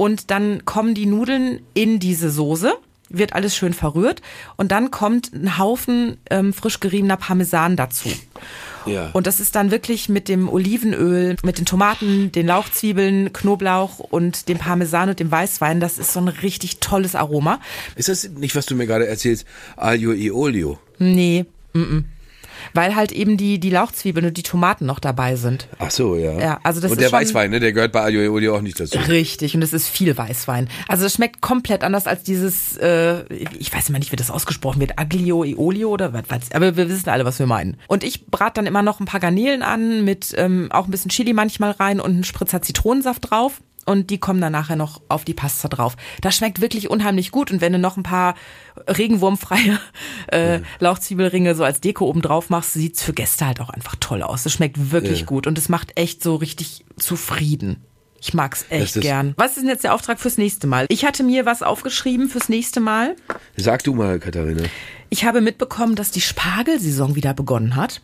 Und 0.00 0.30
dann 0.30 0.64
kommen 0.64 0.94
die 0.94 1.04
Nudeln 1.04 1.60
in 1.74 1.98
diese 1.98 2.30
Soße, 2.30 2.72
wird 3.10 3.34
alles 3.34 3.54
schön 3.54 3.74
verrührt 3.74 4.22
und 4.56 4.72
dann 4.72 4.90
kommt 4.90 5.34
ein 5.34 5.58
Haufen 5.58 6.16
ähm, 6.30 6.54
frisch 6.54 6.80
geriebener 6.80 7.18
Parmesan 7.18 7.76
dazu. 7.76 8.08
ja. 8.86 9.10
Und 9.12 9.26
das 9.26 9.40
ist 9.40 9.56
dann 9.56 9.70
wirklich 9.70 10.08
mit 10.08 10.30
dem 10.30 10.48
Olivenöl, 10.48 11.36
mit 11.42 11.58
den 11.58 11.66
Tomaten, 11.66 12.32
den 12.32 12.46
Lauchzwiebeln, 12.46 13.34
Knoblauch 13.34 13.98
und 13.98 14.48
dem 14.48 14.56
Parmesan 14.56 15.10
und 15.10 15.20
dem 15.20 15.30
Weißwein. 15.30 15.80
Das 15.80 15.98
ist 15.98 16.14
so 16.14 16.20
ein 16.20 16.28
richtig 16.28 16.80
tolles 16.80 17.14
Aroma. 17.14 17.60
ist 17.94 18.08
das 18.08 18.26
nicht, 18.26 18.56
was 18.56 18.64
du 18.64 18.76
mir 18.76 18.86
gerade 18.86 19.06
erzählst, 19.06 19.44
Aglio 19.76 20.14
e 20.14 20.30
Olio? 20.30 20.78
Nee, 20.98 21.44
mm 21.74 21.78
-mm. 21.78 22.04
Weil 22.74 22.96
halt 22.96 23.12
eben 23.12 23.36
die, 23.36 23.58
die 23.58 23.70
Lauchzwiebeln 23.70 24.26
und 24.26 24.36
die 24.36 24.42
Tomaten 24.42 24.86
noch 24.86 24.98
dabei 24.98 25.36
sind. 25.36 25.68
Ach 25.78 25.90
so, 25.90 26.16
ja. 26.16 26.38
Ja, 26.38 26.60
also 26.62 26.80
das 26.80 26.90
und 26.90 27.00
der 27.00 27.12
Weißwein, 27.12 27.50
ne, 27.50 27.60
der 27.60 27.72
gehört 27.72 27.92
bei 27.92 28.02
Aglio 28.02 28.22
e 28.22 28.28
Olio 28.28 28.56
auch 28.56 28.62
nicht 28.62 28.78
dazu. 28.78 28.98
Richtig, 29.08 29.54
und 29.54 29.62
es 29.62 29.72
ist 29.72 29.88
viel 29.88 30.16
Weißwein. 30.16 30.68
Also 30.88 31.06
es 31.06 31.14
schmeckt 31.14 31.40
komplett 31.40 31.84
anders 31.84 32.06
als 32.06 32.22
dieses, 32.22 32.76
äh, 32.76 33.22
ich 33.58 33.72
weiß 33.72 33.88
immer 33.88 33.98
nicht, 33.98 34.12
wie 34.12 34.16
das 34.16 34.30
ausgesprochen 34.30 34.80
wird, 34.80 34.98
Aglio 34.98 35.44
e 35.44 35.54
Olio 35.56 35.90
oder 35.90 36.12
was 36.12 36.24
weiß 36.28 36.40
aber 36.52 36.76
wir 36.76 36.88
wissen 36.88 37.08
alle, 37.08 37.24
was 37.24 37.38
wir 37.38 37.46
meinen. 37.46 37.76
Und 37.86 38.04
ich 38.04 38.26
brate 38.26 38.54
dann 38.54 38.66
immer 38.66 38.82
noch 38.82 39.00
ein 39.00 39.06
paar 39.06 39.20
Garnelen 39.20 39.62
an, 39.62 40.04
mit 40.04 40.34
ähm, 40.36 40.68
auch 40.70 40.86
ein 40.86 40.90
bisschen 40.90 41.10
Chili 41.10 41.32
manchmal 41.32 41.72
rein 41.72 42.00
und 42.00 42.10
einen 42.12 42.24
Spritzer 42.24 42.62
Zitronensaft 42.62 43.30
drauf. 43.30 43.60
Und 43.90 44.10
die 44.10 44.18
kommen 44.18 44.40
dann 44.40 44.52
nachher 44.52 44.76
noch 44.76 45.00
auf 45.08 45.24
die 45.24 45.34
Pasta 45.34 45.66
drauf. 45.68 45.96
Das 46.20 46.36
schmeckt 46.36 46.60
wirklich 46.60 46.88
unheimlich 46.90 47.32
gut. 47.32 47.50
Und 47.50 47.60
wenn 47.60 47.72
du 47.72 47.78
noch 47.80 47.96
ein 47.96 48.02
paar 48.04 48.34
regenwurmfreie 48.86 49.80
äh, 50.28 50.60
Lauchzwiebelringe 50.78 51.54
so 51.54 51.64
als 51.64 51.80
Deko 51.80 52.06
oben 52.06 52.22
drauf 52.22 52.50
machst, 52.50 52.74
sieht's 52.74 53.02
für 53.02 53.12
Gäste 53.12 53.46
halt 53.46 53.60
auch 53.60 53.70
einfach 53.70 53.96
toll 53.98 54.22
aus. 54.22 54.46
Es 54.46 54.52
schmeckt 54.52 54.92
wirklich 54.92 55.20
Ja. 55.20 55.26
gut 55.26 55.46
und 55.46 55.58
es 55.58 55.68
macht 55.68 55.96
echt 55.98 56.22
so 56.22 56.36
richtig 56.36 56.84
zufrieden. 56.98 57.84
Ich 58.20 58.34
mag's 58.34 58.66
echt 58.68 58.96
Das 58.96 59.02
gern. 59.02 59.32
Was 59.38 59.52
ist 59.52 59.62
denn 59.62 59.68
jetzt 59.68 59.82
der 59.84 59.94
Auftrag 59.94 60.20
fürs 60.20 60.36
nächste 60.36 60.66
Mal? 60.66 60.86
Ich 60.90 61.04
hatte 61.06 61.22
mir 61.22 61.46
was 61.46 61.62
aufgeschrieben 61.62 62.28
fürs 62.28 62.48
nächste 62.50 62.78
Mal. 62.80 63.16
Sag 63.56 63.82
du 63.84 63.94
mal, 63.94 64.18
Katharina. 64.18 64.62
Ich 65.08 65.24
habe 65.24 65.40
mitbekommen, 65.40 65.94
dass 65.96 66.10
die 66.10 66.20
Spargelsaison 66.20 67.14
wieder 67.14 67.32
begonnen 67.34 67.76
hat. 67.76 68.02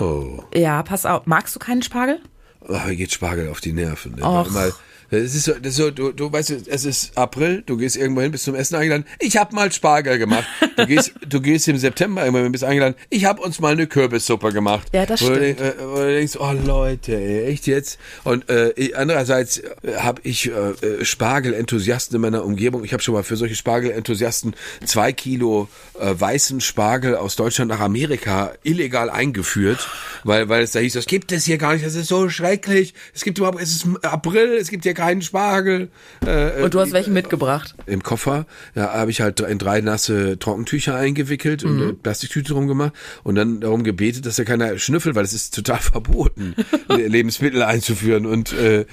Oh, 0.00 0.42
Ja, 0.54 0.82
pass 0.82 1.06
auf. 1.06 1.26
Magst 1.26 1.54
du 1.54 1.60
keinen 1.60 1.82
Spargel? 1.82 2.20
oh 2.68 2.78
mir 2.86 2.96
geht 2.96 3.12
Spargel 3.12 3.48
auf 3.48 3.60
die 3.60 3.72
Nerven. 3.72 4.16
Ne? 4.16 4.22
Mal, 4.22 4.72
das 5.10 5.34
ist 5.34 5.44
so, 5.44 5.52
das 5.52 5.72
ist 5.72 5.76
so 5.76 5.90
du, 5.90 6.12
du 6.12 6.32
weißt, 6.32 6.50
es 6.66 6.84
ist 6.84 7.16
April, 7.16 7.62
du 7.66 7.76
gehst 7.76 7.96
irgendwo 7.96 8.20
hin, 8.22 8.30
bist 8.32 8.44
zum 8.44 8.54
Essen 8.54 8.76
eingeladen. 8.76 9.04
Ich 9.20 9.36
habe 9.36 9.54
mal 9.54 9.70
Spargel 9.72 10.18
gemacht. 10.18 10.44
Du 10.76 10.86
gehst, 10.88 11.12
du 11.28 11.40
gehst 11.40 11.68
im 11.68 11.76
September 11.78 12.22
irgendwo 12.24 12.42
hin, 12.42 12.52
bist 12.52 12.64
eingeladen. 12.64 12.94
Ich 13.10 13.24
habe 13.24 13.40
uns 13.42 13.60
mal 13.60 13.72
eine 13.72 13.86
Kürbissuppe 13.86 14.52
gemacht. 14.52 14.88
Ja, 14.92 15.06
das 15.06 15.22
wo 15.22 15.28
Du, 15.28 15.34
stimmt. 15.36 15.60
denk- 15.60 15.60
äh, 15.60 15.74
wo 15.86 15.96
du 15.96 16.14
denkst, 16.14 16.36
oh 16.38 16.52
Leute, 16.64 17.16
ey, 17.16 17.46
echt 17.46 17.66
jetzt? 17.66 17.98
Und 18.24 18.48
äh, 18.50 18.72
andererseits 18.94 19.58
äh, 19.58 19.96
habe 19.98 20.20
ich 20.24 20.46
äh, 20.50 20.50
äh, 20.50 21.04
Spargel-Enthusiasten 21.04 22.14
in 22.16 22.20
meiner 22.22 22.44
Umgebung. 22.44 22.84
Ich 22.84 22.92
habe 22.92 23.02
schon 23.02 23.14
mal 23.14 23.22
für 23.22 23.36
solche 23.36 23.54
Spargel-Enthusiasten 23.54 24.54
zwei 24.84 25.12
Kilo 25.12 25.68
äh, 26.00 26.14
weißen 26.18 26.60
Spargel 26.60 27.16
aus 27.16 27.36
Deutschland 27.36 27.70
nach 27.70 27.80
Amerika 27.80 28.52
illegal 28.62 29.10
eingeführt, 29.10 29.88
weil 30.24 30.48
weil 30.48 30.62
es 30.62 30.72
da 30.72 30.78
hieß, 30.80 30.94
das 30.94 31.06
gibt 31.06 31.32
es 31.32 31.44
hier 31.44 31.58
gar 31.58 31.74
nicht, 31.74 31.84
das 31.84 31.94
ist 31.94 32.08
so 32.08 32.28
schrecklich. 32.28 32.94
Es 33.14 33.22
gibt 33.24 33.38
überhaupt, 33.38 33.60
es 33.60 33.70
ist 33.76 33.86
April, 34.02 34.56
es 34.60 34.68
gibt 34.70 34.84
keinen 34.94 35.22
Spargel. 35.22 35.88
Äh, 36.26 36.62
Und 36.62 36.74
du 36.74 36.80
hast 36.80 36.92
welchen 36.92 37.12
mitgebracht. 37.12 37.74
im 37.86 38.02
Koffer, 38.02 38.46
da 38.74 38.92
habe 38.94 39.10
ich 39.10 39.20
halt 39.20 39.40
in 39.40 39.58
drei 39.58 39.80
nasse 39.80 40.38
Trockentücher 40.38 40.94
eingewickelt 40.96 41.64
und 41.64 41.76
Mhm. 41.76 41.82
eine 41.82 41.92
Plastiktüte 41.94 42.52
drum 42.52 42.66
gemacht 42.68 42.92
und 43.24 43.34
dann 43.34 43.60
darum 43.60 43.84
gebetet, 43.84 44.26
dass 44.26 44.36
da 44.36 44.44
keiner 44.44 44.78
schnüffelt, 44.78 45.14
weil 45.14 45.24
es 45.24 45.32
ist 45.32 45.54
total 45.54 45.78
verboten, 45.80 46.54
Lebensmittel 46.88 47.62
einzuführen. 47.62 48.26
Und 48.26 48.52
äh, 48.52 48.86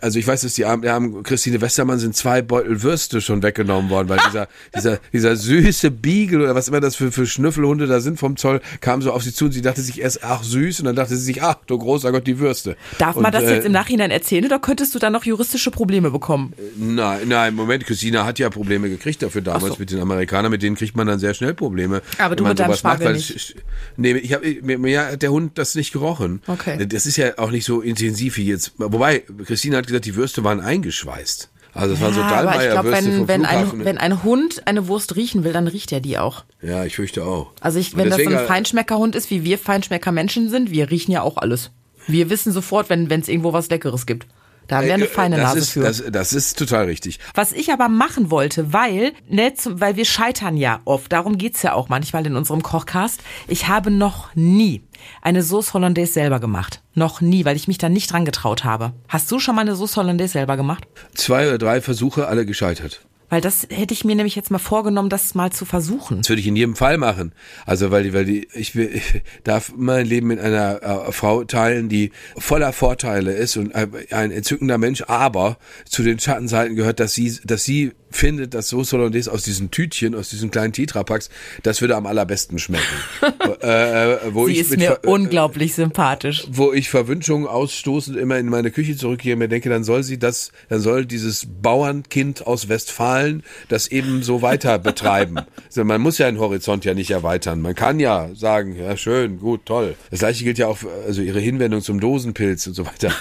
also 0.00 0.18
ich 0.18 0.26
weiß, 0.26 0.42
dass 0.42 0.54
die 0.54 0.64
armen, 0.64 1.22
Christine 1.22 1.60
Westermann 1.60 1.98
sind 1.98 2.14
zwei 2.16 2.42
Beutel 2.42 2.82
Würste 2.82 3.20
schon 3.20 3.42
weggenommen 3.42 3.90
worden, 3.90 4.08
weil 4.08 4.18
dieser, 4.26 4.48
dieser, 4.76 4.98
dieser 5.12 5.36
süße 5.36 5.90
Beagle 5.90 6.42
oder 6.44 6.54
was 6.54 6.68
immer 6.68 6.80
das 6.80 6.96
für, 6.96 7.10
für 7.12 7.26
Schnüffelhunde 7.26 7.86
da 7.86 8.00
sind 8.00 8.18
vom 8.18 8.36
Zoll, 8.36 8.60
kam 8.80 9.02
so 9.02 9.12
auf 9.12 9.22
sie 9.22 9.32
zu 9.32 9.46
und 9.46 9.52
sie 9.52 9.62
dachte 9.62 9.80
sich 9.80 10.00
erst, 10.00 10.22
ach 10.24 10.42
süß, 10.42 10.80
und 10.80 10.86
dann 10.86 10.96
dachte 10.96 11.16
sie 11.16 11.24
sich, 11.24 11.42
ach 11.42 11.56
du 11.66 11.78
großer 11.78 12.12
Gott, 12.12 12.26
die 12.26 12.38
Würste. 12.38 12.76
Darf 12.98 13.16
und, 13.16 13.22
man 13.22 13.32
das 13.32 13.44
äh, 13.44 13.54
jetzt 13.56 13.64
im 13.66 13.72
Nachhinein 13.72 14.10
erzählen 14.10 14.44
oder 14.44 14.58
könntest 14.58 14.94
du 14.94 14.98
dann 14.98 15.12
noch 15.12 15.24
juristische 15.38 15.70
Probleme 15.70 16.10
bekommen? 16.10 16.52
Nein, 16.76 17.28
nein, 17.28 17.54
Moment, 17.54 17.86
Christina 17.86 18.24
hat 18.24 18.38
ja 18.40 18.50
Probleme 18.50 18.88
gekriegt 18.90 19.22
dafür 19.22 19.40
damals 19.40 19.74
so. 19.74 19.76
mit 19.78 19.90
den 19.90 20.00
Amerikanern, 20.00 20.50
mit 20.50 20.62
denen 20.62 20.76
kriegt 20.76 20.96
man 20.96 21.06
dann 21.06 21.18
sehr 21.20 21.32
schnell 21.34 21.54
Probleme. 21.54 22.02
Aber 22.18 22.34
du 22.34 22.44
mit 22.44 22.58
deinem 22.58 22.68
macht, 22.70 22.80
Spargel 22.80 23.06
weil 23.06 23.16
es- 23.16 23.54
Nee, 23.96 24.12
ich 24.14 24.32
hab, 24.32 24.42
mir, 24.42 24.78
mir 24.78 25.06
hat 25.06 25.22
der 25.22 25.30
Hund 25.30 25.56
das 25.56 25.74
nicht 25.76 25.92
gerochen. 25.92 26.42
Okay. 26.46 26.84
Das 26.86 27.06
ist 27.06 27.16
ja 27.16 27.38
auch 27.38 27.50
nicht 27.52 27.64
so 27.64 27.80
intensiv 27.80 28.36
wie 28.36 28.46
jetzt. 28.46 28.72
Wobei, 28.78 29.22
Christina 29.46 29.78
hat 29.78 29.86
gesagt, 29.86 30.04
die 30.06 30.16
Würste 30.16 30.42
waren 30.44 30.60
eingeschweißt. 30.60 31.50
Also 31.74 31.94
es 31.94 32.00
waren 32.00 32.14
so 32.14 32.20
Ja, 32.20 32.26
aber 32.28 32.64
ich 32.64 32.70
glaube, 32.72 32.90
wenn, 32.90 33.28
wenn, 33.28 33.44
ein, 33.44 33.84
wenn 33.84 33.98
ein 33.98 34.24
Hund 34.24 34.66
eine 34.66 34.88
Wurst 34.88 35.14
riechen 35.14 35.44
will, 35.44 35.52
dann 35.52 35.68
riecht 35.68 35.92
er 35.92 36.00
die 36.00 36.18
auch. 36.18 36.44
ja, 36.62 36.84
ich 36.84 36.96
fürchte 36.96 37.24
auch. 37.24 37.52
Also 37.60 37.78
ich, 37.78 37.96
wenn 37.96 38.10
das 38.10 38.20
so 38.20 38.28
ein 38.28 38.46
Feinschmeckerhund 38.46 39.14
ist, 39.14 39.30
wie 39.30 39.44
wir 39.44 39.58
Feinschmecker 39.58 40.10
Menschen 40.10 40.50
sind, 40.50 40.70
wir 40.72 40.90
riechen 40.90 41.12
ja 41.12 41.22
auch 41.22 41.36
alles. 41.36 41.70
Wir 42.08 42.30
wissen 42.30 42.52
sofort, 42.52 42.88
wenn 42.90 43.08
es 43.10 43.28
irgendwo 43.28 43.52
was 43.52 43.68
Leckeres 43.68 44.06
gibt. 44.06 44.26
Da 44.68 44.76
haben 44.76 44.86
wir 44.86 44.94
eine 44.94 45.04
äh, 45.04 45.08
feine 45.08 45.36
das 45.36 45.44
Nase 45.44 45.58
ist, 45.58 45.70
für. 45.70 45.80
Das, 45.80 46.04
das 46.10 46.32
ist 46.32 46.58
total 46.58 46.84
richtig. 46.84 47.18
Was 47.34 47.52
ich 47.52 47.72
aber 47.72 47.88
machen 47.88 48.30
wollte, 48.30 48.72
weil, 48.72 49.12
ne, 49.28 49.54
zum, 49.54 49.80
weil 49.80 49.96
wir 49.96 50.04
scheitern 50.04 50.56
ja 50.56 50.80
oft, 50.84 51.10
darum 51.10 51.38
geht's 51.38 51.62
ja 51.62 51.72
auch 51.72 51.88
manchmal 51.88 52.26
in 52.26 52.36
unserem 52.36 52.62
Kochcast. 52.62 53.22
Ich 53.48 53.66
habe 53.66 53.90
noch 53.90 54.34
nie 54.34 54.82
eine 55.22 55.42
Sauce 55.42 55.72
Hollandaise 55.72 56.12
selber 56.12 56.38
gemacht. 56.38 56.82
Noch 56.94 57.20
nie, 57.20 57.44
weil 57.44 57.56
ich 57.56 57.66
mich 57.66 57.78
da 57.78 57.88
nicht 57.88 58.12
dran 58.12 58.24
getraut 58.24 58.64
habe. 58.64 58.92
Hast 59.08 59.30
du 59.30 59.38
schon 59.38 59.54
mal 59.54 59.62
eine 59.62 59.74
Sauce 59.74 59.96
Hollandaise 59.96 60.32
selber 60.32 60.56
gemacht? 60.56 60.86
Zwei 61.14 61.48
oder 61.48 61.58
drei 61.58 61.80
Versuche, 61.80 62.28
alle 62.28 62.44
gescheitert. 62.44 63.07
Weil 63.30 63.40
das 63.40 63.66
hätte 63.70 63.92
ich 63.92 64.04
mir 64.04 64.14
nämlich 64.14 64.36
jetzt 64.36 64.50
mal 64.50 64.58
vorgenommen, 64.58 65.10
das 65.10 65.34
mal 65.34 65.52
zu 65.52 65.64
versuchen. 65.64 66.18
Das 66.18 66.28
würde 66.30 66.40
ich 66.40 66.46
in 66.46 66.56
jedem 66.56 66.76
Fall 66.76 66.96
machen. 66.96 67.32
Also 67.66 67.90
weil 67.90 68.12
weil 68.14 68.24
die, 68.24 68.48
ich, 68.54 68.74
will, 68.74 68.90
ich 68.92 69.22
darf 69.44 69.72
mein 69.76 70.06
Leben 70.06 70.28
mit 70.28 70.40
einer 70.40 70.82
äh, 70.82 71.12
Frau 71.12 71.44
teilen, 71.44 71.88
die 71.88 72.12
voller 72.36 72.72
Vorteile 72.72 73.32
ist 73.32 73.56
und 73.56 73.74
ein, 73.74 73.92
ein 74.10 74.30
entzückender 74.30 74.78
Mensch, 74.78 75.02
aber 75.06 75.58
zu 75.84 76.02
den 76.02 76.18
Schattenseiten 76.18 76.74
gehört, 76.74 77.00
dass 77.00 77.14
sie, 77.14 77.38
dass 77.44 77.64
sie 77.64 77.92
findet, 78.10 78.54
dass 78.54 78.68
Sauce 78.68 78.92
Hollandaise 78.92 79.30
aus 79.30 79.42
diesen 79.42 79.70
Tütchen, 79.70 80.14
aus 80.14 80.30
diesen 80.30 80.50
kleinen 80.50 80.72
Tetrapacks, 80.72 81.30
das 81.62 81.80
würde 81.80 81.96
am 81.96 82.06
allerbesten 82.06 82.58
schmecken. 82.58 82.84
äh, 83.62 84.14
äh, 84.14 84.18
wo 84.32 84.46
Sie 84.46 84.52
ich 84.52 84.58
ist 84.60 84.76
mir 84.76 84.92
Ver- 84.92 85.04
äh, 85.04 85.08
unglaublich 85.08 85.74
sympathisch. 85.74 86.46
wo 86.50 86.72
ich 86.72 86.88
Verwünschungen 86.90 87.46
ausstoßend 87.46 88.16
immer 88.16 88.38
in 88.38 88.48
meine 88.48 88.70
Küche 88.70 88.96
zurückgehe 88.96 89.34
und 89.34 89.40
mir 89.40 89.48
denke, 89.48 89.68
dann 89.68 89.84
soll 89.84 90.02
sie 90.02 90.18
das, 90.18 90.52
dann 90.68 90.80
soll 90.80 91.06
dieses 91.06 91.46
Bauernkind 91.62 92.46
aus 92.46 92.68
Westfalen 92.68 93.42
das 93.68 93.88
eben 93.88 94.22
so 94.22 94.42
weiter 94.42 94.78
betreiben. 94.78 95.38
Also 95.66 95.84
man 95.84 96.00
muss 96.00 96.18
ja 96.18 96.30
den 96.30 96.38
Horizont 96.38 96.84
ja 96.84 96.94
nicht 96.94 97.10
erweitern. 97.10 97.60
Man 97.60 97.74
kann 97.74 98.00
ja 98.00 98.30
sagen, 98.34 98.76
ja 98.76 98.96
schön, 98.96 99.38
gut, 99.38 99.66
toll. 99.66 99.94
Das 100.10 100.20
gleiche 100.20 100.44
gilt 100.44 100.58
ja 100.58 100.66
auch 100.66 100.78
für 100.78 100.90
also 101.06 101.22
ihre 101.22 101.40
Hinwendung 101.40 101.82
zum 101.82 102.00
Dosenpilz 102.00 102.66
und 102.66 102.74
so 102.74 102.86
weiter. 102.86 103.12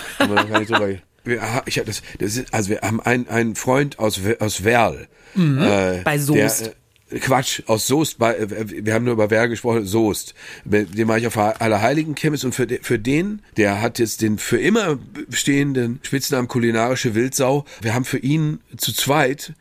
Wir, 1.28 1.42
ich 1.66 1.82
das, 1.86 2.02
das 2.20 2.38
ist, 2.38 2.54
also 2.54 2.70
wir 2.70 2.82
haben 2.82 3.02
einen, 3.02 3.28
einen 3.28 3.56
Freund 3.56 4.00
aus, 4.00 4.20
aus 4.40 4.64
Werl. 4.64 5.08
äh, 5.36 6.02
Bei 6.04 6.18
Soest. 6.18 6.66
Der, 6.66 6.74
äh, 7.10 7.20
Quatsch, 7.20 7.62
aus 7.68 7.88
Soest, 7.88 8.18
bei, 8.18 8.36
äh, 8.36 8.86
wir 8.86 8.94
haben 8.94 9.06
nur 9.06 9.14
über 9.14 9.30
Werl 9.30 9.48
gesprochen, 9.50 9.86
Soest. 9.86 10.34
Dem 10.66 11.08
war 11.08 11.18
ich 11.18 11.28
auf 11.28 11.38
Allerheiligen 11.38 12.16
Chemis 12.16 12.44
und 12.44 12.54
für, 12.54 12.68
für 12.82 13.00
den, 13.00 13.42
der 13.56 13.82
hat 13.82 14.00
jetzt 14.00 14.22
den 14.22 14.38
für 14.38 14.60
immer 14.60 14.98
bestehenden 15.30 16.00
Spitznamen 16.04 16.48
kulinarische 16.48 17.16
Wildsau. 17.16 17.66
Wir 17.82 17.94
haben 17.94 18.06
für 18.06 18.20
ihn 18.20 18.60
zu 18.76 18.94
zweit, 18.94 19.54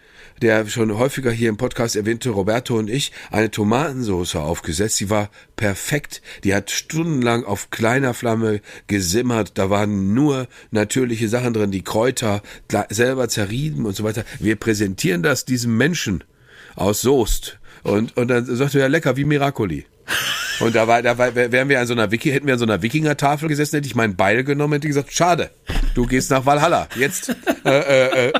der 0.42 0.66
schon 0.66 0.96
häufiger 0.96 1.31
hier 1.31 1.49
im 1.49 1.57
Podcast 1.57 1.96
erwähnte 1.96 2.31
Roberto 2.31 2.77
und 2.77 2.90
ich, 2.90 3.12
eine 3.31 3.51
Tomatensauce 3.51 4.37
aufgesetzt. 4.37 5.01
Die 5.01 5.11
war 5.11 5.31
perfekt. 5.57 6.22
Die 6.44 6.55
hat 6.55 6.70
stundenlang 6.70 7.44
auf 7.44 7.70
kleiner 7.70 8.14
Flamme 8.14 8.61
gesimmert. 8.87 9.53
Da 9.55 9.70
waren 9.70 10.14
nur 10.14 10.49
natürliche 10.70 11.29
Sachen 11.29 11.55
drin, 11.55 11.70
die 11.70 11.83
Kräuter 11.83 12.42
selber 12.90 13.29
zerrieben 13.29 13.87
und 13.87 13.96
so 13.96 14.05
weiter. 14.05 14.25
Wir 14.38 14.57
präsentieren 14.57 15.22
das 15.22 15.44
diesem 15.44 15.77
Menschen 15.77 16.25
aus 16.75 17.01
Soest. 17.01 17.59
Und, 17.83 18.16
und 18.16 18.29
dann 18.29 18.44
sagte 18.44 18.81
er, 18.81 18.88
lecker, 18.88 19.16
wie 19.16 19.25
Miracoli. 19.25 19.87
Und 20.61 20.75
da 20.75 20.88
war, 20.88 21.03
da 21.03 21.18
war, 21.18 21.35
wären 21.35 21.68
wir 21.68 21.81
an 21.81 21.87
so 21.87 21.92
einer 21.92 22.11
Wiki, 22.11 22.31
hätten 22.31 22.46
wir 22.46 22.55
an 22.55 22.59
so 22.59 22.64
einer 22.64 22.81
Wikinger-Tafel 22.81 23.49
gesessen, 23.49 23.77
hätte 23.77 23.88
ich 23.88 23.94
meinen 23.94 24.16
Beil 24.16 24.44
genommen, 24.44 24.75
hätte 24.75 24.88
gesagt, 24.88 25.12
schade, 25.12 25.51
du 25.96 26.06
gehst 26.06 26.30
nach 26.30 26.44
Valhalla. 26.44 26.88
Jetzt, 26.96 27.35
äh, 27.64 27.70
äh, 27.70 28.28
äh, 28.28 28.32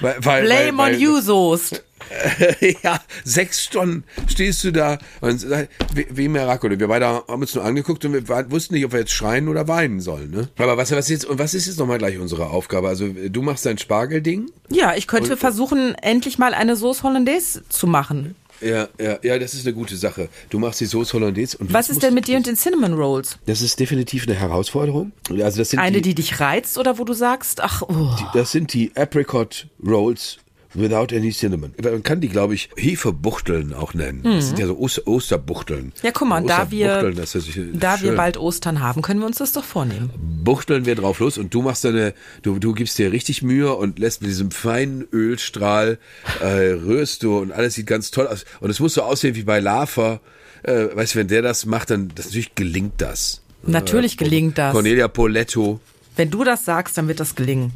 weil, 0.00 0.16
weil, 0.20 0.42
Blame 0.44 0.78
weil, 0.78 0.94
on 0.94 1.00
you, 1.00 1.20
Soest. 1.20 1.82
ja, 2.82 3.00
sechs 3.24 3.62
Stunden 3.62 4.04
stehst 4.26 4.64
du 4.64 4.72
da 4.72 4.98
und 5.20 5.46
wie, 5.94 6.06
wie 6.10 6.28
Miracoli. 6.28 6.78
Wir 6.78 6.88
beide 6.88 7.06
haben 7.06 7.24
uns 7.28 7.54
nur 7.54 7.64
angeguckt 7.64 8.04
und 8.04 8.12
wir 8.12 8.50
wussten 8.50 8.74
nicht, 8.74 8.84
ob 8.84 8.92
wir 8.92 9.00
jetzt 9.00 9.12
schreien 9.12 9.48
oder 9.48 9.68
weinen 9.68 10.00
sollen. 10.00 10.30
Ne? 10.30 10.48
Aber 10.58 10.76
was, 10.76 10.90
was 10.90 11.08
jetzt 11.08 11.24
und 11.24 11.38
was 11.38 11.54
ist 11.54 11.66
jetzt 11.66 11.78
nochmal 11.78 11.98
gleich 11.98 12.18
unsere 12.18 12.46
Aufgabe? 12.50 12.88
Also 12.88 13.08
du 13.08 13.42
machst 13.42 13.64
dein 13.66 13.78
Spargelding. 13.78 14.50
Ja, 14.68 14.94
ich 14.94 15.06
könnte 15.06 15.36
versuchen, 15.36 15.94
endlich 15.94 16.38
mal 16.38 16.54
eine 16.54 16.76
Sauce 16.76 17.02
Hollandaise 17.02 17.62
zu 17.68 17.86
machen. 17.86 18.34
Ja, 18.62 18.88
ja, 19.00 19.18
ja, 19.22 19.38
das 19.38 19.54
ist 19.54 19.66
eine 19.66 19.74
gute 19.74 19.96
Sache. 19.96 20.28
Du 20.50 20.58
machst 20.58 20.80
die 20.80 20.86
Soße 20.86 21.12
Hollandaise 21.14 21.58
und 21.58 21.72
Was 21.72 21.90
ist 21.90 22.02
denn 22.02 22.14
mit 22.14 22.28
dir 22.28 22.36
und 22.36 22.46
den 22.46 22.56
Cinnamon 22.56 22.94
Rolls? 22.94 23.38
Das 23.46 23.62
ist 23.62 23.80
definitiv 23.80 24.26
eine 24.26 24.36
Herausforderung. 24.36 25.12
Also 25.30 25.58
das 25.58 25.70
sind 25.70 25.80
Eine, 25.80 25.96
die, 25.96 26.14
die 26.14 26.22
dich 26.22 26.40
reizt 26.40 26.78
oder 26.78 26.98
wo 26.98 27.04
du 27.04 27.12
sagst, 27.12 27.60
ach, 27.60 27.82
oh. 27.82 28.16
das 28.34 28.52
sind 28.52 28.72
die 28.72 28.92
Apricot 28.96 29.66
Rolls 29.84 30.38
without 30.74 31.14
any 31.14 31.30
cinnamon. 31.30 31.74
Man 31.82 32.02
kann 32.02 32.20
die, 32.20 32.28
glaube 32.28 32.54
ich, 32.54 32.70
Hefebuchteln 32.76 33.74
auch 33.74 33.94
nennen. 33.94 34.22
Das 34.22 34.48
sind 34.48 34.58
ja 34.58 34.66
so 34.66 34.78
Oster 34.78 35.06
Osterbuchteln. 35.06 35.86
Mhm. 35.86 35.92
Ja, 36.02 36.10
guck 36.12 36.28
mal, 36.28 36.42
da 36.44 36.70
wir, 36.70 37.12
das 37.12 37.34
ist 37.34 37.48
da 37.72 38.00
wir 38.00 38.14
bald 38.14 38.36
Ostern 38.36 38.80
haben, 38.80 39.02
können 39.02 39.20
wir 39.20 39.26
uns 39.26 39.38
das 39.38 39.52
doch 39.52 39.64
vornehmen. 39.64 40.10
buchteln 40.44 40.86
wir 40.86 40.94
drauf 40.94 41.18
los 41.18 41.38
und 41.38 41.52
du 41.54 41.62
machst 41.62 41.84
deine, 41.84 42.14
du, 42.42 42.58
du 42.58 42.72
gibst 42.72 42.98
dir 42.98 43.12
richtig 43.12 43.42
Mühe 43.42 43.74
und 43.74 43.98
lässt 43.98 44.22
mit 44.22 44.30
diesem 44.30 44.50
feinen 44.50 45.06
Ölstrahl 45.12 45.98
äh, 46.40 46.46
rührst 46.46 47.22
du 47.22 47.38
und 47.38 47.52
alles 47.52 47.74
sieht 47.74 47.86
ganz 47.86 48.10
toll 48.10 48.26
aus. 48.26 48.44
Und 48.60 48.70
es 48.70 48.80
muss 48.80 48.94
so 48.94 49.02
aussehen 49.02 49.34
wie 49.34 49.44
bei 49.44 49.60
Lava, 49.60 50.20
äh, 50.62 50.86
weißt 50.94 51.14
du, 51.14 51.18
wenn 51.18 51.28
der 51.28 51.42
das 51.42 51.66
macht, 51.66 51.90
dann 51.90 52.10
das, 52.14 52.26
natürlich 52.26 52.54
gelingt 52.54 52.94
das. 52.98 53.42
Natürlich 53.64 54.16
gelingt 54.16 54.58
das. 54.58 54.72
Cornelia 54.72 55.08
Poletto. 55.08 55.80
Wenn 56.16 56.30
du 56.30 56.44
das 56.44 56.64
sagst, 56.64 56.98
dann 56.98 57.08
wird 57.08 57.20
das 57.20 57.34
gelingen. 57.34 57.72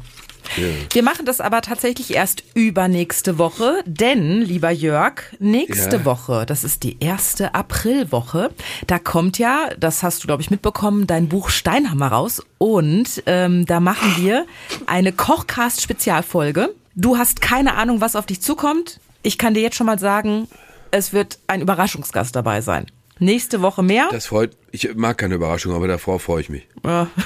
Wir 0.93 1.03
machen 1.03 1.25
das 1.25 1.41
aber 1.41 1.61
tatsächlich 1.61 2.13
erst 2.13 2.43
übernächste 2.53 3.37
Woche, 3.37 3.81
denn, 3.85 4.41
lieber 4.41 4.71
Jörg, 4.71 5.21
nächste 5.39 5.97
Ja. 5.97 6.05
Woche, 6.05 6.45
das 6.45 6.63
ist 6.63 6.83
die 6.83 6.97
erste 6.99 7.53
Aprilwoche, 7.55 8.49
da 8.87 8.99
kommt 8.99 9.37
ja, 9.37 9.69
das 9.79 10.03
hast 10.03 10.23
du, 10.23 10.27
glaube 10.27 10.41
ich, 10.41 10.49
mitbekommen, 10.51 11.07
dein 11.07 11.27
Buch 11.29 11.49
Steinhammer 11.49 12.07
raus 12.07 12.41
und 12.57 13.23
ähm, 13.25 13.65
da 13.65 13.79
machen 13.79 14.15
wir 14.17 14.45
eine 14.85 15.11
Kochcast-Spezialfolge. 15.11 16.73
Du 16.95 17.17
hast 17.17 17.41
keine 17.41 17.75
Ahnung, 17.75 18.01
was 18.01 18.15
auf 18.15 18.25
dich 18.25 18.41
zukommt. 18.41 18.99
Ich 19.23 19.37
kann 19.37 19.53
dir 19.53 19.61
jetzt 19.61 19.75
schon 19.75 19.85
mal 19.87 19.99
sagen, 19.99 20.47
es 20.91 21.13
wird 21.13 21.39
ein 21.47 21.61
Überraschungsgast 21.61 22.35
dabei 22.35 22.61
sein. 22.61 22.87
Nächste 23.19 23.61
Woche 23.61 23.83
mehr. 23.83 24.07
Das 24.11 24.27
freut, 24.27 24.55
ich 24.71 24.95
mag 24.95 25.17
keine 25.17 25.35
Überraschung, 25.35 25.73
aber 25.73 25.87
davor 25.87 26.19
freue 26.19 26.41
ich 26.41 26.49
mich. 26.49 26.67
Ja. 26.85 27.07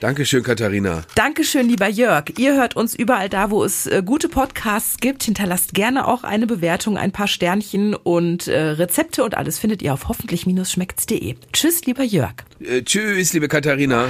Dankeschön, 0.00 0.42
Katharina. 0.42 1.02
Dankeschön, 1.16 1.68
lieber 1.68 1.88
Jörg. 1.88 2.24
Ihr 2.38 2.54
hört 2.54 2.76
uns 2.76 2.94
überall 2.94 3.28
da, 3.28 3.50
wo 3.50 3.64
es 3.64 3.86
äh, 3.86 4.02
gute 4.04 4.28
Podcasts 4.28 4.98
gibt. 4.98 5.24
Hinterlasst 5.24 5.74
gerne 5.74 6.06
auch 6.06 6.22
eine 6.22 6.46
Bewertung, 6.46 6.96
ein 6.96 7.10
paar 7.10 7.26
Sternchen 7.26 7.94
und 7.94 8.46
äh, 8.46 8.60
Rezepte 8.60 9.24
und 9.24 9.36
alles 9.36 9.58
findet 9.58 9.82
ihr 9.82 9.92
auf 9.92 10.08
hoffentlich-schmeckt's.de. 10.08 11.34
Tschüss, 11.52 11.84
lieber 11.84 12.04
Jörg. 12.04 12.34
Äh, 12.60 12.82
tschüss, 12.82 13.32
liebe 13.32 13.48
Katharina. 13.48 14.08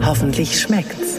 Hoffentlich 0.00 0.60
schmeckt's. 0.60 1.18